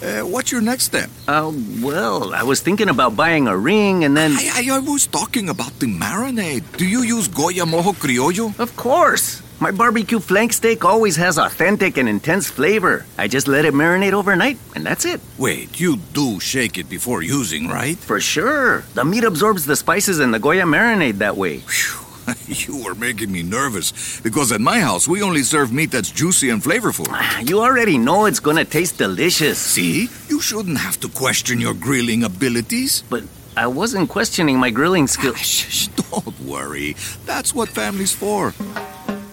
Uh, 0.03 0.23
what's 0.23 0.53
your 0.53 0.61
next 0.61 0.85
step? 0.85 1.11
Uh, 1.27 1.53
well, 1.83 2.33
I 2.33 2.43
was 2.45 2.61
thinking 2.61 2.89
about 2.89 3.17
buying 3.17 3.49
a 3.49 3.57
ring 3.57 4.05
and 4.05 4.17
then. 4.17 4.33
I, 4.33 4.69
I, 4.71 4.77
I 4.77 4.79
was 4.79 5.07
talking 5.07 5.49
about 5.49 5.79
the 5.81 5.87
marinade. 5.87 6.65
Do 6.77 6.87
you 6.87 7.03
use 7.03 7.27
Goya 7.29 7.65
Mojo 7.67 7.95
Criollo? 7.95 8.59
Of 8.59 8.77
course! 8.77 9.43
My 9.61 9.73
barbecue 9.73 10.21
flank 10.21 10.53
steak 10.53 10.85
always 10.85 11.17
has 11.17 11.37
authentic 11.37 11.97
and 11.97 12.09
intense 12.09 12.49
flavor. 12.49 13.05
I 13.19 13.27
just 13.27 13.49
let 13.49 13.65
it 13.65 13.75
marinate 13.75 14.13
overnight, 14.13 14.57
and 14.77 14.87
that's 14.87 15.05
it. 15.05 15.21
Wait, 15.37 15.81
you 15.81 15.97
do 16.15 16.39
shake 16.39 16.79
it 16.79 16.89
before 16.89 17.23
using, 17.23 17.67
right? 17.67 17.99
For 17.99 18.21
sure. 18.21 18.85
The 18.95 19.05
meat 19.05 19.25
absorbs 19.25 19.67
the 19.67 19.75
spices 19.75 20.21
in 20.21 20.31
the 20.31 20.39
Goya 20.39 20.63
marinade 20.63 21.19
that 21.19 21.37
way. 21.37 21.59
Phew, 21.59 21.99
you 22.47 22.87
are 22.87 22.95
making 22.95 23.31
me 23.33 23.43
nervous 23.43 24.21
because 24.21 24.53
at 24.53 24.61
my 24.61 24.81
house 24.81 25.09
we 25.09 25.23
only 25.23 25.43
serve 25.43 25.73
meat 25.73 25.91
that's 25.91 26.11
juicy 26.11 26.51
and 26.51 26.63
flavorful. 26.63 27.07
Ah, 27.11 27.41
you 27.41 27.61
already 27.61 27.99
know 27.99 28.27
it's 28.27 28.41
gonna 28.41 28.65
taste 28.65 28.99
delicious. 28.99 29.59
See, 29.59 30.09
you 30.29 30.41
shouldn't 30.41 30.79
have 30.79 30.99
to 31.01 31.09
question 31.09 31.61
your 31.61 31.75
grilling 31.75 32.25
abilities. 32.25 33.03
But 33.09 33.25
I 33.57 33.67
wasn't 33.67 34.09
questioning 34.09 34.59
my 34.59 34.71
grilling 34.71 35.05
ah, 35.05 35.15
skill. 35.17 35.35
Shh, 35.35 35.67
shh, 35.69 35.87
don't 35.89 36.41
worry. 36.41 36.97
That's 37.27 37.55
what 37.55 37.69
family's 37.69 38.13
for. 38.13 38.55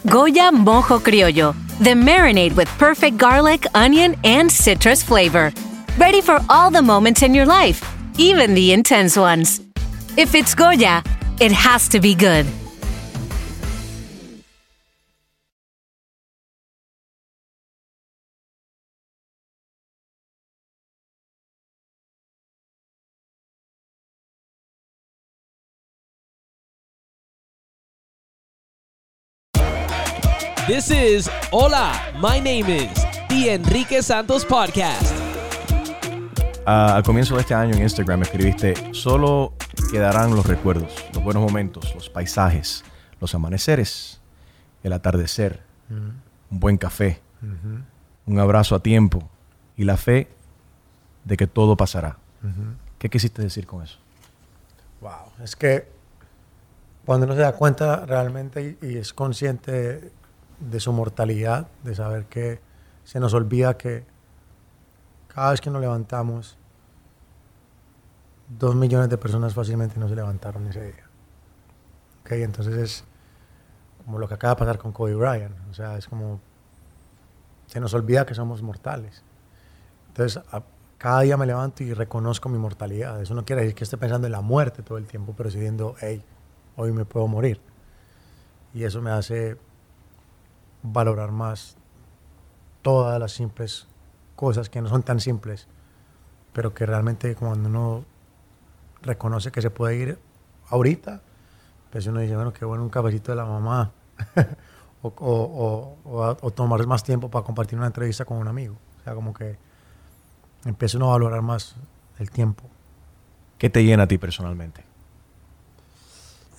Goya 0.05 0.51
Mojo 0.51 0.99
Criollo, 0.99 1.55
the 1.79 1.91
marinade 1.91 2.55
with 2.55 2.67
perfect 2.77 3.17
garlic, 3.17 3.65
onion, 3.73 4.15
and 4.23 4.51
citrus 4.51 5.01
flavor. 5.01 5.51
Ready 5.97 6.21
for 6.21 6.39
all 6.49 6.69
the 6.69 6.81
moments 6.81 7.23
in 7.23 7.33
your 7.33 7.45
life, 7.45 7.83
even 8.19 8.53
the 8.53 8.71
intense 8.71 9.17
ones. 9.17 9.61
If 10.17 10.35
it's 10.35 10.53
Goya, 10.53 11.03
it 11.39 11.51
has 11.51 11.89
to 11.89 11.99
be 11.99 12.15
good. 12.15 12.45
This 30.67 30.89
is 30.89 31.29
Hola, 31.51 31.93
my 32.19 32.39
name 32.39 32.67
is 32.67 32.89
The 33.29 33.53
Enrique 33.53 34.01
Santos 34.01 34.43
Podcast. 34.43 35.13
Ah, 36.65 36.95
al 36.95 37.03
comienzo 37.03 37.35
de 37.35 37.41
este 37.41 37.53
año 37.53 37.75
en 37.75 37.83
Instagram 37.83 38.23
escribiste, 38.23 38.73
solo 38.91 39.53
quedarán 39.91 40.35
los 40.35 40.47
recuerdos, 40.47 41.05
los 41.13 41.23
buenos 41.23 41.43
momentos, 41.43 41.93
los 41.93 42.09
paisajes, 42.09 42.83
los 43.21 43.35
amaneceres, 43.35 44.19
el 44.81 44.93
atardecer, 44.93 45.61
un 45.89 46.19
buen 46.49 46.77
café, 46.77 47.21
un 48.25 48.39
abrazo 48.39 48.73
a 48.73 48.79
tiempo 48.79 49.29
y 49.77 49.83
la 49.83 49.97
fe 49.97 50.29
de 51.25 51.37
que 51.37 51.45
todo 51.45 51.77
pasará. 51.77 52.17
¿Qué 52.97 53.07
quisiste 53.11 53.43
decir 53.43 53.67
con 53.67 53.83
eso? 53.83 53.99
Wow, 55.01 55.43
es 55.43 55.55
que 55.55 55.87
cuando 57.05 57.27
uno 57.27 57.35
se 57.35 57.41
da 57.41 57.51
cuenta 57.51 58.03
realmente 58.07 58.79
y, 58.81 58.87
y 58.87 58.97
es 58.97 59.13
consciente 59.13 60.11
de 60.59 60.79
su 60.79 60.91
mortalidad, 60.91 61.67
de 61.83 61.95
saber 61.95 62.25
que 62.25 62.59
se 63.03 63.19
nos 63.19 63.33
olvida 63.33 63.77
que 63.77 64.05
cada 65.27 65.51
vez 65.51 65.61
que 65.61 65.69
nos 65.69 65.81
levantamos, 65.81 66.57
dos 68.47 68.75
millones 68.75 69.09
de 69.09 69.17
personas 69.17 69.53
fácilmente 69.53 69.99
no 69.99 70.07
se 70.07 70.15
levantaron 70.15 70.67
ese 70.67 70.81
día. 70.81 71.09
Ok, 72.21 72.31
entonces 72.33 72.75
es 72.75 73.03
como 74.03 74.19
lo 74.19 74.27
que 74.27 74.35
acaba 74.35 74.55
de 74.55 74.59
pasar 74.59 74.77
con 74.77 74.91
Kobe 74.91 75.15
Bryant. 75.15 75.55
O 75.69 75.73
sea, 75.73 75.97
es 75.97 76.07
como 76.07 76.39
se 77.67 77.79
nos 77.79 77.93
olvida 77.93 78.25
que 78.25 78.35
somos 78.35 78.61
mortales. 78.61 79.23
Entonces, 80.07 80.41
cada 80.97 81.21
día 81.21 81.35
me 81.37 81.45
levanto 81.45 81.83
y 81.83 81.93
reconozco 81.93 82.47
mi 82.47 82.57
mortalidad. 82.57 83.21
Eso 83.21 83.33
no 83.33 83.43
quiere 83.43 83.63
decir 83.63 83.75
que 83.75 83.83
esté 83.83 83.97
pensando 83.97 84.27
en 84.27 84.31
la 84.31 84.41
muerte 84.41 84.83
todo 84.83 84.97
el 84.97 85.05
tiempo, 85.05 85.33
pero 85.35 85.49
sí 85.49 85.57
diciendo, 85.57 85.95
hey, 85.99 86.23
hoy 86.77 86.91
me 86.93 87.05
puedo 87.05 87.27
morir. 87.27 87.59
Y 88.73 88.83
eso 88.83 89.01
me 89.01 89.11
hace 89.11 89.57
valorar 90.91 91.31
más 91.31 91.75
todas 92.81 93.19
las 93.19 93.31
simples 93.31 93.87
cosas 94.35 94.69
que 94.69 94.81
no 94.81 94.89
son 94.89 95.03
tan 95.03 95.19
simples, 95.19 95.67
pero 96.53 96.73
que 96.73 96.85
realmente 96.85 97.35
cuando 97.35 97.69
uno 97.69 98.05
reconoce 99.01 99.51
que 99.51 99.61
se 99.61 99.69
puede 99.69 99.95
ir 99.97 100.19
ahorita, 100.69 101.21
pues 101.91 102.07
uno 102.07 102.19
dice, 102.19 102.35
bueno, 102.35 102.53
qué 102.53 102.65
bueno 102.65 102.83
un 102.83 102.89
cafecito 102.89 103.31
de 103.31 103.35
la 103.37 103.45
mamá. 103.45 103.91
o, 105.01 105.97
o, 106.41 106.51
tomar 106.51 106.85
más 106.87 107.03
tiempo 107.03 107.29
para 107.29 107.45
compartir 107.45 107.77
una 107.77 107.87
entrevista 107.87 108.25
con 108.25 108.37
un 108.37 108.47
amigo. 108.47 108.75
O 108.99 109.03
sea, 109.03 109.13
como 109.13 109.33
que 109.33 109.57
empieza 110.65 110.97
uno 110.97 111.09
a 111.09 111.11
valorar 111.11 111.41
más 111.41 111.75
el 112.17 112.29
tiempo. 112.31 112.63
¿Qué 113.57 113.69
te 113.69 113.83
llena 113.83 114.03
a 114.03 114.07
ti 114.07 114.17
personalmente? 114.17 114.83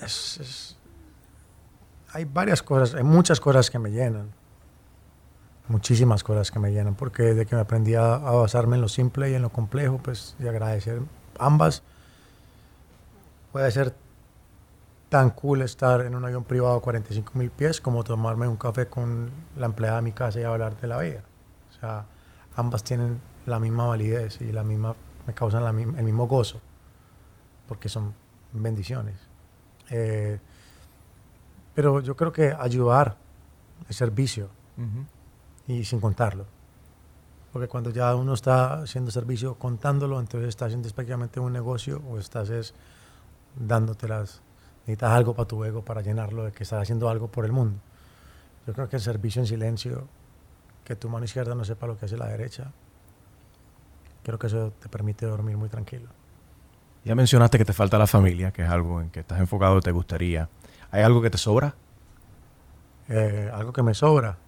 Es- 0.00 0.38
es- 0.40 0.75
hay 2.16 2.24
varias 2.24 2.62
cosas, 2.62 2.94
hay 2.94 3.04
muchas 3.04 3.40
cosas 3.40 3.70
que 3.70 3.78
me 3.78 3.90
llenan. 3.90 4.30
Muchísimas 5.68 6.24
cosas 6.24 6.50
que 6.50 6.58
me 6.58 6.72
llenan, 6.72 6.94
porque 6.94 7.24
desde 7.24 7.44
que 7.44 7.54
me 7.54 7.60
aprendí 7.60 7.94
a, 7.94 8.16
basarme 8.16 8.76
en 8.76 8.82
lo 8.82 8.88
simple 8.88 9.30
y 9.30 9.34
en 9.34 9.42
lo 9.42 9.50
complejo, 9.50 9.98
pues, 9.98 10.34
y 10.38 10.48
agradecer 10.48 11.02
ambas, 11.38 11.82
puede 13.52 13.70
ser 13.70 13.94
tan 15.10 15.28
cool 15.28 15.60
estar 15.60 16.06
en 16.06 16.14
un 16.14 16.24
avión 16.24 16.44
privado 16.44 16.76
a 16.76 16.80
45 16.80 17.32
mil 17.34 17.50
pies 17.50 17.82
como 17.82 18.02
tomarme 18.02 18.48
un 18.48 18.56
café 18.56 18.86
con 18.86 19.30
la 19.54 19.66
empleada 19.66 19.96
de 19.96 20.02
mi 20.02 20.12
casa 20.12 20.40
y 20.40 20.44
hablar 20.44 20.80
de 20.80 20.86
la 20.86 20.98
vida. 20.98 21.20
O 21.70 21.80
sea, 21.80 22.06
ambas 22.56 22.82
tienen 22.82 23.20
la 23.44 23.60
misma 23.60 23.88
validez 23.88 24.40
y 24.40 24.52
la 24.52 24.64
misma, 24.64 24.94
me 25.26 25.34
causan 25.34 25.62
el 25.66 26.02
mismo 26.02 26.26
gozo, 26.26 26.62
porque 27.68 27.90
son 27.90 28.14
bendiciones. 28.52 29.16
Eh, 29.90 30.40
pero 31.76 32.00
yo 32.00 32.16
creo 32.16 32.32
que 32.32 32.56
ayudar 32.58 33.16
es 33.86 33.96
servicio 33.96 34.48
y 35.68 35.84
sin 35.84 36.00
contarlo. 36.00 36.46
Porque 37.52 37.68
cuando 37.68 37.90
ya 37.90 38.14
uno 38.14 38.32
está 38.32 38.80
haciendo 38.80 39.10
servicio 39.10 39.56
contándolo, 39.56 40.18
entonces 40.18 40.48
está 40.48 40.64
haciendo 40.64 40.88
prácticamente 40.88 41.38
un 41.38 41.52
negocio 41.52 42.02
o 42.08 42.18
estás 42.18 42.48
es 42.48 42.72
dándotelas, 43.56 44.40
necesitas 44.80 45.12
algo 45.12 45.34
para 45.34 45.46
tu 45.46 45.62
ego 45.64 45.84
para 45.84 46.00
llenarlo 46.00 46.44
de 46.44 46.52
que 46.52 46.62
estás 46.62 46.80
haciendo 46.80 47.10
algo 47.10 47.28
por 47.28 47.44
el 47.44 47.52
mundo. 47.52 47.78
Yo 48.66 48.72
creo 48.72 48.88
que 48.88 48.96
el 48.96 49.02
servicio 49.02 49.42
en 49.42 49.46
silencio, 49.46 50.08
que 50.82 50.96
tu 50.96 51.10
mano 51.10 51.26
izquierda 51.26 51.54
no 51.54 51.64
sepa 51.66 51.86
lo 51.86 51.98
que 51.98 52.06
hace 52.06 52.16
la 52.16 52.26
derecha, 52.26 52.72
creo 54.22 54.38
que 54.38 54.46
eso 54.46 54.72
te 54.80 54.88
permite 54.88 55.26
dormir 55.26 55.58
muy 55.58 55.68
tranquilo. 55.68 56.08
Ya 57.04 57.14
mencionaste 57.14 57.58
que 57.58 57.66
te 57.66 57.74
falta 57.74 57.98
la 57.98 58.06
familia, 58.06 58.50
que 58.50 58.62
es 58.62 58.68
algo 58.68 59.02
en 59.02 59.10
que 59.10 59.20
estás 59.20 59.38
enfocado 59.40 59.76
y 59.76 59.80
te 59.82 59.92
gustaría. 59.92 60.48
¿Hay 60.96 61.02
algo 61.02 61.20
que 61.20 61.28
te 61.28 61.36
sobra? 61.36 61.74
Eh, 63.10 63.50
algo 63.52 63.70
que 63.70 63.82
me 63.82 63.92
sobra, 63.92 64.38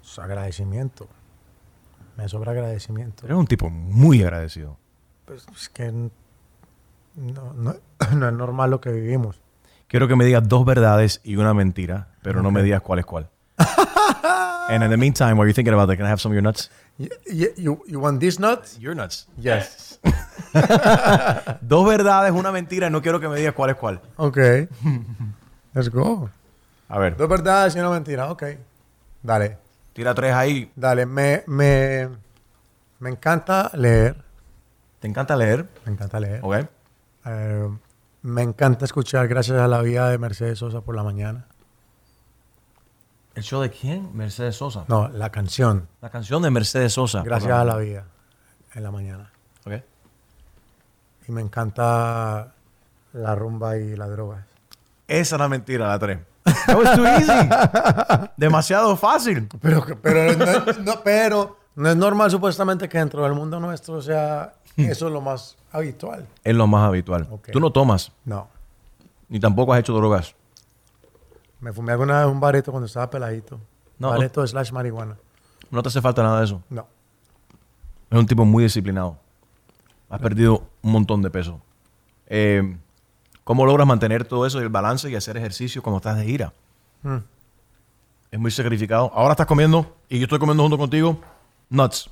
pues, 0.00 0.18
agradecimiento. 0.18 1.06
Me 2.16 2.28
sobra 2.28 2.50
agradecimiento. 2.50 3.24
Eres 3.24 3.38
un 3.38 3.46
tipo 3.46 3.70
muy 3.70 4.24
agradecido. 4.24 4.76
Pues 5.24 5.46
es 5.54 5.68
que 5.68 5.84
n- 5.84 6.10
no, 7.14 7.52
no- 7.54 7.76
no 8.16 8.26
es 8.28 8.34
normal 8.34 8.70
lo 8.72 8.80
que 8.80 8.90
vivimos. 8.90 9.40
Quiero 9.86 10.08
que 10.08 10.16
me 10.16 10.24
digas 10.24 10.48
dos 10.48 10.64
verdades 10.64 11.20
y 11.22 11.36
una 11.36 11.54
mentira, 11.54 12.08
pero 12.22 12.42
no 12.42 12.50
me 12.50 12.64
digas 12.64 12.82
cuál 12.82 12.98
es 12.98 13.06
cuál. 13.06 13.30
And 14.68 14.82
in 14.82 14.90
the 14.90 14.96
meantime, 14.96 15.36
while 15.36 15.46
you're 15.46 15.54
thinking 15.54 15.74
about 15.74 15.86
that, 15.88 15.96
can 15.96 16.06
I 16.06 16.08
have 16.08 16.20
some 16.20 16.32
of 16.32 16.34
your 16.34 16.42
nuts? 16.42 16.70
You, 17.26 17.82
you 17.86 18.00
want 18.00 18.20
these 18.20 18.38
nuts? 18.38 18.78
Your 18.78 18.94
nuts. 18.94 19.26
Yes. 19.38 19.98
Dos 21.62 21.86
verdades, 21.86 22.32
una 22.32 22.52
mentira 22.52 22.86
y 22.86 22.90
no 22.90 23.00
quiero 23.02 23.18
que 23.20 23.28
me 23.28 23.36
digas 23.36 23.54
cuál 23.54 23.70
es 23.70 23.76
cuál. 23.76 24.00
Ok. 24.16 24.36
Let's 25.74 25.88
go. 25.90 26.30
A 26.88 26.98
ver, 26.98 27.16
Dos 27.16 27.28
verdades 27.28 27.74
y 27.76 27.80
una 27.80 27.90
mentira. 27.90 28.30
Ok. 28.30 28.44
Dale. 29.22 29.58
tira 29.92 30.14
tres 30.14 30.32
ahí. 30.34 30.70
Dale. 30.76 31.06
Me, 31.06 31.44
me, 31.46 32.08
me 32.98 33.10
encanta 33.10 33.70
leer. 33.74 34.16
¿Te 35.00 35.08
encanta 35.08 35.36
leer? 35.36 35.66
Me 35.84 35.92
encanta 35.92 36.20
leer. 36.20 36.40
¿Ok? 36.42 36.56
Eh, 37.26 37.68
me 38.22 38.42
encanta 38.42 38.84
escuchar 38.84 39.26
Gracias 39.28 39.58
a 39.58 39.66
la 39.68 39.80
vida 39.82 40.08
de 40.10 40.18
Mercedes 40.18 40.58
Sosa 40.58 40.80
por 40.82 40.94
la 40.94 41.02
mañana. 41.02 41.46
¿El 43.34 43.42
show 43.42 43.60
de 43.62 43.70
quién? 43.70 44.14
Mercedes 44.14 44.56
Sosa. 44.56 44.84
No, 44.88 45.08
la 45.08 45.30
canción. 45.30 45.88
La 46.00 46.10
canción 46.10 46.42
de 46.42 46.50
Mercedes 46.50 46.92
Sosa. 46.92 47.22
Gracias 47.22 47.52
a 47.52 47.64
la 47.64 47.76
vida 47.76 48.04
en 48.74 48.82
la 48.82 48.90
mañana. 48.90 49.30
Ok. 49.66 49.72
Y 51.28 51.32
me 51.32 51.40
encanta 51.40 52.52
la 53.12 53.34
rumba 53.34 53.76
y 53.78 53.96
las 53.96 54.10
drogas. 54.10 54.44
Esa 55.08 55.36
es 55.36 55.40
la 55.40 55.48
mentira, 55.48 55.88
la 55.88 55.98
tres. 55.98 56.18
That 56.66 56.76
was 56.76 56.94
too 56.96 57.06
easy. 57.06 58.30
Demasiado 58.36 58.96
fácil. 58.96 59.48
Pero, 59.60 59.84
pero, 60.02 60.36
no, 60.36 60.72
no- 60.84 61.00
pero 61.02 61.58
no 61.76 61.88
es 61.90 61.96
normal 61.96 62.30
supuestamente 62.30 62.88
que 62.88 62.98
dentro 62.98 63.22
del 63.22 63.32
mundo 63.34 63.58
nuestro 63.60 64.02
sea 64.02 64.54
eso 64.76 65.06
es 65.06 65.12
lo 65.12 65.20
más 65.20 65.56
habitual. 65.70 66.26
Es 66.44 66.54
lo 66.54 66.66
más 66.66 66.86
habitual. 66.88 67.28
Tú 67.52 67.60
no 67.60 67.70
tomas, 67.72 68.12
No. 68.24 68.48
ni 69.28 69.38
tampoco 69.40 69.72
has 69.72 69.80
hecho 69.80 69.92
drogas. 69.94 70.34
Me 71.62 71.72
fumé 71.72 71.92
alguna 71.92 72.18
vez 72.18 72.26
un 72.30 72.40
bareto 72.40 72.72
cuando 72.72 72.86
estaba 72.86 73.08
peladito. 73.08 73.58
No. 73.98 74.10
Bareto 74.10 74.44
slash 74.46 74.72
marihuana. 74.72 75.16
No 75.70 75.80
te 75.82 75.88
hace 75.88 76.02
falta 76.02 76.22
nada 76.22 76.40
de 76.40 76.44
eso. 76.44 76.62
No. 76.68 76.86
Es 78.10 78.18
un 78.18 78.26
tipo 78.26 78.44
muy 78.44 78.64
disciplinado. 78.64 79.16
Has 80.10 80.20
perdido 80.20 80.64
un 80.82 80.92
montón 80.92 81.22
de 81.22 81.30
peso. 81.30 81.60
Eh, 82.26 82.76
¿Cómo 83.44 83.64
logras 83.64 83.86
mantener 83.86 84.24
todo 84.24 84.44
eso 84.44 84.58
y 84.60 84.64
el 84.64 84.68
balance 84.68 85.08
y 85.08 85.14
hacer 85.14 85.36
ejercicio 85.36 85.82
cuando 85.82 85.98
estás 85.98 86.16
de 86.18 86.24
gira? 86.24 86.52
Mm. 87.02 87.18
Es 88.32 88.40
muy 88.40 88.50
sacrificado. 88.50 89.10
Ahora 89.14 89.32
estás 89.32 89.46
comiendo 89.46 89.96
y 90.08 90.18
yo 90.18 90.24
estoy 90.24 90.40
comiendo 90.40 90.62
junto 90.64 90.76
contigo 90.76 91.20
nuts. 91.70 92.10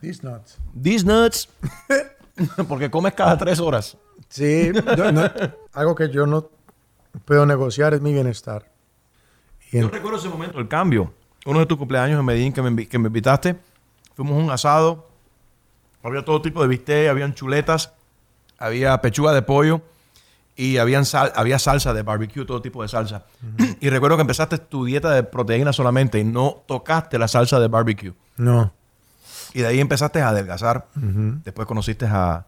These 0.00 0.24
nuts. 0.26 0.58
These 0.80 1.04
nuts. 1.04 1.48
Porque 2.68 2.90
comes 2.90 3.14
cada 3.14 3.36
tres 3.36 3.58
horas. 3.60 3.96
Sí, 4.28 4.70
yo 4.96 5.12
no- 5.12 5.30
algo 5.72 5.94
que 5.94 6.08
yo 6.08 6.26
no 6.26 6.48
puedo 7.24 7.46
negociar 7.46 7.94
es 7.94 8.00
mi 8.00 8.12
bienestar. 8.12 8.70
Y 9.72 9.76
en- 9.78 9.82
Yo 9.84 9.88
recuerdo 9.90 10.18
ese 10.18 10.28
momento, 10.28 10.58
el 10.58 10.68
cambio. 10.68 11.12
Uno 11.46 11.58
de 11.60 11.66
tus 11.66 11.78
cumpleaños 11.78 12.18
en 12.18 12.24
Medellín 12.24 12.52
que 12.52 12.60
me, 12.62 12.70
invi- 12.70 12.88
que 12.88 12.98
me 12.98 13.06
invitaste. 13.08 13.56
Fuimos 14.14 14.34
a 14.34 14.44
un 14.44 14.50
asado. 14.50 15.08
Había 16.02 16.24
todo 16.24 16.40
tipo 16.42 16.62
de 16.62 16.68
bistec, 16.68 17.08
habían 17.10 17.34
chuletas, 17.34 17.92
había 18.58 19.00
pechuga 19.00 19.32
de 19.32 19.42
pollo 19.42 19.82
y 20.56 20.78
habían 20.78 21.04
sal- 21.04 21.32
había 21.36 21.58
salsa 21.58 21.92
de 21.94 22.02
barbecue, 22.02 22.44
todo 22.44 22.60
tipo 22.62 22.82
de 22.82 22.88
salsa. 22.88 23.24
Y 23.80 23.88
recuerdo 23.90 24.16
que 24.16 24.22
empezaste 24.22 24.58
tu 24.58 24.84
dieta 24.84 25.10
de 25.10 25.22
proteína 25.22 25.72
solamente 25.72 26.18
y 26.18 26.24
no 26.24 26.62
tocaste 26.66 27.18
la 27.18 27.28
salsa 27.28 27.58
de 27.60 27.68
barbecue. 27.68 28.12
no, 28.36 28.72
Y 29.54 29.60
de 29.60 29.66
ahí 29.66 29.80
empezaste 29.80 30.20
a 30.22 30.28
adelgazar. 30.30 30.86
Después 30.94 31.66
conociste 31.66 32.06
a, 32.06 32.46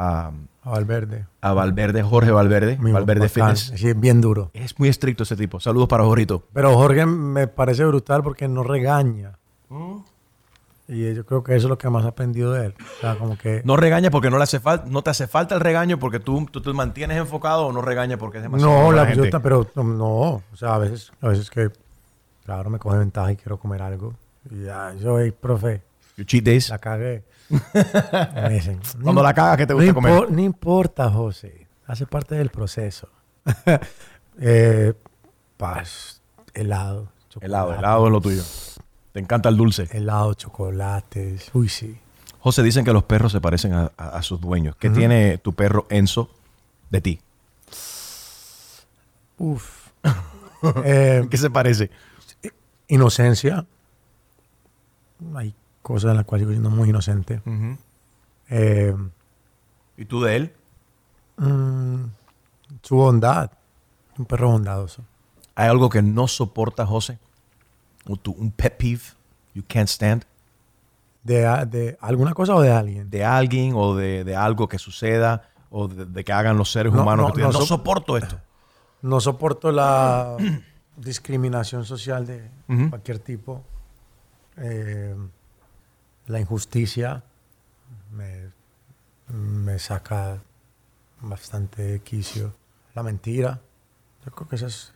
a, 0.00 0.30
a 0.62 0.70
Valverde. 0.70 1.26
a 1.40 1.52
Valverde, 1.52 2.02
Jorge 2.02 2.30
Valverde, 2.30 2.76
Valverde 2.80 3.28
bacán. 3.28 3.56
Fitness. 3.56 3.72
Sí, 3.80 3.88
es 3.88 4.00
bien 4.00 4.20
duro. 4.20 4.50
Es 4.54 4.78
muy 4.78 4.88
estricto 4.88 5.24
ese 5.24 5.36
tipo. 5.36 5.60
Saludos 5.60 5.88
para 5.88 6.04
Jorito. 6.04 6.44
Pero 6.52 6.74
Jorge 6.74 7.04
me 7.06 7.46
parece 7.48 7.84
brutal 7.84 8.22
porque 8.22 8.48
no 8.48 8.62
regaña. 8.62 9.38
Y 10.88 11.14
yo 11.14 11.24
creo 11.24 11.44
que 11.44 11.54
eso 11.54 11.66
es 11.68 11.70
lo 11.70 11.78
que 11.78 11.88
más 11.88 12.04
he 12.04 12.08
aprendido 12.08 12.52
de 12.52 12.66
él. 12.66 12.74
O 12.80 13.00
sea, 13.00 13.14
como 13.16 13.38
que... 13.38 13.62
No 13.64 13.76
regaña 13.76 14.10
porque 14.10 14.28
no 14.28 14.38
le 14.38 14.42
hace 14.42 14.58
falta, 14.58 14.86
no 14.88 15.02
te 15.02 15.10
hace 15.10 15.28
falta 15.28 15.54
el 15.54 15.60
regaño 15.60 15.98
porque 16.00 16.18
tú, 16.18 16.46
tú 16.50 16.60
te 16.60 16.72
mantienes 16.72 17.16
enfocado 17.18 17.66
o 17.66 17.72
no 17.72 17.80
regaña 17.80 18.16
porque 18.16 18.38
es 18.38 18.42
demasiado. 18.42 18.72
No, 18.82 18.90
la 18.92 19.06
gente. 19.06 19.24
yo 19.26 19.30
ta- 19.30 19.40
pero 19.40 19.68
no, 19.76 19.84
no, 19.84 20.06
o 20.06 20.42
sea, 20.56 20.74
a 20.74 20.78
veces, 20.78 21.12
a 21.20 21.28
veces 21.28 21.48
que, 21.48 21.70
claro, 22.44 22.70
me 22.70 22.80
coge 22.80 22.98
ventaja 22.98 23.30
y 23.30 23.36
quiero 23.36 23.56
comer 23.58 23.82
algo. 23.82 24.14
Y 24.50 24.64
ya, 24.64 24.92
yo, 24.94 25.20
hey, 25.20 25.32
profe, 25.38 25.82
Your 26.20 26.26
cheat 26.26 26.44
days. 26.44 26.68
la 26.68 26.78
cagué. 26.78 27.24
Me 28.34 28.50
dicen, 28.50 28.78
Cuando 29.02 29.14
"No- 29.14 29.22
la 29.22 29.32
cagas, 29.32 29.56
¿qué 29.56 29.66
te 29.66 29.72
no 29.72 29.78
gusta 29.78 29.94
comer? 29.94 30.12
impor- 30.12 30.28
No 30.28 30.40
importa, 30.42 31.10
José, 31.10 31.66
hace 31.86 32.06
parte 32.06 32.34
del 32.34 32.50
proceso. 32.50 33.08
eh, 34.38 34.92
paz, 35.56 36.20
helado. 36.52 37.08
Helado, 37.40 37.74
helado 37.74 38.06
es 38.06 38.12
lo 38.12 38.20
tuyo. 38.20 38.42
Te 39.12 39.20
encanta 39.20 39.48
el 39.48 39.56
dulce. 39.56 39.88
Helado, 39.92 40.34
chocolates, 40.34 41.50
uy, 41.54 41.68
sí. 41.70 41.98
José, 42.40 42.62
dicen 42.62 42.84
que 42.84 42.92
los 42.92 43.04
perros 43.04 43.32
se 43.32 43.40
parecen 43.40 43.72
a, 43.72 43.90
a- 43.96 44.08
a 44.10 44.22
sus 44.22 44.40
dueños. 44.42 44.76
¿Qué 44.76 44.90
tiene 44.90 45.38
tu 45.38 45.54
perro 45.54 45.86
Enzo 45.88 46.28
de 46.90 47.00
ti? 47.00 47.20
Uf. 49.38 49.88
Eh, 50.84 51.20
¿En 51.22 51.30
qué 51.30 51.38
se 51.38 51.48
parece? 51.48 51.90
inocencia. 52.88 53.64
Hay 55.34 55.54
cosas 55.82 56.10
en 56.12 56.16
las 56.18 56.26
cuales 56.26 56.44
sigo 56.44 56.52
siendo 56.52 56.70
muy 56.70 56.88
inocente. 56.90 57.40
Eh, 58.48 58.94
¿Y 59.96 60.04
tú 60.04 60.20
de 60.22 60.36
él? 60.36 60.52
mm, 61.36 62.04
su 62.82 62.96
bondad. 62.96 63.50
Un 64.18 64.26
perro 64.26 64.50
bondadoso. 64.50 65.02
¿Hay 65.54 65.68
algo 65.68 65.88
que 65.88 66.02
no 66.02 66.28
soporta 66.28 66.86
José? 66.86 67.18
¿Un, 68.06 68.18
tu- 68.18 68.32
un 68.32 68.50
pet 68.50 68.76
peeve 68.76 69.02
you 69.54 69.62
can't 69.66 69.88
stand? 69.88 70.24
De, 71.22 71.40
de 71.66 71.98
alguna 72.00 72.32
cosa 72.34 72.54
o 72.54 72.60
de 72.62 72.70
alguien. 72.72 73.10
De 73.10 73.24
alguien 73.24 73.72
o 73.74 73.94
de, 73.94 74.24
de 74.24 74.36
algo 74.36 74.68
que 74.68 74.78
suceda 74.78 75.48
o 75.70 75.86
de, 75.88 76.06
de 76.06 76.24
que 76.24 76.32
hagan 76.32 76.56
los 76.56 76.70
seres 76.72 76.92
No, 76.92 77.02
humanos. 77.02 77.28
no, 77.28 77.34
que 77.34 77.42
no 77.42 77.48
no 77.52 77.60
so- 77.60 77.66
soporto 77.66 78.16
esto. 78.16 78.38
No 79.02 79.20
soporto 79.20 79.70
la 79.72 80.36
discriminación 80.96 81.84
social 81.84 82.26
de 82.26 82.50
Ujú. 82.68 82.90
cualquier 82.90 83.18
tipo. 83.18 83.62
Eh, 84.58 85.14
la 86.30 86.40
injusticia 86.40 87.22
me, 88.12 88.50
me 89.28 89.78
saca 89.78 90.40
bastante 91.20 91.82
de 91.82 92.00
quicio. 92.00 92.54
La 92.94 93.02
mentira. 93.02 93.60
Yo 94.24 94.32
creo 94.32 94.48
que 94.48 94.56
esa 94.56 94.66
es 94.66 94.92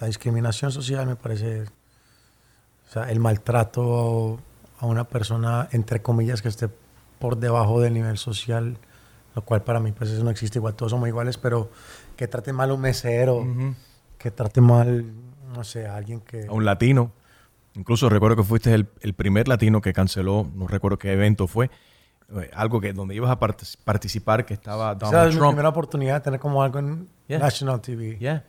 la 0.00 0.06
discriminación 0.06 0.72
social 0.72 1.06
me 1.06 1.16
parece 1.16 1.62
o 1.62 2.92
sea, 2.92 3.10
el 3.10 3.20
maltrato 3.20 4.38
a 4.78 4.86
una 4.86 5.04
persona 5.04 5.68
entre 5.72 6.02
comillas 6.02 6.42
que 6.42 6.48
esté 6.48 6.68
por 7.18 7.38
debajo 7.38 7.80
del 7.80 7.94
nivel 7.94 8.18
social 8.18 8.76
lo 9.34 9.42
cual 9.42 9.62
para 9.62 9.80
mí 9.80 9.92
pues 9.92 10.10
eso 10.10 10.22
no 10.22 10.30
existe 10.30 10.58
igual 10.58 10.74
todos 10.74 10.90
somos 10.90 11.08
iguales 11.08 11.38
pero 11.38 11.70
que 12.16 12.28
trate 12.28 12.52
mal 12.52 12.70
a 12.70 12.74
un 12.74 12.80
mesero 12.80 13.46
que 14.18 14.30
trate 14.30 14.60
mal 14.60 15.06
no 15.54 15.64
sé 15.64 15.86
a 15.86 15.96
alguien 15.96 16.20
que 16.20 16.46
a 16.46 16.52
un 16.52 16.64
latino. 16.64 17.12
Incluso 17.76 18.08
recuerdo 18.08 18.36
que 18.36 18.42
fuiste 18.42 18.72
el, 18.74 18.88
el 19.00 19.14
primer 19.14 19.48
latino 19.48 19.80
que 19.80 19.92
canceló, 19.92 20.50
no 20.54 20.66
recuerdo 20.66 20.98
qué 20.98 21.12
evento 21.12 21.46
fue, 21.46 21.70
eh, 22.34 22.50
algo 22.54 22.80
que 22.80 22.92
donde 22.92 23.14
ibas 23.14 23.30
a 23.30 23.38
partic- 23.38 23.76
participar 23.84 24.44
que 24.46 24.54
estaba 24.54 24.92
esa 24.92 24.98
Donald 24.98 25.28
es 25.28 25.34
mi 25.34 25.38
Trump. 25.38 25.50
primera 25.52 25.68
oportunidad 25.68 26.14
de 26.14 26.20
tener 26.22 26.40
como 26.40 26.62
algo 26.62 26.78
en 26.78 27.08
Yeah. 27.28 27.38
National 27.40 27.80
TV 27.80 28.16
Yeah. 28.18 28.44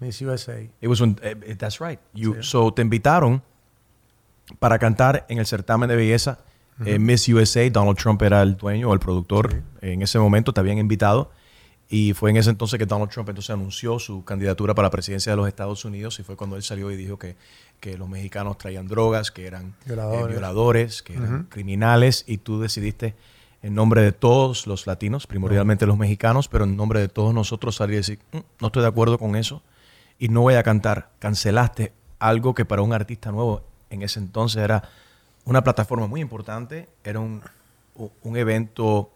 Miss 0.00 0.20
USA 0.20 0.60
It 0.60 0.88
was 0.88 1.00
when- 1.00 1.18
eh, 1.22 1.36
eh, 1.46 1.56
that's 1.56 1.80
right. 1.80 1.98
You, 2.12 2.42
So 2.42 2.72
te 2.72 2.82
invitaron 2.82 3.42
para 4.58 4.78
cantar 4.78 5.24
en 5.28 5.38
el 5.38 5.46
certamen 5.46 5.88
de 5.88 5.96
belleza 5.96 6.38
eh, 6.84 6.98
Miss 6.98 7.26
USA. 7.28 7.68
Donald 7.70 7.96
Trump 7.96 8.20
era 8.22 8.42
el 8.42 8.56
dueño 8.58 8.90
o 8.90 8.92
el 8.92 9.00
productor. 9.00 9.62
En 9.80 10.02
ese 10.02 10.18
momento 10.18 10.52
te 10.52 10.60
habían 10.60 10.76
invitado. 10.78 11.30
Y 11.88 12.14
fue 12.14 12.30
en 12.30 12.36
ese 12.36 12.50
entonces 12.50 12.78
que 12.78 12.86
Donald 12.86 13.10
Trump 13.10 13.28
entonces 13.28 13.50
anunció 13.50 13.98
su 14.00 14.24
candidatura 14.24 14.74
para 14.74 14.86
la 14.86 14.90
presidencia 14.90 15.30
de 15.32 15.36
los 15.36 15.46
Estados 15.46 15.84
Unidos. 15.84 16.18
Y 16.18 16.24
fue 16.24 16.36
cuando 16.36 16.56
él 16.56 16.62
salió 16.62 16.90
y 16.90 16.96
dijo 16.96 17.16
que, 17.18 17.36
que 17.78 17.96
los 17.96 18.08
mexicanos 18.08 18.58
traían 18.58 18.88
drogas, 18.88 19.30
que 19.30 19.46
eran 19.46 19.74
eh, 19.86 20.30
Violadores. 20.32 21.02
que 21.02 21.14
eran 21.14 21.44
criminales. 21.44 22.24
Y 22.26 22.38
tú 22.38 22.60
decidiste, 22.60 23.14
en 23.62 23.74
nombre 23.74 24.02
de 24.02 24.10
todos 24.12 24.66
los 24.66 24.86
latinos, 24.88 25.26
primordialmente 25.28 25.86
los 25.86 25.96
mexicanos, 25.96 26.48
pero 26.48 26.64
en 26.64 26.76
nombre 26.76 26.98
de 27.00 27.08
todos 27.08 27.32
nosotros, 27.32 27.76
salir 27.76 27.94
y 27.94 27.96
decir, 27.98 28.18
"Mm, 28.32 28.38
no 28.60 28.66
estoy 28.66 28.82
de 28.82 28.88
acuerdo 28.88 29.18
con 29.18 29.36
eso 29.36 29.62
y 30.18 30.28
no 30.28 30.40
voy 30.42 30.54
a 30.54 30.62
cantar. 30.64 31.10
Cancelaste 31.20 31.92
algo 32.18 32.54
que 32.54 32.64
para 32.64 32.82
un 32.82 32.92
artista 32.94 33.30
nuevo 33.30 33.62
en 33.90 34.02
ese 34.02 34.18
entonces 34.18 34.60
era 34.62 34.82
una 35.44 35.62
plataforma 35.62 36.08
muy 36.08 36.20
importante, 36.20 36.88
era 37.04 37.20
un, 37.20 37.42
un 38.22 38.36
evento, 38.36 39.12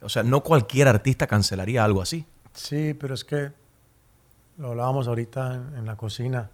o 0.00 0.08
sea, 0.08 0.22
no 0.22 0.42
cualquier 0.42 0.88
artista 0.88 1.26
cancelaría 1.26 1.84
algo 1.84 2.02
así. 2.02 2.26
Sí, 2.52 2.94
pero 2.94 3.14
es 3.14 3.24
que 3.24 3.52
lo 4.58 4.68
hablábamos 4.70 5.08
ahorita 5.08 5.54
en, 5.76 5.86
la 5.86 5.96
cocina. 5.96 6.50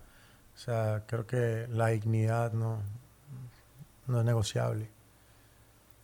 O 0.55 0.59
sea, 0.59 1.03
creo 1.07 1.27
que 1.27 1.67
la 1.71 1.89
dignidad 1.89 2.53
no, 2.53 2.79
no 4.07 4.21
es 4.21 4.25
negociable. 4.25 4.89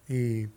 Y, 0.09 0.49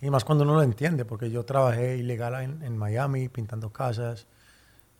y 0.00 0.10
más 0.10 0.24
cuando 0.24 0.44
uno 0.44 0.54
lo 0.54 0.62
entiende, 0.62 1.04
porque 1.04 1.30
yo 1.30 1.44
trabajé 1.44 1.96
ilegal 1.96 2.34
en, 2.62 2.78
Miami 2.78 3.28
pintando 3.28 3.70
casas 3.70 4.26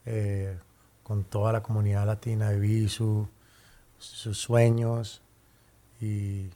eh, 0.04 0.58
con 1.02 1.24
toda 1.24 1.52
la 1.52 1.62
comunidad 1.62 2.06
latina 2.06 2.50
de 2.50 2.58
Visu, 2.58 3.28
sus 3.98 4.38
sueños 4.38 5.22
y, 6.00 6.50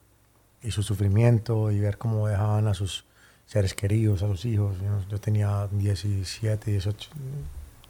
y 0.63 0.71
su 0.71 0.83
sufrimiento 0.83 1.71
y 1.71 1.81
ver 1.81 1.99
cómo 1.99 2.29
dejaban 2.29 2.67
a 2.67 2.75
sus 2.75 3.08
seres 3.49 3.73
queridos, 3.75 4.23
a 4.23 4.29
sus 4.29 4.45
hijos. 4.45 4.77
Yo, 4.81 5.01
yo 5.09 5.19
tenía 5.19 5.67
17, 5.73 6.71
18, 6.71 7.11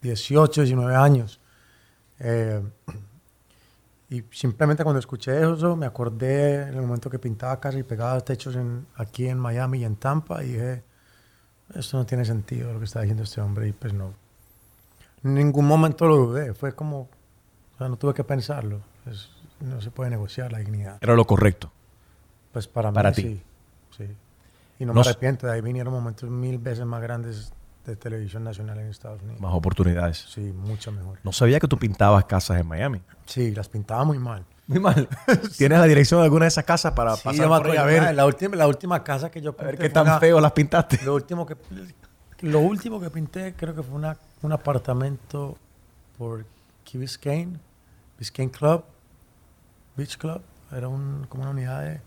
18 0.00 0.62
19 0.62 0.94
años. 0.96 1.40
Eh, 2.20 2.62
y 4.10 4.22
simplemente 4.30 4.84
cuando 4.84 5.00
escuché 5.00 5.36
eso, 5.42 5.74
me 5.74 5.84
acordé 5.86 6.62
en 6.62 6.74
el 6.74 6.82
momento 6.82 7.10
que 7.10 7.18
pintaba 7.18 7.58
casas 7.58 7.80
y 7.80 7.82
pegaba 7.82 8.20
techos 8.20 8.54
en, 8.54 8.86
aquí 8.94 9.26
en 9.26 9.38
Miami 9.38 9.80
y 9.80 9.84
en 9.84 9.96
Tampa 9.96 10.44
y 10.44 10.52
dije, 10.52 10.84
esto 11.74 11.98
no 11.98 12.06
tiene 12.06 12.24
sentido 12.24 12.72
lo 12.72 12.78
que 12.78 12.84
está 12.84 13.00
diciendo 13.00 13.24
este 13.24 13.40
hombre 13.40 13.68
y 13.68 13.72
pues 13.72 13.92
no. 13.92 14.14
En 15.24 15.34
ningún 15.34 15.66
momento 15.66 16.06
lo 16.06 16.16
dudé, 16.16 16.54
fue 16.54 16.72
como, 16.72 17.00
o 17.00 17.78
sea, 17.78 17.88
no 17.88 17.96
tuve 17.96 18.14
que 18.14 18.22
pensarlo. 18.24 18.80
Es- 19.06 19.30
no 19.60 19.80
se 19.80 19.90
puede 19.90 20.08
negociar 20.10 20.52
la 20.52 20.58
dignidad. 20.58 20.98
Era 21.00 21.16
lo 21.16 21.24
correcto. 21.26 21.72
Pues 22.52 22.68
para 22.68 22.92
mí 22.92 22.94
Para 22.94 23.10
ti. 23.10 23.22
sí, 23.22 23.42
sí. 23.96 24.06
Y 24.78 24.84
no, 24.86 24.92
No 24.94 25.00
me 25.02 25.08
arrepiento, 25.08 25.46
de 25.46 25.54
ahí 25.54 25.60
vinieron 25.60 25.92
momentos 25.92 26.28
mil 26.30 26.58
veces 26.58 26.84
más 26.86 27.02
grandes 27.02 27.52
de 27.84 27.96
televisión 27.96 28.44
nacional 28.44 28.78
en 28.78 28.88
Estados 28.88 29.22
Unidos. 29.22 29.40
Más 29.40 29.52
oportunidades. 29.54 30.26
Sí, 30.28 30.40
mucho 30.40 30.92
mejor. 30.92 31.18
No 31.24 31.32
sabía 31.32 31.58
que 31.58 31.66
tú 31.66 31.78
pintabas 31.78 32.24
casas 32.26 32.60
en 32.60 32.66
Miami. 32.66 33.00
Sí, 33.26 33.50
las 33.54 33.68
pintaba 33.68 34.04
muy 34.04 34.18
mal. 34.18 34.44
Muy 34.66 34.78
mal. 34.78 35.08
¿Tienes 35.56 35.78
la 35.78 35.86
dirección 35.86 36.20
de 36.20 36.24
alguna 36.24 36.44
de 36.44 36.48
esas 36.48 36.64
casas 36.64 36.92
para 36.92 37.16
Sí, 37.16 37.22
pasar 37.24 37.48
por 37.48 37.70
ahí 37.70 37.76
a 37.78 37.84
ver, 37.84 38.14
La 38.14 38.26
última, 38.26 38.54
la 38.56 38.66
última 38.68 39.02
casa 39.02 39.30
que 39.30 39.40
yo 39.40 39.50
a 39.50 39.52
pinté 39.56 39.64
ver 39.66 39.78
qué 39.78 39.88
tan 39.88 40.04
una- 40.06 40.20
feo 40.20 40.40
las 40.40 40.52
pintaste? 40.52 41.00
Lo 41.04 41.14
último 41.14 41.46
que 41.46 41.56
lo 42.42 42.60
último 42.60 43.00
que 43.00 43.10
pinté 43.10 43.54
creo 43.54 43.74
que 43.74 43.82
fue 43.82 43.96
una, 43.96 44.16
un 44.42 44.52
apartamento 44.52 45.56
por 46.18 46.44
Key 46.84 47.00
Biscayne, 47.00 47.58
Biscayne 48.18 48.52
Club, 48.52 48.84
Beach 49.96 50.16
Club, 50.18 50.40
era 50.70 50.86
un, 50.88 51.26
como 51.28 51.42
una 51.44 51.50
unidad 51.52 51.82
de, 51.82 52.00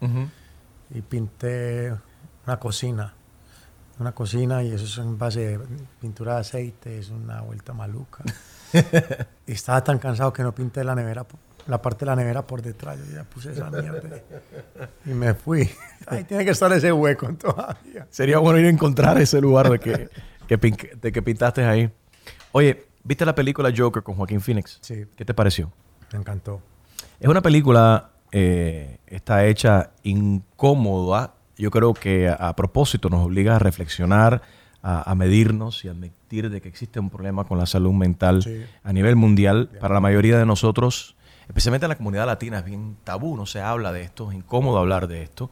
y 0.92 1.02
pinté 1.02 1.94
una 2.46 2.58
cocina, 2.60 3.14
una 4.00 4.12
cocina 4.14 4.64
y 4.64 4.72
eso 4.72 4.86
es 4.86 4.98
en 4.98 5.18
base 5.18 5.58
de 5.58 5.60
pintura 6.00 6.36
de 6.36 6.42
aceite, 6.42 6.98
es 6.98 7.10
una 7.10 7.42
vuelta 7.42 7.74
maluca. 7.74 8.24
y 9.48 9.52
estaba 9.52 9.84
tan 9.84 10.00
cansado 10.00 10.32
que 10.34 10.44
no 10.44 10.54
pinté 10.54 10.84
la 10.84 10.96
nevera, 10.96 11.26
la 11.68 11.82
parte 11.82 12.00
de 12.06 12.08
la 12.08 12.16
nevera 12.16 12.42
por 12.48 12.62
detrás, 12.62 12.98
yo 12.98 13.16
ya 13.16 13.24
puse 13.24 13.52
esa 13.52 13.70
mierda 13.70 14.20
y 15.06 15.10
me 15.10 15.34
fui. 15.34 15.70
Ahí 16.08 16.24
tiene 16.24 16.44
que 16.46 16.52
estar 16.52 16.72
ese 16.74 16.92
hueco 16.92 17.32
todavía. 17.36 18.08
Sería 18.10 18.40
bueno 18.40 18.60
ir 18.60 18.66
a 18.66 18.70
encontrar 18.70 19.20
ese 19.22 19.40
lugar 19.42 19.70
de 19.70 19.80
que, 19.80 20.10
que 20.48 20.60
pin- 20.60 21.00
de 21.00 21.12
que 21.12 21.22
pintaste 21.22 21.64
ahí. 21.64 21.92
Oye, 22.54 22.88
¿viste 23.04 23.26
la 23.26 23.36
película 23.36 23.72
Joker 23.76 24.02
con 24.04 24.16
Joaquín 24.16 24.42
Phoenix? 24.42 24.80
Sí. 24.82 25.06
¿Qué 25.16 25.24
te 25.24 25.34
pareció? 25.34 25.72
Me 26.12 26.20
encantó. 26.20 26.62
Es 27.20 27.28
una 27.30 27.42
película, 27.42 28.10
eh, 28.32 28.98
está 29.06 29.46
hecha 29.46 29.92
incómoda. 30.04 31.36
Yo 31.62 31.70
creo 31.72 31.94
que 31.94 32.28
a, 32.28 32.34
a 32.34 32.56
propósito 32.56 33.10
nos 33.10 33.24
obliga 33.26 33.56
a 33.56 33.60
reflexionar, 33.60 34.42
a, 34.84 35.10
a 35.12 35.14
medirnos 35.16 35.86
y 35.86 35.90
admitir 35.90 36.50
de 36.50 36.60
que 36.60 36.68
existe 36.68 37.00
un 37.00 37.10
problema 37.12 37.44
con 37.44 37.58
la 37.60 37.66
salud 37.68 37.94
mental 37.94 38.42
Sí. 38.42 38.64
a 38.84 38.92
nivel 38.92 39.16
mundial. 39.16 39.70
Para 39.80 39.94
la 39.94 40.00
mayoría 40.00 40.38
de 40.40 40.46
nosotros, 40.48 41.16
especialmente 41.48 41.86
en 41.86 41.90
la 41.90 41.96
comunidad 41.98 42.26
latina, 42.26 42.60
es 42.60 42.66
bien 42.66 42.98
tabú, 43.04 43.38
no 43.38 43.46
se 43.46 43.62
habla 43.62 43.92
de 43.92 44.02
esto, 44.02 44.32
es 44.32 44.38
incómodo 44.38 44.80
hablar 44.80 45.08
de 45.08 45.22
esto. 45.22 45.52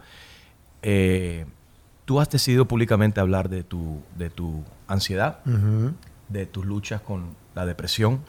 Eh, 0.81 1.45
tú 2.05 2.19
has 2.19 2.29
decidido 2.29 2.65
públicamente 2.67 3.19
hablar 3.19 3.49
de 3.49 3.63
tu, 3.63 4.01
de 4.17 4.29
tu 4.31 4.63
ansiedad, 4.87 5.39
de 6.27 6.45
tus 6.47 6.65
luchas 6.65 7.01
con 7.01 7.35
la 7.53 7.65
depresión. 7.67 8.21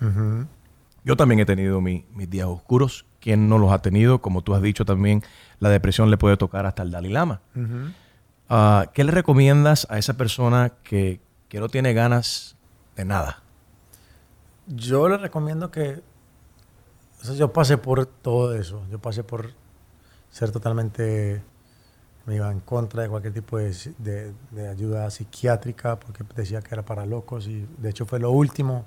Yo 1.04 1.16
también 1.16 1.40
he 1.40 1.46
tenido 1.46 1.80
mi- 1.80 2.04
mis 2.14 2.28
días 2.28 2.46
oscuros. 2.46 3.06
¿Quién 3.20 3.48
no 3.48 3.58
los 3.58 3.70
ha 3.72 3.80
tenido? 3.82 4.20
Como 4.20 4.42
tú 4.42 4.54
has 4.54 4.62
dicho 4.62 4.84
también, 4.84 5.22
la 5.58 5.68
depresión 5.68 6.10
le 6.10 6.16
puede 6.16 6.36
tocar 6.36 6.66
hasta 6.66 6.82
el 6.82 6.90
Dalai 6.90 7.10
Lama. 7.12 7.40
Ah, 8.48 8.90
¿Qué 8.94 9.04
le 9.04 9.12
recomiendas 9.12 9.86
a 9.90 9.98
esa 9.98 10.14
persona 10.14 10.72
que, 10.82 11.20
que 11.48 11.60
no 11.60 11.68
tiene 11.68 11.92
ganas 11.92 12.56
de 12.96 13.04
nada? 13.04 13.42
Yo 14.66 15.08
le 15.08 15.16
recomiendo 15.18 15.70
que. 15.70 16.02
o 17.20 17.24
sea, 17.24 17.34
yo 17.34 17.52
pasé 17.52 17.76
por 17.78 18.06
todo 18.06 18.54
eso. 18.54 18.82
Yo 18.90 18.98
pasé 18.98 19.22
por 19.24 19.50
ser 20.30 20.50
totalmente. 20.50 21.42
Me 22.26 22.36
iba 22.36 22.50
en 22.52 22.60
contra 22.60 23.02
de 23.02 23.08
cualquier 23.08 23.32
tipo 23.34 23.56
de, 23.58 23.74
de- 23.98 24.32
de 24.50 24.68
ayuda 24.68 25.10
psiquiátrica 25.10 25.98
porque 25.98 26.22
decía 26.36 26.60
que 26.62 26.74
era 26.74 26.84
para 26.84 27.06
locos 27.06 27.46
y 27.48 27.66
de 27.78 27.90
hecho 27.90 28.04
fue 28.06 28.20
lo 28.20 28.30
último 28.30 28.84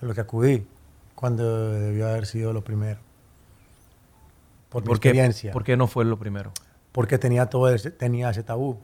a 0.00 0.06
lo 0.06 0.14
que 0.14 0.20
acudí 0.20 0.66
cuando 1.14 1.72
debió 1.72 2.08
haber 2.08 2.26
sido 2.26 2.52
lo 2.52 2.62
primero. 2.62 3.00
Por, 4.70 4.82
mi 4.82 4.86
¿Por 4.88 5.00
qué, 5.00 5.08
experiencia. 5.08 5.52
¿Por 5.52 5.64
qué 5.64 5.76
no 5.76 5.86
fue 5.86 6.04
lo 6.04 6.18
primero? 6.18 6.52
porque 6.92 7.18
tenía 7.18 7.46
todo 7.46 7.68
ese, 7.72 7.92
tenía 7.92 8.30
ese 8.30 8.42
tabú, 8.42 8.78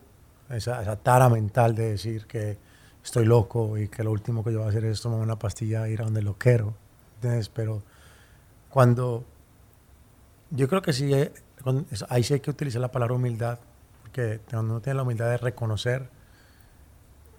esa, 0.49 0.81
esa 0.81 0.95
tara 0.97 1.29
mental 1.29 1.75
de 1.75 1.91
decir 1.91 2.27
que 2.27 2.57
estoy 3.03 3.25
loco 3.25 3.77
y 3.79 3.89
que 3.89 4.05
lo 4.05 4.13
último 4.13 4.45
que 4.45 4.53
yo 4.53 4.59
voy 4.59 4.67
a 4.67 4.71
hacer 4.71 4.85
es 4.85 5.01
tomar 5.01 5.19
una 5.21 5.37
pastilla 5.39 5.87
e 5.87 5.93
ir 5.93 6.03
a 6.03 6.05
donde 6.05 6.23
lo 6.23 6.35
quiero. 6.35 6.75
¿entiendes? 7.17 7.49
Pero 7.49 7.83
cuando 8.71 9.25
yo 10.51 10.69
creo 10.69 10.83
que 10.83 10.93
sí, 10.93 11.13
eh, 11.13 11.33
cuando- 11.63 11.85
ahí 12.09 12.23
sí 12.23 12.35
hay 12.35 12.41
que 12.41 12.51
utilizar 12.51 12.81
la 12.81 12.93
palabra 12.93 13.15
humildad, 13.17 13.59
porque 14.03 14.41
cuando 14.49 14.75
uno 14.75 14.81
tiene 14.81 14.99
la 14.99 15.03
humildad 15.03 15.31
de 15.31 15.39
reconocer 15.39 16.09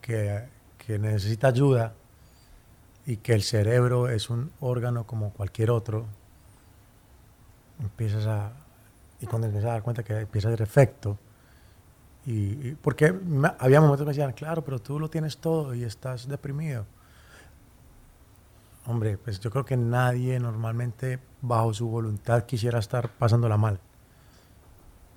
que, 0.01 0.43
que 0.85 0.99
necesita 0.99 1.47
ayuda 1.47 1.93
y 3.05 3.17
que 3.17 3.33
el 3.33 3.43
cerebro 3.43 4.09
es 4.09 4.29
un 4.29 4.51
órgano 4.59 5.05
como 5.05 5.31
cualquier 5.31 5.71
otro, 5.71 6.05
empiezas 7.81 8.25
a... 8.27 8.51
Y 9.19 9.25
cuando 9.25 9.47
empiezas 9.47 9.69
a 9.69 9.73
dar 9.73 9.81
cuenta 9.83 10.03
que 10.03 10.13
empieza 10.19 10.47
a 10.49 10.51
hacer 10.53 10.61
efecto, 10.61 11.17
y, 12.25 12.31
y- 12.69 12.77
porque 12.81 13.11
me- 13.11 13.51
había 13.59 13.79
momentos 13.81 14.01
que 14.01 14.05
me 14.05 14.11
decían, 14.13 14.33
claro, 14.33 14.63
pero 14.63 14.79
tú 14.79 14.99
lo 14.99 15.09
tienes 15.09 15.37
todo 15.37 15.73
y 15.73 15.83
estás 15.83 16.27
deprimido. 16.27 16.85
Hombre, 18.85 19.17
pues 19.17 19.39
yo 19.39 19.49
creo 19.51 19.65
que 19.65 19.75
nadie 19.75 20.39
normalmente 20.39 21.19
bajo 21.41 21.73
su 21.73 21.87
voluntad 21.89 22.43
quisiera 22.45 22.79
estar 22.79 23.09
pasándola 23.09 23.57
mal. 23.57 23.79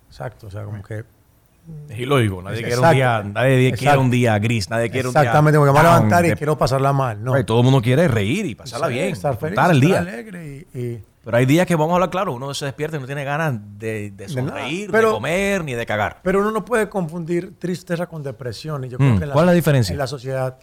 Exacto, 0.08 0.48
o 0.48 0.50
sea, 0.50 0.64
como 0.64 0.82
que... 0.82 1.04
Es 1.88 1.98
ilógico. 2.00 2.42
Nadie 2.42 2.62
quiere 2.64 2.80
un 2.80 2.90
día, 2.90 3.22
nadie 3.22 3.72
quiere 3.74 3.98
un 3.98 4.10
día 4.10 4.38
gris, 4.40 4.68
nadie 4.70 4.90
quiere 4.90 5.06
un 5.06 5.14
día. 5.14 5.20
Exactamente, 5.22 5.58
porque 5.58 5.72
me 5.72 5.78
voy 5.78 5.86
a 5.88 5.94
levantar 5.94 6.24
y 6.24 6.30
de- 6.30 6.36
quiero 6.36 6.58
pasarla 6.58 6.92
mal. 6.92 7.22
No. 7.22 7.34
Ay, 7.34 7.44
Todo 7.44 7.58
el 7.58 7.64
mundo 7.64 7.80
quiere 7.80 8.08
reír 8.08 8.46
y 8.46 8.54
pasarla 8.56 8.88
Sí, 8.88 8.94
bien, 8.94 9.08
estar 9.10 9.36
feliz, 9.38 9.52
disfrutar 9.56 9.70
el 9.70 9.82
estar 9.84 10.04
día. 10.04 10.12
alegre 10.12 10.66
y- 10.74 10.78
y 10.78 11.04
Pero 11.24 11.36
hay 11.36 11.44
días 11.44 11.66
que 11.66 11.74
vamos 11.76 11.90
a 11.92 11.94
hablar 11.96 12.10
claro, 12.10 12.32
uno 12.32 12.52
se 12.54 12.64
despierta 12.64 12.96
y 12.96 13.00
no 13.00 13.06
tiene 13.06 13.24
ganas 13.24 13.54
de, 13.78 14.10
de 14.10 14.28
sonreír, 14.28 14.90
Pero- 14.90 15.08
de 15.08 15.14
comer, 15.14 15.62
ni 15.64 15.74
de 15.74 15.84
cagar. 15.84 16.20
Pero 16.22 16.40
uno 16.40 16.50
no 16.50 16.64
puede 16.64 16.88
confundir 16.88 17.58
tristeza 17.58 18.06
con 18.06 18.22
depresión. 18.22 18.84
Y 18.84 18.88
yo 18.88 18.96
Mm, 18.98 19.16
creo 19.18 19.20
que 19.20 19.32
¿cuál 19.32 19.44
es 19.44 19.46
la 19.46 19.52
diferencia? 19.52 19.92
En 19.92 19.98
la 19.98 20.06
sociedad, 20.06 20.56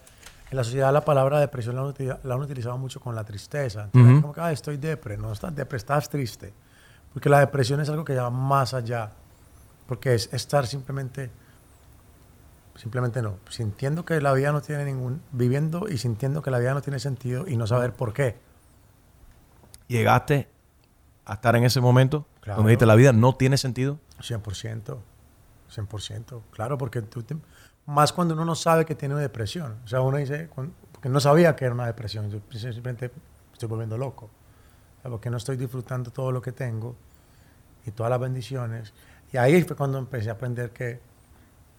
en 0.50 0.58
la 0.58 0.63
sociedad 0.63 0.91
la 0.91 1.02
palabra 1.06 1.39
depresión 1.39 1.76
la 1.76 1.82
han, 1.82 1.88
utiliza- 1.89 2.20
la 2.24 2.34
han 2.34 2.41
utilizado 2.41 2.78
mucho 2.80 3.00
con 3.00 3.13
la 3.13 3.24
tristeza. 3.24 3.84
Entonces, 3.84 4.12
Ujú. 4.13 4.22
como 4.22 4.34
que 4.34 4.41
"Ah, 4.41 4.52
estoy 4.52 4.78
depre, 4.78 5.15
no 5.15 5.32
estás 5.32 5.56
depre, 5.56 5.78
estás 5.78 6.10
triste. 6.10 6.54
Porque 7.13 7.30
la 7.30 7.39
depresión 7.39 7.80
es 7.80 7.89
algo 7.89 8.04
que 8.04 8.15
va 8.15 8.30
más 8.32 8.74
allá. 8.74 9.12
Porque 9.86 10.15
es 10.15 10.28
estar 10.34 10.65
simplemente, 10.65 11.30
simplemente 12.76 13.22
no, 13.22 13.38
sintiendo 13.50 14.06
que 14.06 14.20
la 14.22 14.34
vida 14.34 14.52
no 14.52 14.62
tiene 14.62 14.86
ningún, 14.86 15.22
viviendo 15.32 15.88
y 15.89 15.98
sintiendo 15.98 16.41
que 16.41 16.52
la 16.52 16.60
vida 16.60 16.74
no 16.74 16.82
tiene 16.82 17.00
sentido 17.00 17.46
y 17.48 17.58
no 17.58 17.67
saber 17.67 17.93
por 17.93 18.13
qué. 18.13 18.36
Llegaste 19.88 20.47
a 21.26 21.34
estar 21.34 21.56
en 21.56 21.63
ese 21.63 21.82
momento 21.82 22.26
Claro. 22.41 22.58
donde 22.58 22.71
dijiste 22.71 22.86
la 22.86 22.95
vida 22.95 23.12
no 23.13 23.36
tiene 23.36 23.58
sentido. 23.58 24.00
100%, 24.21 25.00
100%, 25.69 26.41
claro, 26.52 26.78
porque 26.78 27.02
tú 27.02 27.23
te- 27.23 27.36
más 27.86 28.12
cuando 28.13 28.34
uno 28.34 28.45
no 28.45 28.56
sabe 28.56 28.86
que 28.86 28.95
tiene 28.95 29.13
una 29.15 29.21
depresión. 29.21 29.78
O 29.86 29.88
sea, 29.88 30.02
uno 30.02 30.17
dice, 30.17 30.47
cuan- 30.47 30.73
porque 30.91 31.10
no 31.10 31.19
sabía 31.19 31.56
que 31.56 31.65
era 31.65 31.73
una 31.73 31.86
depresión, 31.86 32.30
yo 32.30 32.39
simplemente 32.52 33.12
estoy 33.54 33.69
volviendo 33.69 33.97
loco. 33.97 34.26
O 35.00 35.02
sea, 35.02 35.12
porque 35.12 35.30
no 35.30 35.38
estoy 35.38 35.58
disfrutando 35.58 36.12
todo 36.12 36.32
lo 36.32 36.41
que 36.41 36.52
tengo 36.52 36.95
y 37.86 37.91
todas 37.91 38.10
las 38.10 38.19
bendiciones. 38.19 38.93
Y 39.32 39.38
ahí 39.38 39.62
fue 39.63 39.76
cuando 39.76 39.97
empecé 40.00 40.30
a 40.30 40.34
aprender 40.34 40.71
que, 40.71 41.00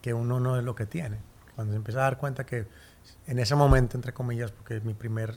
que 0.00 0.14
uno 0.14 0.38
no 0.38 0.56
es 0.58 0.64
lo 0.64 0.74
que 0.74 0.86
tiene. 0.86 1.18
Cuando 1.54 1.72
se 1.72 1.76
empieza 1.76 2.00
a 2.00 2.02
dar 2.04 2.18
cuenta 2.18 2.44
que 2.46 2.66
en 3.26 3.38
ese 3.38 3.54
momento, 3.54 3.96
entre 3.96 4.12
comillas, 4.12 4.52
porque 4.52 4.80
mi 4.80 4.94
primer 4.94 5.34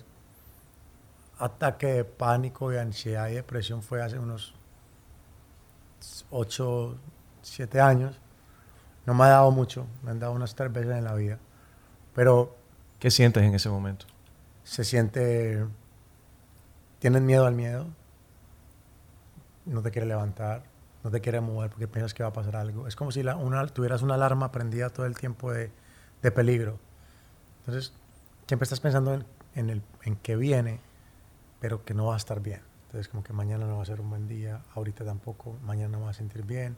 ataque 1.41 1.87
de 1.87 2.03
pánico, 2.05 2.69
de 2.69 2.79
ansiedad 2.79 3.27
y 3.29 3.33
depresión 3.33 3.81
fue 3.81 4.01
hace 4.01 4.19
unos 4.19 4.53
8, 6.29 6.97
7 7.41 7.79
años. 7.81 8.19
No 9.05 9.13
me 9.13 9.25
ha 9.25 9.29
dado 9.29 9.51
mucho, 9.51 9.87
me 10.03 10.11
han 10.11 10.19
dado 10.19 10.33
unas 10.33 10.55
tres 10.55 10.71
veces 10.71 10.95
en 10.95 11.03
la 11.03 11.13
vida. 11.15 11.39
Pero 12.15 12.55
¿Qué 12.99 13.09
sientes 13.11 13.43
en 13.43 13.53
ese 13.55 13.69
momento? 13.69 14.05
se 14.63 14.83
siente. 14.83 15.65
Tienes 16.99 17.21
miedo 17.23 17.45
al 17.47 17.55
miedo. 17.55 17.87
No 19.65 19.81
te 19.81 19.91
quiere 19.91 20.07
levantar, 20.07 20.63
no 21.03 21.09
te 21.11 21.19
quiere 21.21 21.41
mover 21.41 21.69
porque 21.71 21.87
piensas 21.87 22.13
que 22.13 22.23
va 22.23 22.29
a 22.29 22.33
pasar 22.33 22.55
algo. 22.55 22.87
Es 22.87 22.95
como 22.95 23.11
si 23.11 23.23
la- 23.23 23.35
una, 23.35 23.65
tuvieras 23.67 24.01
una 24.01 24.15
alarma 24.15 24.51
prendida 24.51 24.89
todo 24.89 25.05
el 25.05 25.17
tiempo 25.17 25.51
de, 25.51 25.71
de 26.21 26.31
peligro. 26.31 26.79
Entonces, 27.59 27.93
siempre 28.47 28.63
estás 28.65 28.79
pensando 28.79 29.13
en, 29.13 29.25
en, 29.55 29.69
el, 29.69 29.81
en 30.03 30.15
que 30.17 30.35
viene, 30.35 30.79
pero 31.61 31.85
que 31.85 31.93
no 31.93 32.07
va 32.07 32.15
a 32.15 32.17
estar 32.17 32.41
bien. 32.41 32.61
Entonces, 32.87 33.07
como 33.07 33.23
que 33.23 33.31
mañana 33.31 33.65
no 33.65 33.77
va 33.77 33.83
a 33.83 33.85
ser 33.85 34.01
un 34.01 34.09
buen 34.09 34.27
día, 34.27 34.63
ahorita 34.75 35.05
tampoco, 35.05 35.57
mañana 35.63 35.97
no 35.97 36.05
va 36.05 36.09
a 36.09 36.13
sentir 36.13 36.43
bien, 36.43 36.75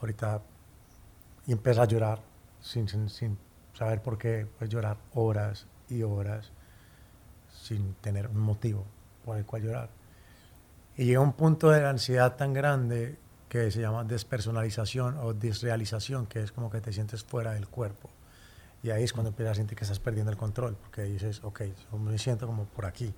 ahorita. 0.00 0.42
Y 1.46 1.52
empiezas 1.52 1.84
a 1.84 1.86
llorar 1.86 2.20
sin, 2.60 2.88
sin, 2.88 3.08
sin 3.10 3.38
saber 3.74 4.02
por 4.02 4.18
qué. 4.18 4.48
Puedes 4.58 4.72
llorar 4.72 4.96
horas 5.12 5.66
y 5.88 6.02
horas 6.02 6.50
sin 7.52 7.94
tener 7.94 8.26
un 8.26 8.40
motivo 8.40 8.84
por 9.24 9.36
el 9.36 9.44
cual 9.44 9.62
llorar. 9.62 9.90
Y 10.96 11.04
llega 11.04 11.20
un 11.20 11.34
punto 11.34 11.70
de 11.70 11.82
la 11.82 11.90
ansiedad 11.90 12.34
tan 12.34 12.52
grande 12.52 13.18
que 13.48 13.70
se 13.70 13.80
llama 13.80 14.04
despersonalización 14.04 15.18
o 15.18 15.34
disrealización, 15.34 16.26
que 16.26 16.42
es 16.42 16.50
como 16.50 16.70
que 16.70 16.80
te 16.80 16.92
sientes 16.92 17.22
fuera 17.22 17.52
del 17.52 17.68
cuerpo. 17.68 18.10
Y 18.82 18.90
ahí 18.90 19.04
es 19.04 19.12
cuando 19.12 19.30
empiezas 19.30 19.52
a 19.52 19.54
sentir 19.56 19.78
que 19.78 19.84
estás 19.84 20.00
perdiendo 20.00 20.32
el 20.32 20.36
control, 20.36 20.76
porque 20.76 21.02
dices, 21.02 21.42
ok, 21.44 21.62
yo 21.92 21.98
me 21.98 22.18
siento 22.18 22.46
como 22.46 22.64
por 22.64 22.86
aquí. 22.86 23.14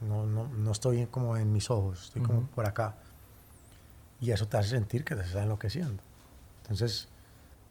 No, 0.00 0.26
no, 0.26 0.48
no 0.48 0.72
estoy 0.72 1.06
como 1.06 1.36
en 1.36 1.52
mis 1.52 1.70
ojos, 1.70 2.04
estoy 2.04 2.22
como 2.22 2.42
por 2.54 2.66
acá. 2.66 2.94
Y 4.20 4.30
eso 4.30 4.46
te 4.48 4.56
hace 4.58 4.70
sentir 4.70 5.04
que 5.04 5.14
te 5.14 5.22
estás 5.22 5.42
enloqueciendo. 5.42 6.02
Entonces, 6.62 7.08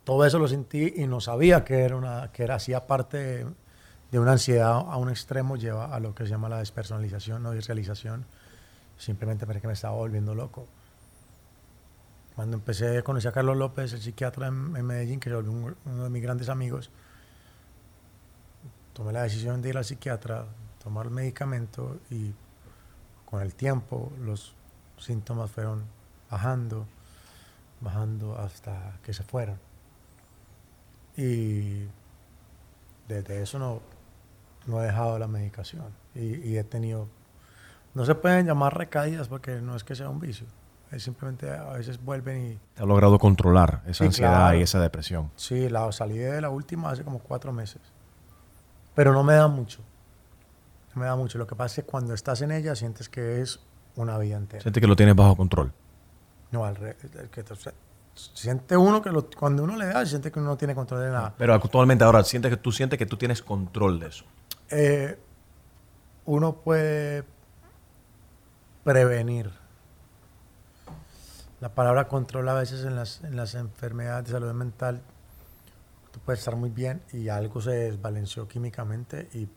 todo 0.03 0.25
eso 0.25 0.39
lo 0.39 0.47
sentí 0.47 0.93
y 0.95 1.07
no 1.07 1.19
sabía 1.21 1.63
que 1.65 1.83
era, 1.83 1.95
una, 1.95 2.31
que 2.31 2.43
era 2.43 2.55
hacía 2.55 2.87
parte 2.87 3.17
de, 3.17 3.47
de 4.11 4.19
una 4.19 4.33
ansiedad 4.33 4.73
a 4.73 4.97
un 4.97 5.09
extremo, 5.09 5.55
lleva 5.55 5.93
a 5.93 5.99
lo 5.99 6.13
que 6.15 6.23
se 6.25 6.29
llama 6.29 6.49
la 6.49 6.59
despersonalización 6.59 7.45
o 7.45 7.51
disrealización. 7.51 8.25
Simplemente 8.97 9.45
porque 9.45 9.67
me 9.67 9.73
estaba 9.73 9.95
volviendo 9.95 10.33
loco. 10.35 10.67
Cuando 12.35 12.57
empecé, 12.57 13.01
conocí 13.03 13.27
a 13.27 13.31
Carlos 13.31 13.57
López, 13.57 13.93
el 13.93 14.01
psiquiatra 14.01 14.47
en, 14.47 14.75
en 14.75 14.85
Medellín, 14.85 15.19
que 15.19 15.29
se 15.29 15.35
volvió 15.35 15.51
un- 15.51 15.75
uno 15.85 16.03
de 16.03 16.09
mis 16.09 16.21
grandes 16.23 16.49
amigos. 16.49 16.89
Tomé 18.93 19.11
la 19.13 19.23
decisión 19.23 19.61
de 19.61 19.69
ir 19.69 19.77
al 19.77 19.85
psiquiatra, 19.85 20.45
tomar 20.85 21.07
el 21.07 21.11
medicamento 21.11 21.97
y 22.09 22.31
con 23.25 23.41
el 23.41 23.53
tiempo 23.55 24.13
los 24.21 24.55
síntomas 24.97 25.49
fueron 25.51 25.83
bajando, 26.31 26.85
bajando 27.81 28.37
hasta 28.39 28.93
que 29.03 29.11
se 29.13 29.23
fueron. 29.23 29.59
Y 31.17 31.87
desde 33.07 33.41
eso 33.41 33.57
no, 33.59 33.81
no 34.67 34.81
he 34.81 34.85
dejado 34.85 35.17
la 35.19 35.27
medicación 35.27 35.85
y, 36.13 36.35
y 36.49 36.57
he 36.57 36.63
tenido, 36.63 37.07
no 37.93 38.05
se 38.05 38.15
pueden 38.15 38.45
llamar 38.45 38.77
recaídas 38.77 39.27
porque 39.27 39.59
no 39.61 39.75
es 39.75 39.83
que 39.83 39.95
sea 39.95 40.09
un 40.09 40.19
vicio, 40.19 40.45
es 40.91 41.03
simplemente 41.03 41.49
a 41.51 41.71
veces 41.73 42.03
vuelven 42.03 42.51
y 42.53 42.59
Te 42.75 42.83
ha 42.83 42.85
logrado 42.85 43.17
controlar 43.17 43.81
esa 43.85 43.99
Sí, 43.99 44.05
ansiedad 44.05 44.35
claro. 44.35 44.57
y 44.59 44.61
esa 44.61 44.79
depresión. 44.79 45.31
sí, 45.35 45.67
la 45.69 45.91
salí 45.91 46.17
de 46.17 46.41
la 46.41 46.49
última 46.49 46.91
hace 46.91 47.03
como 47.03 47.19
cuatro 47.19 47.51
meses, 47.53 47.81
pero 48.93 49.13
no 49.13 49.23
me 49.23 49.33
da 49.33 49.47
mucho, 49.47 49.81
me 50.95 51.05
da 51.05 51.15
mucho, 51.15 51.37
lo 51.37 51.47
que 51.47 51.55
pasa 51.55 51.81
es 51.81 51.85
que 51.85 51.91
cuando 51.91 52.13
estás 52.13 52.41
en 52.41 52.51
ella 52.51 52.75
sientes 52.75 53.09
que 53.09 53.41
es 53.41 53.59
una 53.95 54.17
vida 54.17 54.37
entera. 54.37 54.61
Sientes 54.61 54.81
que 54.81 54.87
lo 54.87 54.95
tienes 54.95 55.15
bajo 55.15 55.35
control. 55.35 55.71
No, 56.51 56.65
al 56.65 56.75
revés, 56.75 56.97
siente 58.15 58.77
uno 58.77 59.01
que 59.01 59.09
lo- 59.11 59.29
cuando 59.29 59.63
uno 59.63 59.75
le 59.75 59.87
da, 59.87 60.05
siente 60.05 60.31
que 60.31 60.39
uno 60.39 60.49
no 60.49 60.57
tiene 60.57 60.73
control 60.75 61.01
de 61.01 61.09
nada. 61.11 61.33
Pero 61.37 61.53
actualmente 61.53 62.03
ahora 62.03 62.23
sientes 62.23 62.49
que 62.51 62.57
tú 62.57 62.71
sientes 62.71 62.97
que 62.97 63.05
tú 63.05 63.17
tienes 63.17 63.41
control 63.41 63.99
de 63.99 64.07
eso. 64.07 64.25
Eh, 64.69 65.19
uno 66.25 66.53
puede 66.55 67.23
prevenir. 68.83 69.51
La 71.61 71.69
palabra 71.69 72.07
control 72.07 72.47
a 72.49 72.53
veces 72.53 72.85
en 72.85 72.95
las, 72.95 73.21
en 73.23 73.35
las 73.35 73.55
enfermedades 73.55 74.25
de 74.25 74.31
salud 74.33 74.51
mental, 74.53 75.01
tú 76.11 76.19
puedes 76.19 76.39
estar 76.39 76.55
muy 76.55 76.69
bien 76.69 77.01
y 77.13 77.29
algo 77.29 77.61
se 77.61 77.71
desbalanceó 77.71 78.47
químicamente 78.47 79.29
y 79.33 79.47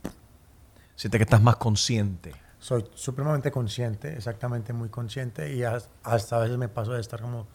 Sientes 0.99 1.17
que 1.21 1.23
estás 1.23 1.41
más 1.41 1.57
consciente. 1.57 2.35
soy 2.59 2.85
supremamente 2.95 3.53
consciente, 3.53 4.15
exactamente 4.17 4.73
muy 4.73 4.89
consciente 4.89 5.55
y 5.55 5.63
has- 5.63 5.89
hasta 6.03 6.35
a 6.37 6.41
veces 6.41 6.59
me 6.59 6.69
paso 6.69 6.93
de 6.93 7.01
estar 7.01 7.21
como 7.21 7.47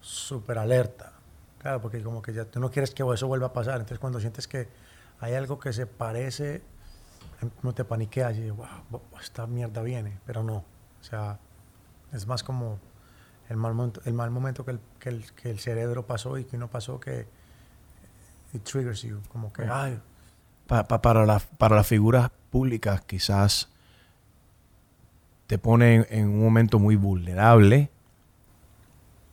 súper 0.00 0.58
alerta. 0.58 1.12
Claro, 1.58 1.80
porque 1.80 2.00
como 2.04 2.22
que 2.22 2.32
ya 2.32 2.44
tú 2.44 2.60
no 2.60 2.70
quieres 2.70 2.92
que 2.92 3.02
eso 3.12 3.26
vuelva 3.26 3.48
a 3.48 3.52
pasar. 3.52 3.74
Entonces 3.80 3.98
cuando 3.98 4.20
sientes 4.20 4.46
que 4.46 4.68
hay 5.18 5.34
algo 5.34 5.58
que 5.58 5.72
se 5.72 5.86
parece, 5.88 6.62
em, 7.42 7.50
no 7.64 7.74
te 7.74 7.84
paniqueas 7.84 8.36
y 8.36 8.48
wow, 8.50 9.02
esta 9.20 9.48
mierda 9.48 9.82
viene, 9.82 10.20
pero 10.24 10.44
no. 10.44 10.58
O 11.00 11.02
sea, 11.02 11.40
es 12.12 12.28
más 12.28 12.44
como 12.44 12.78
el 13.48 13.56
mal 13.56 13.74
momento, 13.74 14.00
el 14.04 14.14
mal 14.14 14.30
momento 14.30 14.64
que, 14.64 14.70
el, 14.70 14.80
que, 15.00 15.08
el, 15.08 15.32
que 15.32 15.50
el 15.50 15.58
cerebro 15.58 16.06
pasó 16.06 16.38
y 16.38 16.44
que 16.44 16.54
uno 16.54 16.68
pasó 16.70 17.00
que 17.00 17.26
it 18.52 18.62
triggers 18.62 19.02
you, 19.02 19.20
como 19.32 19.52
que, 19.52 19.62
ay, 19.64 20.00
Pa- 20.68 20.86
pa- 20.86 21.02
para, 21.02 21.26
la- 21.26 21.40
para 21.40 21.74
las 21.74 21.86
figuras 21.88 22.30
públicas 22.50 23.02
quizás 23.02 23.68
te 25.46 25.58
pone 25.58 26.06
en, 26.10 26.28
un 26.28 26.42
momento 26.42 26.78
muy 26.78 26.96
vulnerable 26.96 27.90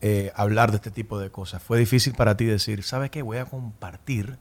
eh, 0.01 0.31
hablar 0.35 0.71
de 0.71 0.77
este 0.77 0.91
tipo 0.91 1.19
de 1.19 1.29
cosas. 1.29 1.61
Fue 1.61 1.77
difícil 1.79 2.13
para 2.13 2.37
ti 2.37 2.45
decir, 2.45 2.83
¿sabes 2.83 3.09
qué? 3.09 3.21
Voy 3.21 3.37
a 3.37 3.45
compartir 3.45 4.37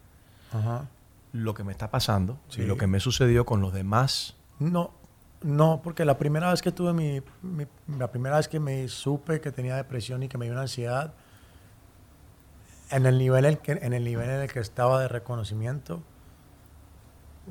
ajá. 0.52 0.86
lo 1.32 1.54
que 1.54 1.64
me 1.64 1.72
está 1.72 1.90
pasando 1.90 2.38
Sí. 2.48 2.62
y 2.62 2.66
lo 2.66 2.76
que 2.76 2.86
me 2.86 3.00
sucedió 3.00 3.44
con 3.46 3.60
los 3.60 3.72
demás. 3.72 4.36
No, 4.58 4.92
no, 5.42 5.80
porque 5.82 6.04
la 6.04 6.16
primera 6.18 6.50
vez 6.50 6.62
que 6.62 6.70
tuve 6.70 6.92
mi, 6.92 7.20
mi- 7.42 7.66
la 7.98 8.10
primera 8.10 8.36
vez 8.36 8.46
que 8.48 8.60
me 8.60 8.86
supe 8.88 9.40
que 9.40 9.50
tenía 9.52 9.74
depresión 9.76 10.22
y 10.22 10.28
que 10.28 10.38
me 10.38 10.44
dio 10.44 10.52
una 10.52 10.62
ansiedad, 10.62 11.14
en 12.90 13.06
el 13.06 13.18
nivel 13.18 13.44
en, 13.46 13.56
que, 13.56 13.72
en 13.72 13.92
el 13.94 14.04
nivel 14.04 14.28
en 14.30 14.40
el 14.42 14.52
que 14.52 14.60
estaba 14.60 15.00
de 15.00 15.08
reconocimiento, 15.08 16.02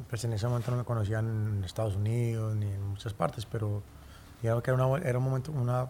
pues 0.10 0.23
en 0.25 0.34
ese 0.34 0.47
momento 0.47 0.71
no 0.71 0.77
me 0.77 0.84
conocían 0.84 1.58
en 1.58 1.63
Estados 1.63 1.95
Unidos 1.95 2.56
ni 2.56 2.65
en 2.65 2.82
muchas 2.82 3.13
partes, 3.13 3.45
pero 3.45 3.84
digamos 4.41 4.63
que 4.63 4.71
era, 4.71 4.86
una, 4.86 5.03
era 5.03 5.17
un 5.17 5.23
momento, 5.23 5.51
una 5.51 5.89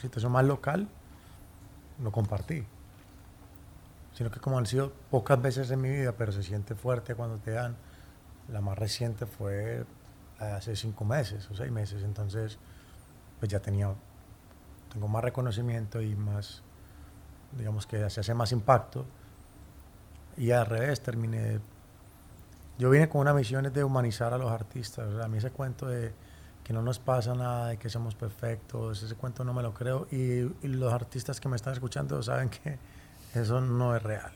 situación 0.00 0.32
más 0.32 0.44
local, 0.44 0.88
lo 2.02 2.12
compartí. 2.12 2.64
Sino 4.14 4.30
que 4.30 4.40
como 4.40 4.58
han 4.58 4.66
sido 4.66 4.92
pocas 5.10 5.40
veces 5.40 5.70
en 5.70 5.80
mi 5.80 5.90
vida, 5.90 6.12
pero 6.12 6.32
se 6.32 6.42
siente 6.42 6.74
fuerte 6.74 7.14
cuando 7.14 7.38
te 7.38 7.52
dan, 7.52 7.76
la 8.48 8.60
más 8.60 8.76
reciente 8.78 9.26
fue 9.26 9.84
hace 10.40 10.74
cinco 10.76 11.04
meses 11.04 11.48
o 11.50 11.54
seis 11.54 11.70
meses, 11.70 12.02
entonces 12.02 12.58
pues 13.38 13.50
ya 13.50 13.60
tenía, 13.60 13.92
tengo 14.92 15.06
más 15.08 15.22
reconocimiento 15.22 16.00
y 16.00 16.16
más, 16.16 16.62
digamos 17.56 17.86
que 17.86 18.08
se 18.10 18.20
hace 18.20 18.34
más 18.34 18.50
impacto. 18.50 19.06
Y 20.36 20.50
al 20.52 20.66
revés, 20.66 21.00
terminé, 21.00 21.60
yo 22.78 22.90
vine 22.90 23.08
con 23.08 23.20
una 23.20 23.34
misión 23.34 23.70
de 23.72 23.84
humanizar 23.84 24.32
a 24.32 24.38
los 24.38 24.50
artistas, 24.50 25.08
o 25.08 25.16
sea, 25.16 25.24
a 25.24 25.28
mí 25.28 25.38
ese 25.38 25.50
cuento 25.50 25.86
de 25.86 26.12
que 26.62 26.72
no 26.72 26.82
nos 26.82 26.98
pasa 26.98 27.34
nada, 27.34 27.68
de 27.68 27.76
que 27.76 27.88
somos 27.88 28.14
perfectos, 28.14 29.02
ese 29.02 29.14
cuento 29.14 29.42
no 29.44 29.52
me 29.52 29.62
lo 29.62 29.74
creo 29.74 30.06
y, 30.10 30.40
y 30.40 30.68
los 30.68 30.92
artistas 30.92 31.40
que 31.40 31.48
me 31.48 31.56
están 31.56 31.72
escuchando 31.72 32.22
saben 32.22 32.50
que 32.50 32.78
eso 33.34 33.60
no 33.60 33.96
es 33.96 34.02
real. 34.02 34.32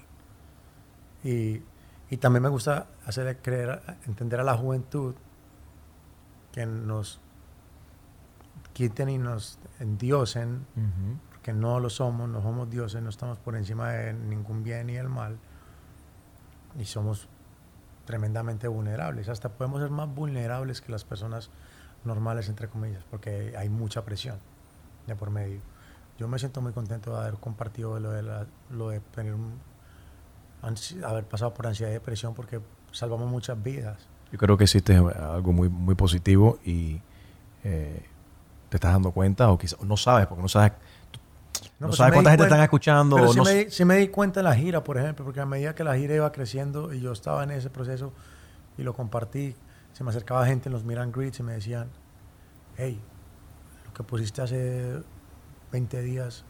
Y, 1.24 1.62
y 2.10 2.16
también 2.18 2.42
me 2.42 2.48
gusta 2.48 2.88
hacer 3.06 3.38
creer, 3.40 3.80
entender 4.06 4.40
a 4.40 4.44
la 4.44 4.56
juventud 4.56 5.14
que 6.52 6.66
nos 6.66 7.20
quiten 8.72 9.08
y 9.08 9.18
nos 9.18 9.58
endiosen, 9.80 10.66
porque 11.30 11.52
no 11.52 11.80
lo 11.80 11.90
somos, 11.90 12.28
no 12.28 12.42
somos 12.42 12.68
dioses, 12.70 13.02
no 13.02 13.10
estamos 13.10 13.38
por 13.38 13.56
encima 13.56 13.92
de 13.92 14.12
ningún 14.12 14.62
bien 14.62 14.88
ni 14.88 14.96
el 14.96 15.08
mal, 15.08 15.38
y 16.78 16.84
somos 16.84 17.28
tremendamente 18.04 18.68
vulnerables. 18.68 19.28
Hasta 19.28 19.48
podemos 19.50 19.80
ser 19.80 19.90
más 19.90 20.12
vulnerables 20.12 20.80
que 20.80 20.92
las 20.92 21.04
personas 21.04 21.50
normales, 22.04 22.48
entre 22.48 22.68
comillas, 22.68 23.04
porque 23.10 23.54
hay 23.56 23.68
mucha 23.68 24.04
presión 24.04 24.38
de 25.06 25.14
por 25.14 25.30
medio. 25.30 25.60
Yo 26.18 26.28
me 26.28 26.38
siento 26.38 26.60
muy 26.60 26.72
contento 26.72 27.12
de 27.12 27.20
haber 27.20 27.34
compartido 27.34 27.98
lo 27.98 28.10
de, 28.10 28.46
lo 28.70 28.88
de 28.90 29.00
tener 29.00 29.34
haber 31.04 31.24
pasado 31.24 31.52
por 31.52 31.66
ansiedad 31.66 31.90
y 31.90 31.94
depresión 31.94 32.34
porque 32.34 32.60
salvamos 32.92 33.28
muchas 33.28 33.60
vidas. 33.60 33.98
Yo 34.30 34.38
creo 34.38 34.56
que 34.56 34.64
hiciste 34.64 34.96
algo 34.96 35.52
muy, 35.52 35.68
muy 35.68 35.94
positivo 35.94 36.58
y 36.64 37.00
eh, 37.64 38.02
te 38.68 38.76
estás 38.76 38.92
dando 38.92 39.10
cuenta 39.10 39.50
o 39.50 39.58
quizás 39.58 39.82
no 39.82 39.96
sabes 39.96 40.26
porque 40.26 40.42
no 40.42 40.48
sabes 40.48 40.72
no, 41.82 41.88
pues 41.88 41.96
sí 41.96 41.98
sabes 41.98 42.10
me 42.12 42.14
cuánta 42.16 42.30
gente 42.30 42.40
cuenta- 42.42 42.54
están 42.56 42.64
escuchando. 42.64 43.16
Pero 43.16 43.28
sí, 43.32 43.38
no 43.38 43.44
me, 43.44 43.70
sí 43.70 43.84
me 43.84 43.96
di 43.96 44.08
cuenta 44.08 44.40
en 44.40 44.44
la 44.44 44.54
gira, 44.54 44.82
por 44.84 44.98
ejemplo, 44.98 45.24
porque 45.24 45.40
a 45.40 45.46
medida 45.46 45.74
que 45.74 45.84
la 45.84 45.96
gira 45.96 46.14
iba 46.14 46.32
creciendo 46.32 46.92
y 46.92 47.00
yo 47.00 47.12
estaba 47.12 47.44
en 47.44 47.50
ese 47.50 47.68
proceso 47.70 48.12
y 48.78 48.82
lo 48.82 48.94
compartí, 48.94 49.54
se 49.92 50.04
me 50.04 50.10
acercaba 50.10 50.46
gente 50.46 50.68
en 50.68 50.72
los 50.72 50.82
and 50.84 51.14
greets 51.14 51.40
y 51.40 51.42
me 51.42 51.52
decían, 51.52 51.88
hey, 52.76 53.00
lo 53.86 53.92
que 53.92 54.02
pusiste 54.02 54.40
hace 54.40 55.02
20 55.70 56.00
días 56.02 56.44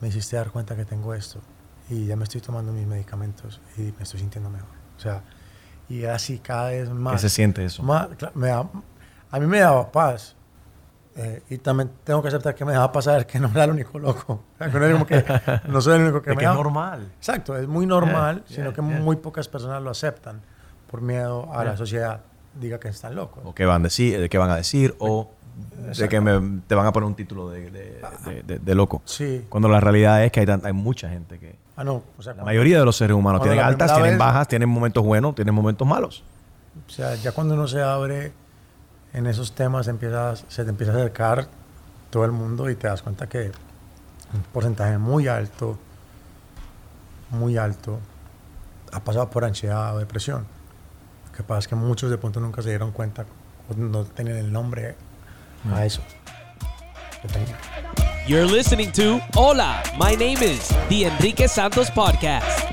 me 0.00 0.08
hiciste 0.08 0.36
dar 0.36 0.50
cuenta 0.50 0.76
que 0.76 0.84
tengo 0.84 1.14
esto 1.14 1.40
y 1.88 2.06
ya 2.06 2.16
me 2.16 2.24
estoy 2.24 2.40
tomando 2.40 2.72
mis 2.72 2.86
medicamentos 2.86 3.60
y 3.76 3.82
me 3.82 4.02
estoy 4.02 4.20
sintiendo 4.20 4.50
mejor. 4.50 4.68
O 4.96 5.00
sea, 5.00 5.22
y 5.88 6.04
así 6.04 6.38
cada 6.38 6.70
vez 6.70 6.88
más. 6.90 7.14
¿Qué 7.14 7.18
se 7.20 7.28
siente 7.28 7.64
eso? 7.64 7.82
más- 7.82 8.08
me 8.34 8.48
da- 8.48 8.68
a 9.30 9.40
mí 9.40 9.46
me 9.46 9.60
daba 9.60 9.90
paz. 9.90 10.36
Eh, 11.14 11.42
y 11.50 11.58
también 11.58 11.90
tengo 12.04 12.22
que 12.22 12.28
aceptar 12.28 12.54
que 12.54 12.64
me 12.64 12.72
daba 12.72 12.90
paz 12.90 13.04
saber 13.04 13.26
que 13.26 13.38
no 13.38 13.48
era 13.50 13.64
el 13.64 13.70
único 13.72 13.98
loco. 13.98 14.32
O 14.54 14.58
sea, 14.58 14.70
que 14.70 14.78
no, 14.78 14.84
era 14.86 14.92
como 14.94 15.06
que 15.06 15.24
no 15.68 15.80
soy 15.82 15.96
el 15.96 16.02
único 16.02 16.22
que 16.22 16.30
Es 16.30 16.36
me 16.36 16.40
que 16.42 16.48
es 16.48 16.54
normal. 16.54 17.12
Exacto, 17.18 17.56
es 17.56 17.68
muy 17.68 17.84
normal, 17.86 18.44
Yeah, 18.46 18.56
sino 18.56 18.70
yeah, 18.72 18.74
que 18.82 18.88
yeah. 18.90 19.00
muy 19.00 19.16
pocas 19.16 19.46
personas 19.48 19.82
lo 19.82 19.90
aceptan 19.90 20.40
por 20.90 21.02
miedo 21.02 21.52
a 21.52 21.64
la 21.64 21.76
sociedad 21.76 22.20
diga 22.54 22.78
que 22.80 22.88
están 22.88 23.14
locos. 23.14 23.42
O 23.44 23.54
qué 23.54 23.64
van 23.66 23.80
a 23.82 23.84
decir, 23.84 24.18
de 24.20 24.28
qué 24.28 24.36
van 24.38 24.50
a 24.50 24.56
decir, 24.56 24.94
o 24.98 25.30
de 25.96 26.08
que 26.08 26.20
me- 26.20 26.60
te 26.66 26.74
van 26.74 26.86
a 26.86 26.92
poner 26.92 27.06
un 27.06 27.14
título 27.14 27.48
de, 27.50 27.70
de- 27.70 28.00
de- 28.26 28.42
de- 28.42 28.58
de 28.58 28.74
loco. 28.74 29.02
Sí. 29.04 29.44
Cuando 29.50 29.68
la 29.68 29.80
realidad 29.80 30.24
es 30.24 30.32
que 30.32 30.40
hay, 30.40 30.46
tan- 30.46 30.64
hay 30.64 30.72
mucha 30.72 31.08
gente 31.10 31.38
que... 31.38 31.56
Ah, 31.76 31.84
no. 31.84 32.02
O 32.18 32.22
sea, 32.22 32.34
La 32.34 32.44
mayoría 32.44 32.78
de 32.78 32.84
los 32.84 32.96
seres 32.96 33.14
humanos 33.16 33.40
tienen 33.42 33.60
altas, 33.60 33.92
tienen 33.94 34.12
vez- 34.12 34.18
bajas, 34.18 34.48
tienen 34.48 34.68
momentos 34.68 35.02
buenos, 35.04 35.34
tienen 35.34 35.54
momentos 35.54 35.86
malos. 35.88 36.24
O 36.86 36.90
sea, 36.90 37.14
ya 37.16 37.32
cuando 37.32 37.54
uno 37.54 37.66
se 37.68 37.82
abre 37.82 38.32
en 39.12 39.26
esos 39.26 39.52
temas, 39.52 39.88
empiezas, 39.88 40.44
se 40.48 40.64
te 40.64 40.70
empieza 40.70 40.92
a 40.92 40.96
acercar 40.96 41.48
todo 42.10 42.24
el 42.24 42.32
mundo 42.32 42.70
y 42.70 42.74
te 42.74 42.86
das 42.86 43.02
cuenta 43.02 43.28
que 43.28 43.52
un 44.32 44.42
porcentaje 44.52 44.98
muy 44.98 45.28
alto, 45.28 45.78
muy 47.30 47.56
alto, 47.56 48.00
ha 48.92 49.00
pasado 49.00 49.28
por 49.30 49.44
ansiedad 49.44 49.94
o 49.94 49.98
depresión. 49.98 50.46
Lo 51.30 51.36
que 51.36 51.42
pasa 51.42 51.60
es 51.60 51.68
que 51.68 51.74
muchos 51.74 52.10
de 52.10 52.18
pronto 52.18 52.40
nunca 52.40 52.62
se 52.62 52.70
dieron 52.70 52.92
cuenta, 52.92 53.24
o 53.70 53.74
no 53.74 54.04
tenían 54.04 54.36
el 54.36 54.52
nombre 54.52 54.96
a 55.72 55.84
eso. 55.84 56.02
que 57.22 57.28
tenían. 57.28 57.56
You're 58.26 58.46
listening 58.46 58.92
to 58.92 59.20
Hola, 59.34 59.82
my 59.98 60.14
name 60.14 60.42
is 60.42 60.68
The 60.88 61.06
Enrique 61.06 61.48
Santos 61.48 61.90
Podcast. 61.90 62.72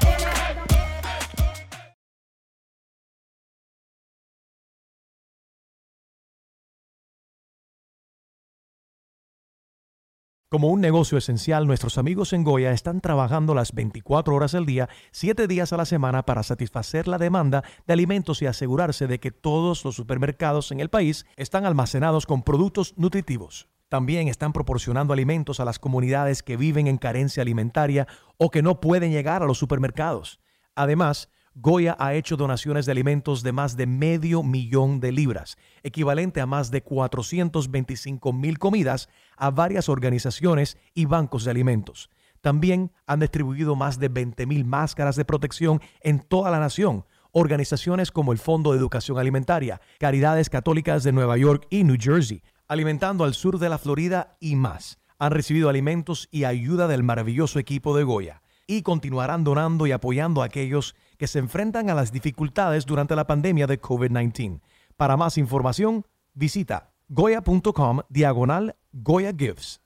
Como 10.51 10.69
un 10.69 10.81
negocio 10.81 11.19
esencial, 11.19 11.67
nuestros 11.67 11.99
amigos 11.99 12.33
en 12.33 12.43
Goya 12.43 12.71
están 12.71 13.01
trabajando 13.01 13.53
las 13.53 13.71
24 13.71 14.33
horas 14.33 14.55
al 14.55 14.65
día, 14.65 14.89
7 15.11 15.45
días 15.45 15.73
a 15.73 15.77
la 15.77 15.85
semana 15.85 16.25
para 16.25 16.41
satisfacer 16.41 17.07
la 17.07 17.19
demanda 17.19 17.63
de 17.85 17.93
alimentos 17.93 18.41
y 18.41 18.47
asegurarse 18.47 19.05
de 19.05 19.19
que 19.19 19.29
todos 19.29 19.85
los 19.85 19.93
supermercados 19.93 20.71
en 20.71 20.79
el 20.79 20.89
país 20.89 21.27
están 21.37 21.67
almacenados 21.67 22.25
con 22.25 22.41
productos 22.41 22.95
nutritivos. 22.97 23.67
También 23.89 24.27
están 24.27 24.51
proporcionando 24.51 25.13
alimentos 25.13 25.59
a 25.59 25.65
las 25.65 25.77
comunidades 25.77 26.41
que 26.41 26.57
viven 26.57 26.87
en 26.87 26.97
carencia 26.97 27.41
alimentaria 27.43 28.07
o 28.37 28.49
que 28.49 28.63
no 28.63 28.81
pueden 28.81 29.11
llegar 29.11 29.43
a 29.43 29.45
los 29.45 29.59
supermercados. 29.59 30.39
Además, 30.73 31.29
Goya 31.61 31.97
ha 31.99 32.13
hecho 32.13 32.37
donaciones 32.37 32.85
de 32.85 32.93
alimentos 32.93 33.43
de 33.43 33.51
más 33.51 33.75
de 33.75 33.85
medio 33.85 34.43
millón 34.43 34.99
de 34.99 35.11
libras, 35.11 35.57
equivalente 35.83 36.41
a 36.41 36.45
más 36.45 36.71
de 36.71 36.81
425 36.81 38.31
mil 38.33 38.57
comidas 38.57 39.09
a 39.39 39.49
varias 39.49 39.89
organizaciones 39.89 40.77
y 40.93 41.05
bancos 41.05 41.45
de 41.45 41.51
alimentos. 41.51 42.09
También 42.41 42.91
han 43.05 43.19
distribuido 43.19 43.75
más 43.75 43.99
de 43.99 44.09
20 44.09 44.45
mil 44.45 44.65
máscaras 44.65 45.15
de 45.15 45.25
protección 45.25 45.81
en 46.01 46.19
toda 46.19 46.51
la 46.51 46.59
nación. 46.59 47.05
Organizaciones 47.31 48.11
como 48.11 48.31
el 48.31 48.37
Fondo 48.37 48.71
de 48.71 48.77
Educación 48.77 49.17
Alimentaria, 49.17 49.81
Caridades 49.99 50.49
Católicas 50.49 51.03
de 51.03 51.11
Nueva 51.11 51.37
York 51.37 51.67
y 51.69 51.83
New 51.83 51.97
Jersey, 51.99 52.41
alimentando 52.67 53.23
al 53.23 53.33
sur 53.33 53.59
de 53.59 53.69
la 53.69 53.77
Florida 53.77 54.37
y 54.39 54.55
más, 54.55 54.99
han 55.19 55.31
recibido 55.31 55.69
alimentos 55.69 56.27
y 56.31 56.45
ayuda 56.45 56.87
del 56.87 57.03
maravilloso 57.03 57.59
equipo 57.59 57.95
de 57.95 58.03
Goya 58.03 58.41
y 58.67 58.83
continuarán 58.83 59.43
donando 59.43 59.87
y 59.87 59.91
apoyando 59.91 60.41
a 60.41 60.45
aquellos 60.45 60.95
que 61.17 61.27
se 61.27 61.39
enfrentan 61.39 61.89
a 61.89 61.95
las 61.95 62.11
dificultades 62.11 62.85
durante 62.85 63.15
la 63.15 63.27
pandemia 63.27 63.67
de 63.67 63.81
COVID-19. 63.81 64.61
Para 64.95 65.17
más 65.17 65.37
información, 65.37 66.05
visita 66.33 66.91
goya.com 67.09 68.01
diagonal 68.09 68.75
Goya 68.93 69.33
Gives. 69.33 69.79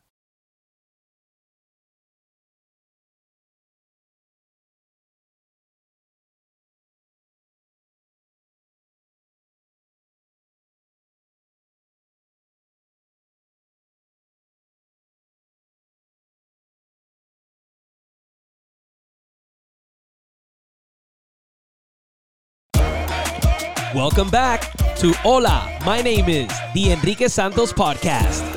Welcome 23.93 24.31
back 24.31 24.71
to 24.97 25.13
Hola, 25.21 25.77
my 25.85 26.01
name 26.01 26.27
is 26.27 26.51
The 26.73 26.93
Enrique 26.93 27.27
Santos 27.27 27.71
Podcast. 27.71 28.52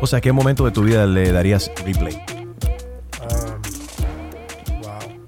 O 0.00 0.06
sea, 0.06 0.20
¿qué 0.20 0.30
momento 0.30 0.64
de 0.64 0.70
tu 0.72 0.82
vida 0.82 1.06
le 1.06 1.32
darías 1.32 1.72
replay? 1.84 2.14
Um, 3.22 3.62
wow. 4.82 5.26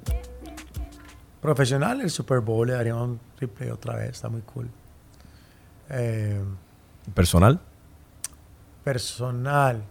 Profesional, 1.40 2.02
el 2.02 2.10
Super 2.10 2.40
Bowl 2.40 2.66
le 2.66 2.74
daría 2.74 2.94
un 2.94 3.18
replay 3.40 3.70
otra 3.70 3.96
vez, 3.96 4.10
está 4.10 4.28
muy 4.28 4.42
cool. 4.42 4.68
Eh, 5.88 6.42
¿Personal? 7.14 7.60
personal. 8.84 9.82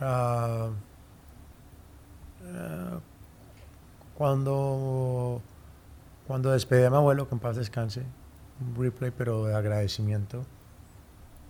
eh, 0.00 0.70
cuando, 4.16 5.40
cuando 6.26 6.50
despedí 6.50 6.84
a 6.84 6.90
mi 6.90 6.96
abuelo, 6.96 7.28
que 7.28 7.34
en 7.34 7.40
paz 7.40 7.56
descanse, 7.56 8.02
un 8.60 8.82
replay, 8.82 9.12
pero 9.16 9.44
de 9.44 9.54
agradecimiento, 9.54 10.44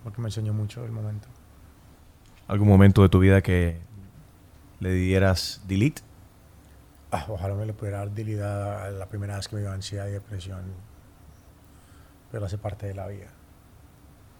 porque 0.03 0.21
me 0.21 0.27
enseñó 0.27 0.53
mucho 0.53 0.83
el 0.85 0.91
momento. 0.91 1.27
¿Algún 2.49 2.67
momento 2.67 3.03
de 3.03 3.09
tu 3.09 3.19
vida 3.19 3.41
que 3.43 3.79
le 4.79 4.91
dieras 4.91 5.61
delete? 5.67 6.01
Ah, 7.11 7.25
ojalá 7.29 7.53
me 7.53 7.63
le 7.67 7.73
pudiera 7.73 7.99
dar 7.99 8.09
debilidad 8.09 8.85
a 8.87 8.89
la 8.89 9.05
primera 9.05 9.35
vez 9.37 9.47
que 9.47 9.55
me 9.55 9.61
dio 9.61 9.71
ansiedad 9.71 10.07
y 10.07 10.11
depresión, 10.11 10.61
pero 12.31 12.45
hace 12.47 12.57
parte 12.57 12.87
de 12.87 12.95
la 12.95 13.05
vida. 13.07 13.27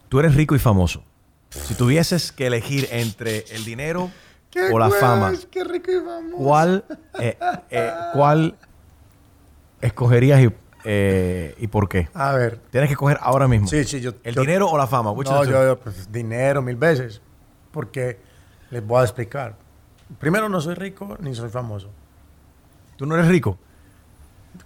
Tú 0.10 0.20
eres 0.20 0.34
rico 0.34 0.56
y 0.56 0.60
famoso. 0.60 1.04
Si 1.52 1.76
tuvieses 1.76 2.32
que 2.32 2.48
elegir 2.48 2.88
entre 2.92 3.46
el 3.52 3.64
dinero 3.64 4.10
o 4.72 4.80
la 4.80 4.90
fama, 4.90 5.32
¡Qué 5.52 5.64
rico 5.64 5.92
y 5.92 6.00
famoso! 6.04 6.38
¿cuál, 6.44 6.86
eh, 7.20 7.38
eh, 7.70 7.92
¿cuál 8.14 8.56
escogerías 9.82 10.42
y, 10.42 10.50
eh, 10.84 11.54
y 11.60 11.68
por 11.68 11.88
qué? 11.88 12.10
A 12.16 12.34
ver, 12.34 12.58
Tienes 12.72 12.88
que 12.88 12.94
escoger 12.94 13.20
ahora 13.22 13.48
mismo. 13.48 13.68
sí, 13.68 13.84
sí, 13.84 14.02
yo... 14.02 14.14
¿El 14.24 14.34
yo- 14.34 14.42
dinero 14.42 14.68
o 14.68 14.78
la 14.80 14.88
fama? 14.88 15.12
Which 15.12 15.30
No, 15.30 15.44
yo, 15.46 15.52
yo, 15.64 15.80
pues, 15.80 16.12
dinero 16.12 16.64
mil 16.64 16.76
veces, 16.76 17.22
porque 17.72 18.20
les 18.72 18.86
voy 18.86 19.02
a 19.02 19.04
explicar. 19.04 19.56
Primero, 20.20 20.50
no 20.50 20.60
soy 20.62 20.76
rico 20.76 21.18
ni 21.20 21.34
soy 21.36 21.50
famoso. 21.50 21.90
¿Tú 22.98 23.06
no 23.06 23.16
eres 23.16 23.28
rico? 23.28 23.58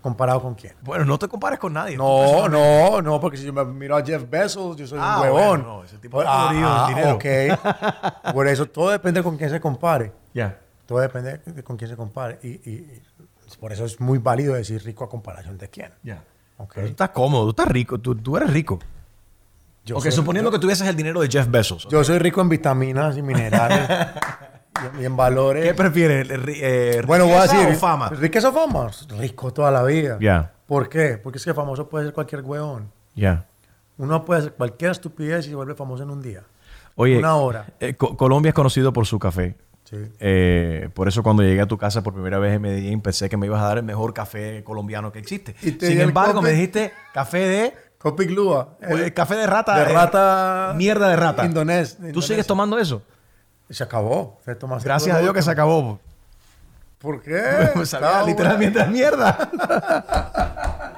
¿Comparado 0.01 0.41
con 0.41 0.55
quién? 0.55 0.73
Bueno, 0.81 1.03
no 1.05 1.19
te 1.19 1.27
compares 1.27 1.59
con 1.59 1.73
nadie. 1.73 1.97
No, 1.97 2.47
no, 2.47 3.01
no, 3.01 3.19
porque 3.19 3.37
si 3.37 3.45
yo 3.45 3.53
me 3.53 3.63
miro 3.65 3.95
a 3.97 4.03
Jeff 4.03 4.27
Bezos, 4.29 4.77
yo 4.77 4.87
soy 4.87 4.97
Ah, 5.01 5.17
un 5.17 5.21
huevón. 5.23 5.41
bueno, 5.61 5.63
no, 5.77 5.83
ese 5.83 5.97
tipo 5.97 6.19
de 6.21 6.25
Ah, 6.27 6.85
dinero. 6.89 7.15
ok. 7.15 8.33
Por 8.33 8.47
eso 8.47 8.65
todo 8.67 8.89
depende 8.89 9.21
con 9.21 9.37
quién 9.37 9.49
se 9.49 9.59
compare. 9.59 10.13
Ya. 10.33 10.57
Todo 10.85 10.99
depende 10.99 11.37
de 11.45 11.63
con 11.63 11.77
quién 11.77 11.89
se 11.89 11.97
compare. 11.97 12.39
Y, 12.43 12.47
y- 12.69 13.01
y 13.51 13.57
por 13.59 13.71
eso 13.73 13.85
es 13.85 13.99
muy 13.99 14.17
válido 14.17 14.53
decir 14.55 14.81
rico 14.83 15.03
a 15.03 15.09
comparación 15.09 15.57
de 15.57 15.69
quién. 15.69 15.91
Ya. 16.01 16.23
Ok. 16.57 16.71
Pero 16.75 16.87
tú 16.87 16.91
estás 16.91 17.09
cómodo, 17.09 17.43
tú 17.45 17.49
estás 17.49 17.67
rico, 17.67 17.99
tú, 17.99 18.15
tú 18.15 18.37
eres 18.37 18.51
rico. 18.51 18.79
Yo 19.85 19.97
ok, 19.97 20.03
soy- 20.03 20.11
suponiendo 20.11 20.49
yo- 20.49 20.53
que 20.57 20.59
tuvieses 20.61 20.87
el 20.87 20.95
dinero 20.95 21.19
de 21.21 21.27
Jeff 21.29 21.47
Bezos. 21.49 21.87
Yo 21.89 22.03
soy 22.03 22.17
rico 22.19 22.41
en 22.41 22.49
vitaminas 22.49 23.17
y 23.17 23.21
minerales 23.21 23.89
y, 24.99 25.05
en 25.05 25.15
valores. 25.15 25.63
¿Qué 25.65 25.73
prefieres? 25.73 26.27
ri- 26.29 26.57
eh, 26.61 27.01
Bueno, 27.05 27.25
voy 27.25 27.35
a 27.35 27.41
decir. 27.43 27.67
o 27.67 27.73
fama? 27.75 28.09
¿Riqueza 28.09 28.49
o 28.49 28.53
fama? 28.53 28.89
Rico 29.17 29.51
toda 29.53 29.71
la 29.71 29.83
vida. 29.83 30.17
Ya. 30.21 30.53
¿Por 30.65 30.89
qué? 30.89 31.17
Porque 31.21 31.37
es 31.37 31.45
que 31.45 31.53
famoso 31.53 31.89
puede 31.89 32.05
ser 32.05 32.13
cualquier 32.13 32.41
huevón. 32.41 32.91
Ya. 33.15 33.45
Uno 33.97 34.23
puede 34.25 34.39
hacer 34.41 34.53
cualquier 34.53 34.91
estupidez 34.91 35.45
y 35.45 35.49
se 35.49 35.55
vuelve 35.55 35.75
famoso 35.75 36.03
en 36.03 36.09
un 36.09 36.21
día. 36.21 36.43
Oye, 36.95 37.17
Una 37.17 37.35
hora. 37.35 37.65
eh, 37.79 37.95
Co- 37.95 38.15
Colombia 38.17 38.49
es 38.49 38.55
conocido 38.55 38.93
por 38.93 39.05
su 39.05 39.19
café. 39.19 39.55
Sí. 39.83 39.97
Eh, 40.19 40.89
por 40.93 41.07
eso 41.07 41.21
cuando 41.21 41.43
llegué 41.43 41.61
a 41.61 41.67
tu 41.67 41.77
casa 41.77 42.01
por 42.01 42.13
primera 42.13 42.39
vez 42.39 42.53
en 42.55 42.61
Medellín 42.61 43.01
pensé 43.01 43.29
que 43.29 43.37
me 43.37 43.45
ibas 43.47 43.61
a 43.61 43.65
dar 43.67 43.77
el 43.79 43.83
mejor 43.83 44.13
café 44.13 44.63
colombiano 44.63 45.11
que 45.11 45.19
existe. 45.19 45.55
Sin 45.59 45.99
embargo, 45.99 46.35
me 46.41 46.49
coffee. 46.49 46.53
dijiste 46.53 46.93
café 47.13 47.37
de... 47.39 47.73
Copic 48.03 48.29
Lua. 48.31 48.75
eh, 48.81 49.13
café 49.13 49.35
de 49.35 49.47
rata. 49.47 49.77
de 49.77 49.83
eh, 49.89 49.93
rata. 49.95 50.73
mierda 50.75 51.07
de 51.07 51.15
rata. 51.15 51.45
Indonés. 51.45 51.97
¿Tú 52.11 52.21
sigues 52.21 52.45
tomando 52.45 52.77
eso? 52.77 53.01
Se 53.69 53.81
acabó. 53.81 54.41
Se 54.43 54.55
toma- 54.55 54.77
se 54.81 54.83
Gracias 54.85 55.15
a 55.15 55.21
Dios 55.21 55.33
que 55.33 55.41
se 55.41 55.49
acabó. 55.49 56.01
¿Por 56.97 57.21
qué? 57.21 57.41
Sabía 57.85 58.21
literalmente 58.23 58.81
a 58.81 58.87
mierda. 58.87 59.49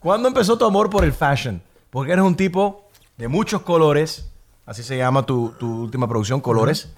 ¿Cuándo 0.00 0.26
empezó 0.26 0.58
tu 0.58 0.64
amor 0.64 0.90
por 0.90 1.04
el 1.04 1.12
fashion? 1.12 1.62
Porque 1.90 2.12
eres 2.12 2.24
un 2.24 2.34
tipo 2.34 2.88
de 3.16 3.28
muchos 3.28 3.62
colores, 3.62 4.28
así 4.66 4.82
se 4.82 4.96
llama 4.98 5.24
tu, 5.24 5.50
tu 5.58 5.84
última 5.84 6.08
producción, 6.08 6.40
Colores. 6.40 6.88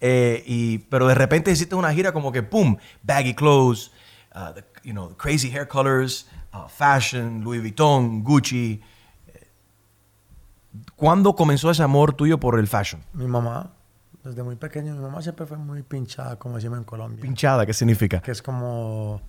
Eh, 0.00 0.44
y, 0.46 0.78
pero 0.78 1.08
de 1.08 1.16
repente 1.16 1.50
hiciste 1.50 1.74
una 1.74 1.92
gira 1.92 2.12
como 2.12 2.30
que, 2.30 2.44
¡pum! 2.44 2.76
Baggy 3.02 3.34
clothes, 3.34 3.90
uh, 4.36 4.52
the, 4.54 4.64
you 4.84 4.92
know, 4.92 5.16
crazy 5.16 5.50
hair 5.50 5.66
colors, 5.66 6.28
uh, 6.54 6.68
fashion, 6.68 7.42
Louis 7.42 7.60
Vuitton, 7.60 8.22
Gucci. 8.22 8.80
Eh, 9.26 9.48
¿Cuándo 10.96 11.34
comenzó 11.34 11.70
ese 11.70 11.82
amor 11.82 12.14
tuyo 12.14 12.38
por 12.38 12.58
el 12.58 12.66
fashion? 12.66 13.02
Mi 13.12 13.26
mamá, 13.26 13.70
desde 14.22 14.42
muy 14.42 14.56
pequeño, 14.56 14.94
mi 14.94 15.00
mamá 15.00 15.22
siempre 15.22 15.46
fue 15.46 15.56
muy 15.56 15.82
pinchada, 15.82 16.36
como 16.36 16.56
decimos 16.56 16.78
en 16.78 16.84
Colombia. 16.84 17.20
Pinchada, 17.22 17.66
¿qué 17.66 17.72
significa? 17.72 18.20
Que 18.20 18.32
es 18.32 18.42
como, 18.42 19.20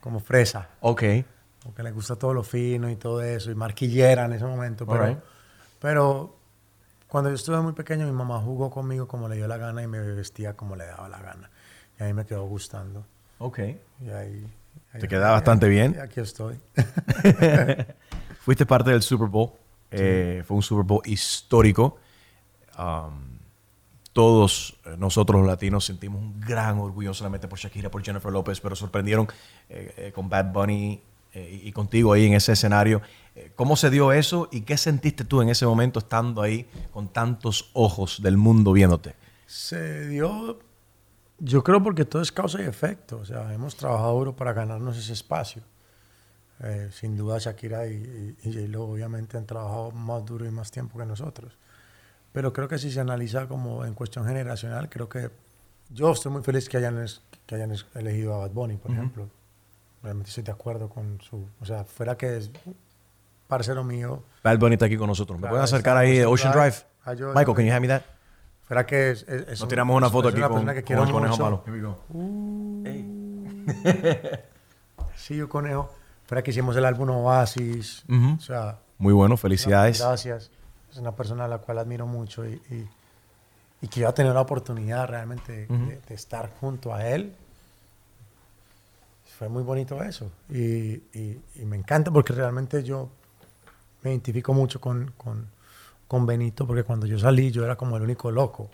como 0.00 0.20
fresa. 0.20 0.68
Ok. 0.80 1.02
Porque 1.62 1.82
le 1.82 1.90
gusta 1.92 2.16
todo 2.16 2.32
lo 2.32 2.42
fino 2.42 2.88
y 2.88 2.96
todo 2.96 3.22
eso, 3.22 3.50
y 3.50 3.54
marquillera 3.54 4.24
en 4.24 4.32
ese 4.32 4.44
momento. 4.44 4.86
Pero, 4.86 5.02
Alright. 5.02 5.18
pero 5.78 6.36
cuando 7.06 7.28
yo 7.28 7.36
estuve 7.36 7.60
muy 7.60 7.72
pequeño, 7.72 8.06
mi 8.06 8.12
mamá 8.12 8.40
jugó 8.40 8.70
conmigo 8.70 9.06
como 9.08 9.28
le 9.28 9.36
dio 9.36 9.48
la 9.48 9.58
gana 9.58 9.82
y 9.82 9.86
me 9.86 10.00
vestía 10.00 10.56
como 10.56 10.76
le 10.76 10.86
daba 10.86 11.08
la 11.08 11.20
gana. 11.20 11.50
Y 11.98 12.02
a 12.02 12.06
mí 12.06 12.14
me 12.14 12.24
quedó 12.24 12.44
gustando. 12.46 13.04
Ok. 13.38 13.58
Y 14.00 14.10
ahí... 14.10 14.46
Te 14.98 15.08
queda 15.08 15.30
bastante 15.30 15.68
bien. 15.68 15.98
Aquí 16.00 16.20
estoy. 16.20 16.56
Fuiste 18.40 18.66
parte 18.66 18.90
del 18.90 19.02
Super 19.02 19.28
Bowl. 19.28 19.52
Eh, 19.90 20.42
fue 20.46 20.56
un 20.56 20.62
Super 20.62 20.84
Bowl 20.84 21.02
histórico. 21.04 21.98
Um, 22.78 23.38
todos 24.12 24.76
eh, 24.86 24.96
nosotros 24.98 25.40
los 25.40 25.48
latinos 25.48 25.84
sentimos 25.84 26.20
un 26.20 26.40
gran 26.40 26.78
orgullo 26.78 27.14
solamente 27.14 27.46
por 27.46 27.58
Shakira, 27.58 27.90
por 27.90 28.02
Jennifer 28.02 28.32
López, 28.32 28.60
pero 28.60 28.74
sorprendieron 28.74 29.28
eh, 29.68 29.94
eh, 29.96 30.12
con 30.12 30.28
Bad 30.28 30.52
Bunny 30.52 31.00
eh, 31.32 31.60
y 31.64 31.70
contigo 31.70 32.12
ahí 32.12 32.26
en 32.26 32.34
ese 32.34 32.52
escenario. 32.52 33.02
Eh, 33.36 33.52
¿Cómo 33.54 33.76
se 33.76 33.90
dio 33.90 34.12
eso 34.12 34.48
y 34.50 34.62
qué 34.62 34.76
sentiste 34.76 35.24
tú 35.24 35.42
en 35.42 35.48
ese 35.48 35.64
momento 35.64 36.00
estando 36.00 36.42
ahí 36.42 36.68
con 36.92 37.08
tantos 37.08 37.70
ojos 37.72 38.20
del 38.20 38.36
mundo 38.36 38.72
viéndote? 38.72 39.14
Se 39.46 40.08
dio, 40.08 40.58
yo 41.40 41.64
creo 41.64 41.82
porque 41.82 42.04
todo 42.04 42.22
es 42.22 42.30
causa 42.30 42.60
y 42.62 42.64
efecto. 42.66 43.18
O 43.18 43.24
sea, 43.24 43.52
hemos 43.52 43.74
trabajado 43.76 44.12
duro 44.18 44.36
para 44.36 44.52
ganarnos 44.52 44.96
ese 44.96 45.12
espacio. 45.12 45.62
Eh, 46.62 46.90
sin 46.92 47.16
duda 47.16 47.38
Shakira 47.38 47.86
y, 47.86 48.36
y, 48.44 48.48
y 48.48 48.52
J-Lo 48.52 48.84
obviamente 48.84 49.38
han 49.38 49.46
trabajado 49.46 49.90
más 49.92 50.24
duro 50.26 50.44
y 50.46 50.50
más 50.50 50.70
tiempo 50.70 50.98
que 50.98 51.06
nosotros. 51.06 51.56
Pero 52.32 52.52
creo 52.52 52.68
que 52.68 52.78
si 52.78 52.90
se 52.92 53.00
analiza 53.00 53.48
como 53.48 53.84
en 53.84 53.94
cuestión 53.94 54.26
generacional, 54.26 54.88
creo 54.90 55.08
que 55.08 55.30
yo 55.88 56.12
estoy 56.12 56.30
muy 56.30 56.42
feliz 56.42 56.68
que 56.68 56.76
hayan, 56.76 57.02
es- 57.02 57.22
que 57.46 57.54
hayan 57.54 57.72
elegido 57.94 58.34
a 58.34 58.38
Bad 58.38 58.50
Bunny, 58.50 58.76
por 58.76 58.90
ejemplo. 58.92 59.28
Realmente 60.02 60.28
estoy 60.28 60.44
de 60.44 60.52
acuerdo 60.52 60.88
con 60.88 61.20
su... 61.22 61.44
O 61.60 61.64
sea, 61.64 61.84
fuera 61.84 62.16
que 62.16 62.36
es 62.36 62.50
parcero 63.48 63.82
mío, 63.82 64.22
Bad 64.44 64.58
Bunny 64.58 64.74
está 64.74 64.84
aquí 64.86 64.96
con 64.96 65.08
nosotros. 65.08 65.40
¿Me 65.40 65.48
pueden 65.48 65.64
acercar 65.64 65.96
ahí 65.96 66.20
Ocean 66.22 66.52
Drive. 66.52 66.76
Drive? 67.16 67.34
Michael, 67.34 67.56
can 67.56 67.64
you 67.66 67.72
hand 67.72 67.80
me 67.82 67.88
that? 67.88 68.02
Fuera 68.70 68.86
que 68.86 69.10
es... 69.10 69.22
es- 69.24 69.28
es 69.42 69.48
Nos 69.48 69.62
un- 69.62 69.68
tiramos 69.68 69.96
una 69.96 70.08
foto 70.10 70.28
es 70.28 70.34
aquí 70.34 70.38
una 70.40 70.48
con, 70.48 70.54
persona 70.58 70.74
que 70.74 70.82
con 70.82 70.86
quiero 70.86 71.02
el 71.02 71.10
conejo 71.10 71.32
mucho. 71.32 71.42
malo. 71.42 71.64
Here 71.66 71.76
we 71.76 71.82
go. 71.82 71.98
Sí, 75.16 75.36
yo 75.36 75.48
conejo. 75.48 75.90
Fuera 76.26 76.42
que 76.42 76.50
hicimos 76.52 76.76
el 76.76 76.84
álbum 76.84 77.10
Oasis. 77.10 78.04
O 78.08 78.40
sea, 78.40 78.78
Muy 78.98 79.12
bueno, 79.12 79.36
felicidades. 79.36 80.00
Gracias. 80.00 80.50
Es 80.90 80.96
una 80.98 81.14
persona 81.14 81.44
a 81.44 81.48
la 81.48 81.58
cual 81.58 81.78
admiro 81.78 82.06
mucho 82.06 82.46
y, 82.46 82.54
y, 82.70 82.88
y 83.82 83.88
que 83.88 84.00
iba 84.00 84.08
a 84.08 84.14
tener 84.14 84.32
la 84.32 84.40
oportunidad 84.40 85.06
realmente 85.08 85.66
de, 85.66 86.00
de 86.08 86.14
estar 86.14 86.50
junto 86.60 86.94
a 86.94 87.06
él. 87.08 87.34
Fue 89.38 89.48
muy 89.48 89.62
bonito 89.62 90.02
eso. 90.02 90.30
Y, 90.48 90.58
y- 91.12 91.40
y 91.56 91.64
me 91.64 91.76
encanta 91.76 92.10
porque 92.10 92.32
realmente 92.32 92.82
yo 92.82 93.08
me 94.02 94.10
identifico 94.10 94.52
mucho 94.54 94.80
con, 94.80 95.12
con, 95.16 95.46
con 96.10 96.26
Benito 96.26 96.66
porque 96.66 96.82
cuando 96.82 97.06
yo 97.06 97.20
salí 97.20 97.52
yo 97.52 97.62
era 97.64 97.76
como 97.76 97.96
el 97.96 98.02
único 98.02 98.32
loco. 98.32 98.68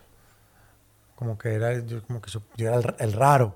Como 1.15 1.37
que 1.37 1.53
era, 1.53 1.79
yo, 1.81 2.03
como 2.07 2.23
que 2.23 2.31
yo 2.31 2.41
era 2.57 2.77
el, 2.77 2.95
el 2.99 3.13
raro 3.13 3.55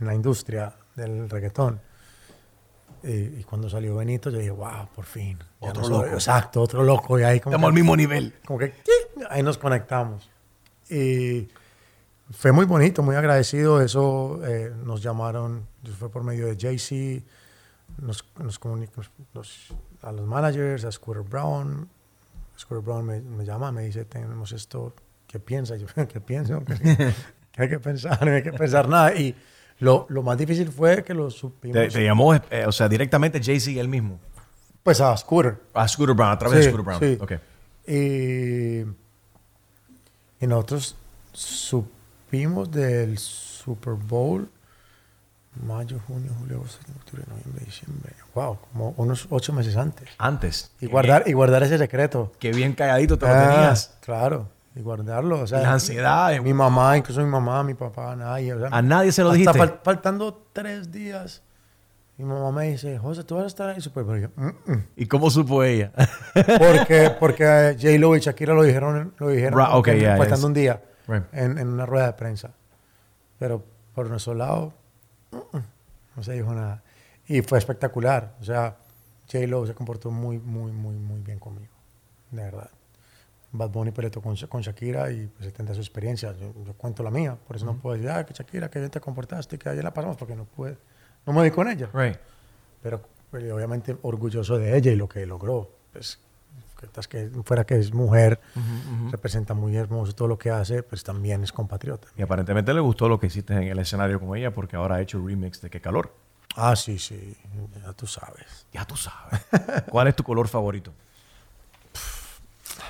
en 0.00 0.08
la 0.08 0.14
industria 0.14 0.72
del 0.96 1.30
reggaetón. 1.30 1.80
Y, 3.04 3.10
y 3.12 3.44
cuando 3.44 3.70
salió 3.70 3.94
Benito, 3.94 4.28
yo 4.28 4.38
dije, 4.38 4.50
wow, 4.50 4.88
por 4.92 5.04
fin. 5.04 5.38
Otro 5.60 5.82
no 5.82 5.88
soy- 5.88 6.04
loco. 6.06 6.14
Exacto, 6.14 6.60
otro 6.62 6.82
loco. 6.82 7.16
Y 7.18 7.22
ahí 7.22 7.38
como 7.38 7.54
Estamos 7.54 7.68
que- 7.68 7.70
al 7.70 7.74
mismo 7.74 7.96
nivel. 7.96 8.34
como 8.44 8.58
que 8.58 8.74
ahí 9.30 9.42
nos 9.44 9.56
conectamos. 9.56 10.28
Y 10.90 11.48
fue 12.32 12.50
muy 12.50 12.64
bonito, 12.64 13.04
muy 13.04 13.14
agradecido. 13.14 13.80
Eso 13.80 14.40
eh, 14.44 14.72
nos 14.84 15.00
llamaron, 15.00 15.64
fue 15.96 16.10
por 16.10 16.24
medio 16.24 16.46
de 16.46 16.56
JC, 16.56 17.22
nos, 17.98 18.24
nos 18.38 18.58
comunicamos 18.58 19.10
a 20.02 20.10
los 20.12 20.26
managers, 20.26 20.84
a 20.84 20.90
Scooter 20.90 21.22
Brown. 21.22 21.88
Scooter 22.56 22.84
Brown 22.84 23.04
me, 23.04 23.20
me 23.20 23.44
llama, 23.44 23.72
me 23.72 23.82
dice, 23.82 24.04
tenemos 24.04 24.52
esto, 24.52 24.94
¿qué 25.26 25.38
piensa? 25.38 25.76
Yo, 25.76 25.86
¿qué 26.08 26.20
pienso? 26.20 26.62
¿Qué, 27.52 27.62
hay 27.62 27.68
que 27.68 27.78
pensar? 27.78 28.24
No 28.24 28.32
hay 28.32 28.42
que 28.42 28.52
pensar 28.52 28.88
nada. 28.88 29.14
Y 29.14 29.34
lo, 29.78 30.06
lo 30.08 30.22
más 30.22 30.38
difícil 30.38 30.68
fue 30.70 31.02
que 31.04 31.14
lo 31.14 31.30
supimos. 31.30 31.76
Te, 31.76 31.88
te 31.88 32.04
llamó, 32.04 32.34
eh, 32.34 32.64
o 32.66 32.72
sea, 32.72 32.88
directamente 32.88 33.42
Jay-Z 33.42 33.80
él 33.80 33.88
mismo. 33.88 34.18
Pues 34.82 35.00
a 35.00 35.16
Scooter. 35.16 35.58
A 35.74 35.86
Scooter 35.86 36.14
Brown, 36.14 36.32
a 36.32 36.38
través 36.38 36.58
de 36.58 36.70
Scooter 36.70 36.84
Brown. 36.84 37.00
sí. 37.00 37.18
Ok. 37.20 37.32
Y, 37.86 38.80
y 40.40 40.46
nosotros 40.46 40.96
supimos 41.32 42.70
del 42.70 43.18
Super 43.18 43.94
Bowl 43.94 44.48
mayo, 45.56 45.98
junio, 46.06 46.30
julio, 46.38 46.56
agosto, 46.56 46.78
octubre, 46.98 47.24
noviembre, 47.28 47.64
diciembre. 47.64 48.12
Wow, 48.34 48.58
como 48.72 48.94
unos 48.96 49.26
ocho 49.30 49.52
meses 49.52 49.76
antes. 49.76 50.08
Antes. 50.18 50.70
Y 50.80 50.86
guardar, 50.86 51.24
y 51.26 51.32
guardar 51.32 51.62
ese 51.62 51.78
secreto. 51.78 52.32
Qué 52.38 52.52
bien 52.52 52.72
calladito 52.74 53.18
te 53.18 53.26
lo 53.26 53.32
Ah, 53.32 53.48
tenías. 53.50 53.94
Claro, 54.00 54.48
y 54.74 54.80
guardarlo. 54.80 55.40
O 55.40 55.46
sea, 55.46 55.60
La 55.60 55.72
ansiedad. 55.72 56.38
Mi 56.40 56.54
mamá, 56.54 56.96
incluso 56.96 57.20
mi 57.20 57.26
mamá, 57.28 57.62
mi 57.64 57.74
papá, 57.74 58.16
nadie. 58.16 58.54
o 58.54 58.58
sea, 58.60 58.68
A 58.70 58.80
nadie 58.82 59.12
se 59.12 59.22
lo 59.22 59.32
dijiste. 59.32 59.58
fal- 59.58 59.80
faltando 59.84 60.46
tres 60.54 60.90
días, 60.90 61.42
mi 62.16 62.24
mamá 62.24 62.50
me 62.52 62.70
dice, 62.70 62.96
José, 62.98 63.22
tú 63.24 63.34
vas 63.34 63.44
a 63.44 63.48
estar 63.48 63.68
ahí. 63.68 63.80
Super 63.82 64.04
Bowl?" 64.04 64.18
Y 64.18 64.22
yo, 64.22 64.28
"Mm, 64.36 64.46
mm". 64.72 64.84
¿Y 64.96 65.06
cómo 65.06 65.28
supo 65.30 65.62
ella? 65.64 65.92
Porque, 66.58 67.10
porque 67.20 67.76
J-Lo 67.78 68.16
y 68.16 68.20
Shakira 68.20 68.54
lo 68.54 68.62
dijeron, 68.62 69.12
lo 69.18 69.28
dijeron 69.28 69.58
Ra- 69.58 69.66
como 69.66 69.78
ok, 69.80 69.84
que 69.84 70.00
ya, 70.00 70.16
faltando 70.16 70.46
un 70.46 70.54
día 70.54 70.82
Right. 71.08 71.24
en, 71.32 71.58
en 71.58 71.68
una 71.68 71.84
rueda 71.84 72.06
de 72.06 72.12
prensa. 72.14 72.50
Pero 73.38 73.62
por 73.94 74.08
nuestro 74.08 74.34
lado, 74.34 74.72
no 76.16 76.22
se 76.22 76.32
dijo 76.32 76.52
nada. 76.52 76.82
Y 77.26 77.42
fue 77.42 77.58
espectacular. 77.58 78.36
O 78.40 78.44
sea, 78.44 78.76
J-Lo 79.30 79.66
se 79.66 79.74
comportó 79.74 80.10
muy, 80.10 80.38
muy, 80.38 80.72
muy, 80.72 80.94
muy 80.96 81.20
bien 81.20 81.38
conmigo. 81.38 81.72
De 82.30 82.42
verdad. 82.42 82.70
Bad 83.52 83.70
Bunny 83.70 83.90
peleó 83.90 84.10
con, 84.10 84.34
con 84.34 84.62
Shakira 84.62 85.10
y 85.10 85.26
pues 85.26 85.46
él 85.46 85.52
tendrá 85.52 85.74
su 85.74 85.80
experiencia. 85.80 86.32
Yo, 86.32 86.52
yo 86.64 86.72
cuento 86.74 87.02
la 87.02 87.10
mía. 87.10 87.36
Por 87.46 87.56
eso 87.56 87.66
no 87.66 87.76
puedo 87.76 87.96
decir, 87.96 88.10
ah, 88.10 88.24
que 88.24 88.32
Shakira, 88.32 88.70
que 88.70 88.78
bien 88.78 88.90
te 88.90 89.00
comportaste, 89.00 89.58
que 89.58 89.68
ayer 89.68 89.84
la 89.84 89.92
pasamos, 89.92 90.16
porque 90.16 90.34
no 90.34 90.44
pude. 90.44 90.76
No 91.26 91.32
me 91.32 91.42
vi 91.42 91.50
con 91.50 91.68
ella. 91.68 91.90
Right. 91.92 92.16
Pero 92.82 93.02
pues, 93.30 93.50
obviamente 93.52 93.96
orgulloso 94.02 94.58
de 94.58 94.76
ella 94.76 94.92
y 94.92 94.96
lo 94.96 95.08
que 95.08 95.24
logró. 95.26 95.70
Pues, 95.92 96.18
que, 97.08 97.30
fuera 97.44 97.64
que 97.64 97.76
es 97.78 97.92
mujer, 97.92 98.40
representa 99.10 99.54
muy 99.54 99.76
hermoso 99.76 100.14
todo 100.14 100.28
lo 100.28 100.38
que 100.38 100.50
hace, 100.50 100.82
pues 100.82 101.04
también 101.04 101.42
es 101.42 101.52
compatriota. 101.52 102.08
Y 102.16 102.22
aparentemente 102.22 102.72
le 102.74 102.80
gustó 102.80 103.08
lo 103.08 103.18
que 103.18 103.26
hiciste 103.26 103.54
en 103.54 103.62
el 103.64 103.78
escenario 103.78 104.20
con 104.20 104.36
ella 104.36 104.52
porque 104.52 104.76
ahora 104.76 104.96
ha 104.96 105.00
hecho 105.00 105.18
el 105.18 105.26
remix 105.26 105.60
de 105.60 105.70
Qué 105.70 105.80
Calor. 105.80 106.14
Ah, 106.56 106.76
sí, 106.76 106.98
sí, 106.98 107.36
ya 107.82 107.92
tú 107.92 108.06
sabes. 108.06 108.66
Ya 108.72 108.84
tú 108.84 108.96
sabes. 108.96 109.40
¿Cuál 109.90 110.08
es 110.08 110.16
tu 110.16 110.22
color 110.22 110.48
favorito? 110.48 110.92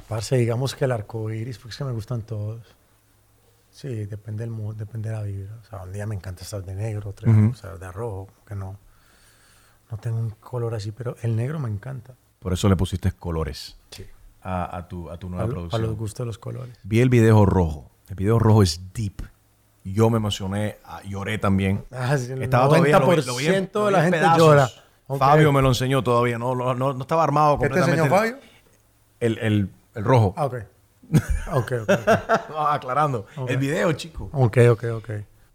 Parce, 0.09 0.37
digamos 0.37 0.75
que 0.75 0.85
el 0.85 0.93
arco 0.93 1.31
iris, 1.31 1.59
porque 1.59 1.71
es 1.71 1.77
que 1.77 1.85
me 1.85 1.93
gustan 1.93 2.23
todos. 2.23 2.61
Sí, 3.71 4.05
depende 4.07 4.43
del 4.45 4.51
mood, 4.51 4.77
depende 4.77 5.09
de 5.09 5.17
la 5.17 5.23
vibra. 5.23 5.55
O 5.63 5.65
sea, 5.65 5.83
un 5.83 5.93
día 5.93 6.07
me 6.07 6.15
encanta 6.15 6.43
estar 6.43 6.63
de 6.63 6.75
negro, 6.75 7.11
otro 7.11 7.33
día 7.33 7.51
estar 7.51 7.79
de 7.79 7.91
rojo, 7.91 8.29
que 8.47 8.55
no. 8.55 8.77
No 9.91 9.99
tengo 9.99 10.19
un 10.19 10.31
color 10.31 10.75
así, 10.75 10.93
pero 10.93 11.17
el 11.23 11.37
negro 11.37 11.59
me 11.59 11.69
encanta. 11.69 12.15
Por 12.43 12.53
eso 12.53 12.69
le 12.69 12.77
pusiste 12.77 13.13
colores 13.13 13.77
Sí. 13.91 14.05
a, 14.43 14.77
a 14.77 14.89
tu, 14.89 15.09
a 15.11 15.17
tu 15.19 15.29
nueva 15.31 15.47
producción. 15.49 15.83
los 15.83 15.97
gustos 15.97 16.25
de 16.25 16.27
los 16.27 16.39
colores. 16.39 16.77
Vi 16.83 17.01
el 17.01 17.09
video 17.09 17.47
rojo. 17.47 17.91
El 18.09 18.17
video 18.17 18.39
rojo 18.39 18.63
es 18.63 18.81
deep. 18.93 19.23
Yo 19.85 20.11
me 20.11 20.17
emocioné, 20.19 20.77
ah, 20.85 21.01
lloré 21.05 21.39
también. 21.39 21.85
Ah, 21.91 22.17
sí, 22.19 22.31
el 22.33 22.43
Estaba 22.43 22.69
todavía, 22.69 22.99
lo 22.99 23.07
vi- 23.07 23.17
90% 23.17 23.27
lo 23.27 23.37
vi 23.37 23.47
en- 23.47 23.53
de 23.53 23.71
lo 23.75 23.87
vi 23.87 23.93
la 23.93 23.99
en 23.99 24.05
gente 24.05 24.19
pedazos. 24.19 24.39
llora. 24.39 24.69
Fabio 25.19 25.53
me 25.53 25.61
lo 25.63 25.69
enseñó 25.69 26.03
todavía, 26.03 26.39
no, 26.39 26.55
no, 26.55 26.75
no, 26.75 26.93
no 26.95 27.01
estaba 27.03 27.23
armado 27.25 27.59
¿Qué 27.59 27.65
te 27.65 27.75
completamente. 27.81 28.03
enseñó 28.03 28.17
Fabio? 28.17 28.37
El, 29.21 29.39
el, 29.39 29.71
el 29.95 30.05
rojo. 30.05 30.35
Ah, 30.37 30.47
ok. 30.47 30.55
Ok, 31.53 31.73
ok. 31.83 31.91
Ah, 32.57 32.75
aclarando. 32.75 33.27
El 33.47 33.59
video, 33.59 33.93
chico. 33.93 34.31
Ok, 34.33 34.59
ok, 34.71 34.85
ok. 34.97 35.11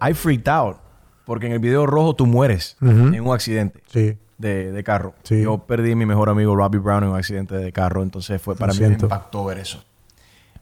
I 0.09 0.13
freaked 0.13 0.47
out. 0.51 0.77
Porque 1.25 1.47
en 1.47 1.53
el 1.53 1.59
video 1.59 1.85
rojo 1.85 2.15
tú 2.15 2.25
mueres 2.27 2.77
en 2.81 3.19
un 3.21 3.33
accidente 3.33 3.81
Sí. 3.87 4.17
De, 4.37 4.71
de 4.71 4.83
carro. 4.83 5.13
Sí. 5.23 5.41
Yo 5.41 5.59
perdí 5.59 5.91
a 5.91 5.95
mi 5.95 6.05
mejor 6.05 6.29
amigo 6.29 6.55
Robbie 6.55 6.79
Brown 6.79 7.03
en 7.03 7.09
un 7.09 7.15
accidente 7.17 7.55
de 7.55 7.71
carro. 7.71 8.03
Entonces 8.03 8.41
fue 8.41 8.55
para 8.55 8.73
mí 8.73 8.79
me 8.79 8.87
impactó 8.87 9.45
ver 9.45 9.59
eso. 9.59 9.83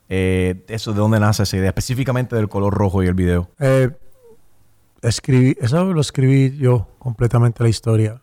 Eh, 0.07 0.63
eso, 0.67 0.93
¿de 0.93 0.99
dónde 0.99 1.19
nace 1.19 1.43
esa 1.43 1.57
idea? 1.57 1.69
Específicamente 1.69 2.36
del 2.36 2.47
color 2.47 2.73
rojo 2.73 3.03
y 3.03 3.07
el 3.07 3.13
video. 3.13 3.49
Eh, 3.59 3.89
escribí, 5.01 5.55
eso 5.59 5.84
lo 5.93 6.01
escribí 6.01 6.55
yo 6.57 6.88
completamente 6.99 7.63
la 7.63 7.69
historia. 7.69 8.21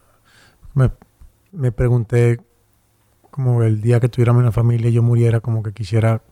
Me, 0.75 0.91
me 1.51 1.73
pregunté 1.73 2.41
como 3.31 3.63
el 3.63 3.81
día 3.81 3.99
que 3.99 4.09
tuviéramos 4.09 4.43
una 4.43 4.53
familia 4.53 4.91
y 4.91 4.93
yo 4.93 5.03
muriera, 5.03 5.41
como 5.41 5.63
que 5.63 5.73
quisiera 5.73 6.23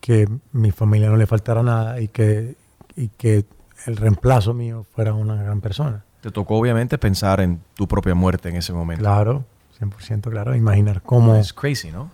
que 0.00 0.28
mi 0.52 0.70
familia 0.70 1.08
no 1.08 1.16
le 1.16 1.26
faltara 1.26 1.62
nada 1.62 2.00
y 2.00 2.08
que, 2.08 2.54
y 2.96 3.08
que 3.08 3.44
el 3.86 3.96
reemplazo 3.96 4.54
mío 4.54 4.86
fuera 4.94 5.14
una 5.14 5.42
gran 5.42 5.60
persona. 5.60 6.04
Te 6.20 6.30
tocó 6.30 6.56
obviamente 6.56 6.98
pensar 6.98 7.40
en 7.40 7.60
tu 7.74 7.88
propia 7.88 8.14
muerte 8.14 8.48
en 8.50 8.56
ese 8.56 8.72
momento. 8.72 9.02
Claro, 9.02 9.44
100% 9.80 10.30
claro. 10.30 10.54
Imaginar 10.54 11.02
cómo... 11.02 11.34
Es 11.36 11.52
crazy, 11.52 11.90
¿no? 11.90 12.10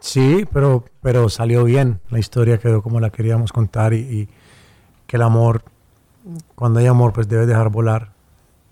Sí, 0.00 0.46
pero, 0.52 0.84
pero 1.02 1.28
salió 1.28 1.64
bien. 1.64 2.00
La 2.10 2.18
historia 2.18 2.58
quedó 2.58 2.82
como 2.82 3.00
la 3.00 3.10
queríamos 3.10 3.52
contar 3.52 3.92
y, 3.92 3.98
y 3.98 4.28
que 5.06 5.16
el 5.16 5.22
amor, 5.22 5.62
cuando 6.54 6.80
hay 6.80 6.86
amor, 6.86 7.12
pues 7.12 7.28
debes 7.28 7.46
dejar 7.48 7.68
volar 7.68 8.12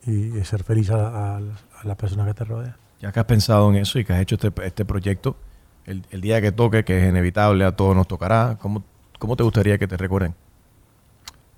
y, 0.07 0.39
y 0.39 0.45
ser 0.45 0.63
feliz 0.65 0.91
a, 0.91 1.35
a- 1.37 1.37
a 1.39 1.85
la 1.87 1.95
persona 1.97 2.25
que 2.25 2.33
te 2.35 2.45
rodea. 2.45 2.77
Ya 3.01 3.13
que 3.13 3.21
has 3.21 3.27
pensado 3.27 3.69
en 3.71 3.77
eso 3.77 3.99
y 3.99 4.05
que 4.05 4.13
has 4.15 4.21
hecho 4.21 4.37
este, 4.37 4.53
este 4.65 4.85
proyecto, 4.87 5.37
el, 5.85 6.07
el 6.11 6.21
día 6.23 6.41
que 6.41 6.53
toque, 6.53 6.85
que 6.85 7.03
es 7.03 7.09
inevitable, 7.11 7.65
a 7.65 7.73
todos 7.77 7.95
nos 7.95 8.09
tocará, 8.09 8.57
¿cómo, 8.61 8.83
cómo 9.19 9.37
te 9.37 9.43
gustaría 9.43 9.77
que 9.77 9.87
te 9.87 9.97
recuerden? 9.99 10.35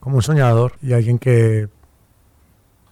Como 0.01 0.17
un 0.17 0.23
soñador 0.23 0.73
y 0.83 0.93
alguien 0.95 1.19
que 1.19 1.69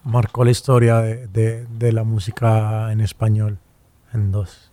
marcó 0.07 0.43
la 0.45 0.51
historia 0.51 0.97
de, 1.01 1.27
de- 1.27 1.65
de 1.65 1.91
la 1.91 2.03
música 2.03 2.91
en 2.91 3.01
español 3.01 3.59
en 4.13 4.31
dos. 4.31 4.71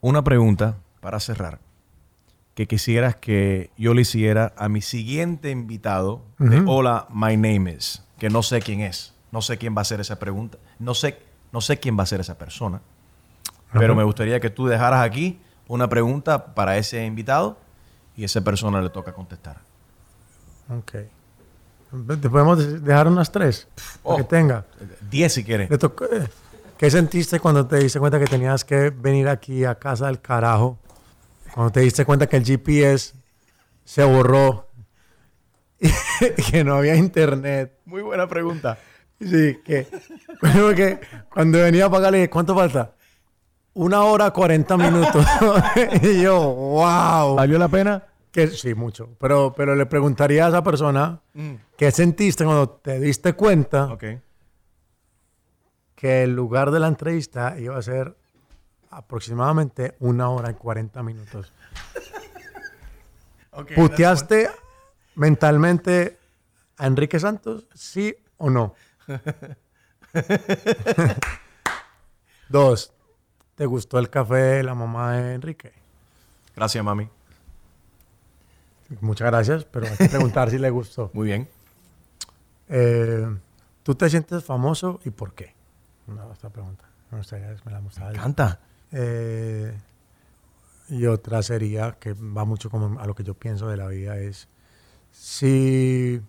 Una 0.00 0.22
pregunta 0.24 0.76
para 1.00 1.20
cerrar, 1.20 1.60
que 2.54 2.66
quisieras 2.66 3.16
que 3.16 3.70
yo 3.76 3.94
le 3.94 4.02
hiciera 4.02 4.52
a 4.56 4.68
mi 4.68 4.82
siguiente 4.82 5.50
invitado 5.50 6.22
de. 6.38 6.62
Hola, 6.66 7.06
my 7.12 7.36
name 7.36 7.70
is, 7.72 8.04
que 8.18 8.28
no 8.28 8.42
sé 8.42 8.60
quién 8.60 8.80
es, 8.80 9.14
no 9.30 9.40
sé 9.40 9.56
quién 9.58 9.74
va 9.74 9.80
a 9.80 9.82
hacer 9.82 10.00
esa 10.00 10.18
pregunta, 10.18 10.58
no 10.78 10.94
sé, 10.94 11.18
no 11.52 11.60
sé 11.60 11.78
quién 11.78 11.96
va 11.98 12.02
a 12.02 12.06
ser 12.06 12.20
esa 12.20 12.36
persona, 12.36 12.80
pero 13.72 13.94
me 13.94 14.04
gustaría 14.04 14.40
que 14.40 14.50
tú 14.50 14.66
dejaras 14.66 15.02
aquí 15.02 15.40
una 15.68 15.88
pregunta 15.88 16.54
para 16.54 16.76
ese 16.76 17.06
invitado 17.06 17.56
y 18.16 18.24
esa 18.24 18.40
persona 18.42 18.82
le 18.82 18.90
toca 18.90 19.14
contestar. 19.14 19.60
Ok. 20.68 20.94
¿Te 22.20 22.30
podemos 22.30 22.58
de- 22.58 22.80
dejar 22.80 23.06
unas 23.08 23.30
tres? 23.30 23.68
Oh. 24.02 24.16
Que 24.16 24.24
tenga. 24.24 24.64
Diez 25.10 25.34
si 25.34 25.44
quieres. 25.44 25.68
Le 25.70 25.76
eh, 25.76 26.28
¿Qué 26.78 26.90
sentiste 26.90 27.38
cuando 27.38 27.66
te 27.66 27.76
diste 27.76 28.00
cuenta 28.00 28.18
que 28.18 28.24
tenías 28.24 28.64
que 28.64 28.90
venir 28.90 29.28
aquí 29.28 29.64
a 29.64 29.74
casa 29.74 30.06
del 30.06 30.20
carajo? 30.20 30.78
Cuando 31.54 31.70
te 31.70 31.80
diste 31.80 32.04
cuenta 32.04 32.26
que 32.26 32.38
el 32.38 32.44
GPS 32.44 33.14
se 33.84 34.04
borró 34.04 34.68
y 35.80 36.42
que 36.50 36.64
no 36.64 36.76
había 36.76 36.96
internet. 36.96 37.78
Muy 37.84 38.02
buena 38.02 38.26
pregunta. 38.26 38.78
Sí, 39.20 39.60
que, 39.64 39.86
bueno, 40.40 40.74
que 40.74 40.98
cuando 41.32 41.58
venía 41.58 41.86
a 41.86 41.90
pagarle, 41.90 42.28
¿cuánto 42.28 42.54
falta? 42.54 42.92
Una 43.74 44.02
hora 44.02 44.30
cuarenta 44.30 44.76
minutos. 44.76 45.24
y 46.02 46.22
yo, 46.22 46.40
wow. 46.40 47.36
¿Valió 47.36 47.58
la 47.58 47.68
pena? 47.68 48.02
Que, 48.32 48.48
sí, 48.48 48.74
mucho. 48.74 49.10
Pero, 49.20 49.52
pero 49.54 49.76
le 49.76 49.84
preguntaría 49.84 50.46
a 50.46 50.48
esa 50.48 50.64
persona, 50.64 51.20
¿qué 51.76 51.90
sentiste 51.90 52.44
cuando 52.44 52.70
te 52.70 52.98
diste 52.98 53.34
cuenta 53.34 53.96
que 55.94 56.22
el 56.22 56.34
lugar 56.34 56.70
de 56.70 56.80
la 56.80 56.88
entrevista 56.88 57.58
iba 57.58 57.76
a 57.76 57.82
ser 57.82 58.16
aproximadamente 58.90 59.94
una 60.00 60.30
hora 60.30 60.50
y 60.50 60.54
40 60.54 61.02
minutos? 61.02 61.52
¿Puteaste 63.74 64.48
mentalmente 65.14 66.18
a 66.78 66.86
Enrique 66.86 67.20
Santos? 67.20 67.66
¿Sí 67.74 68.16
o 68.38 68.48
no? 68.48 68.74
Dos, 72.48 72.94
¿te 73.56 73.66
gustó 73.66 73.98
el 73.98 74.08
café 74.08 74.36
de 74.36 74.62
la 74.62 74.74
mamá 74.74 75.16
de 75.16 75.34
Enrique? 75.34 75.72
Gracias, 76.56 76.82
mami. 76.82 77.10
Muchas 79.00 79.30
gracias, 79.30 79.64
pero 79.64 79.86
hay 79.86 79.96
que 79.96 80.08
preguntar 80.08 80.50
si 80.50 80.58
le 80.58 80.70
gustó. 80.70 81.10
Muy 81.12 81.26
bien. 81.26 81.48
Eh, 82.68 83.26
¿Tú 83.82 83.94
te 83.94 84.08
sientes 84.08 84.44
famoso 84.44 85.00
y 85.04 85.10
por 85.10 85.34
qué? 85.34 85.54
No, 86.06 86.32
esta 86.32 86.50
pregunta. 86.50 86.84
Me 87.10 87.18
gustaría 87.18 87.54
me 87.64 87.72
la 87.72 87.80
mostrara. 87.80 88.12
Canta. 88.12 88.60
Eh, 88.92 89.76
y 90.88 91.06
otra 91.06 91.42
sería, 91.42 91.92
que 91.98 92.12
va 92.14 92.44
mucho 92.44 92.70
como 92.70 93.00
a 93.00 93.06
lo 93.06 93.14
que 93.14 93.24
yo 93.24 93.34
pienso 93.34 93.68
de 93.68 93.76
la 93.76 93.88
vida, 93.88 94.18
es 94.18 94.48
si 95.10 96.20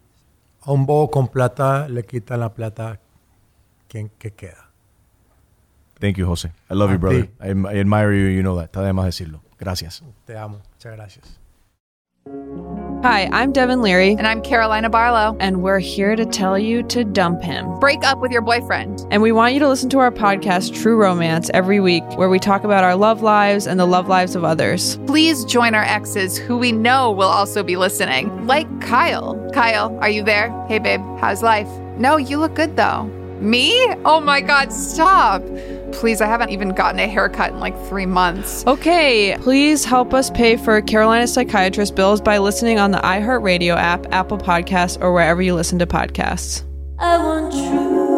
a 0.61 0.71
un 0.71 0.85
bobo 0.85 1.09
con 1.11 1.27
plata 1.27 1.87
le 1.87 2.03
quitan 2.05 2.39
la 2.39 2.53
plata, 2.53 2.99
¿quién 3.87 4.11
qué 4.17 4.31
queda? 4.31 4.69
Thank 5.99 6.17
you, 6.17 6.25
José. 6.25 6.51
I 6.69 6.73
love 6.73 6.89
A 6.89 6.93
you, 6.93 6.99
brother. 6.99 7.29
I, 7.39 7.49
I 7.49 7.79
admire 7.79 8.11
you, 8.11 8.35
you 8.35 8.41
know 8.41 8.55
that. 8.57 8.65
Está 8.65 8.81
de 8.81 8.93
más 8.93 9.05
decirlo. 9.05 9.41
Gracias. 9.57 10.03
Te 10.25 10.37
amo. 10.37 10.61
Muchas 10.73 10.93
gracias. 10.93 11.42
Hi, 12.25 13.27
I'm 13.33 13.51
Devin 13.51 13.81
Leary, 13.81 14.13
And 14.13 14.25
I'm 14.25 14.41
Carolina 14.41 14.89
Barlow. 14.89 15.35
and 15.41 15.61
we're 15.61 15.79
here 15.79 16.15
to 16.15 16.25
tell 16.25 16.57
you 16.57 16.81
to 16.83 17.03
dump 17.03 17.41
him. 17.41 17.77
Break 17.79 18.05
up 18.05 18.19
with 18.19 18.31
your 18.31 18.41
boyfriend. 18.41 19.05
And 19.11 19.21
we 19.21 19.33
want 19.33 19.53
you 19.53 19.59
to 19.59 19.67
listen 19.67 19.89
to 19.89 19.99
our 19.99 20.09
podcast, 20.09 20.73
True 20.73 20.95
Romance, 20.95 21.51
every 21.53 21.81
week, 21.81 22.03
where 22.17 22.29
we 22.29 22.39
talk 22.39 22.63
about 22.63 22.85
our 22.85 22.95
love 22.95 23.21
lives 23.21 23.67
and 23.67 23.77
the 23.77 23.85
love 23.85 24.07
lives 24.07 24.35
of 24.35 24.45
others. 24.45 24.95
Please 25.05 25.43
join 25.43 25.75
our 25.75 25.83
exes 25.83 26.37
who 26.37 26.57
we 26.57 26.71
know 26.71 27.11
will 27.11 27.27
also 27.27 27.61
be 27.61 27.75
listening, 27.75 28.47
like 28.47 28.67
Kyle. 28.79 29.49
Kyle, 29.53 29.97
are 29.99 30.09
you 30.09 30.23
there? 30.23 30.49
Hey, 30.69 30.79
babe, 30.79 31.01
how's 31.19 31.43
life? 31.43 31.67
No, 31.97 32.15
you 32.15 32.37
look 32.37 32.55
good 32.55 32.77
though. 32.77 33.03
Me? 33.41 33.73
Oh 34.05 34.21
my 34.21 34.39
God, 34.39 34.71
stop. 34.71 35.41
Please, 35.93 36.21
I 36.21 36.27
haven't 36.27 36.49
even 36.49 36.69
gotten 36.69 36.99
a 36.99 37.07
haircut 37.07 37.51
in 37.51 37.59
like 37.59 37.77
three 37.87 38.05
months. 38.05 38.65
Okay, 38.67 39.37
please 39.41 39.85
help 39.85 40.13
us 40.13 40.29
pay 40.29 40.57
for 40.57 40.81
Carolina 40.81 41.27
Psychiatrist 41.27 41.95
bills 41.95 42.21
by 42.21 42.37
listening 42.37 42.79
on 42.79 42.91
the 42.91 42.99
iHeartRadio 42.99 43.75
app, 43.75 44.05
Apple 44.11 44.37
Podcasts, 44.37 45.01
or 45.01 45.13
wherever 45.13 45.41
you 45.41 45.55
listen 45.55 45.79
to 45.79 45.87
podcasts. 45.87 46.63
I 46.99 47.17
want 47.17 47.51
true 47.51 48.12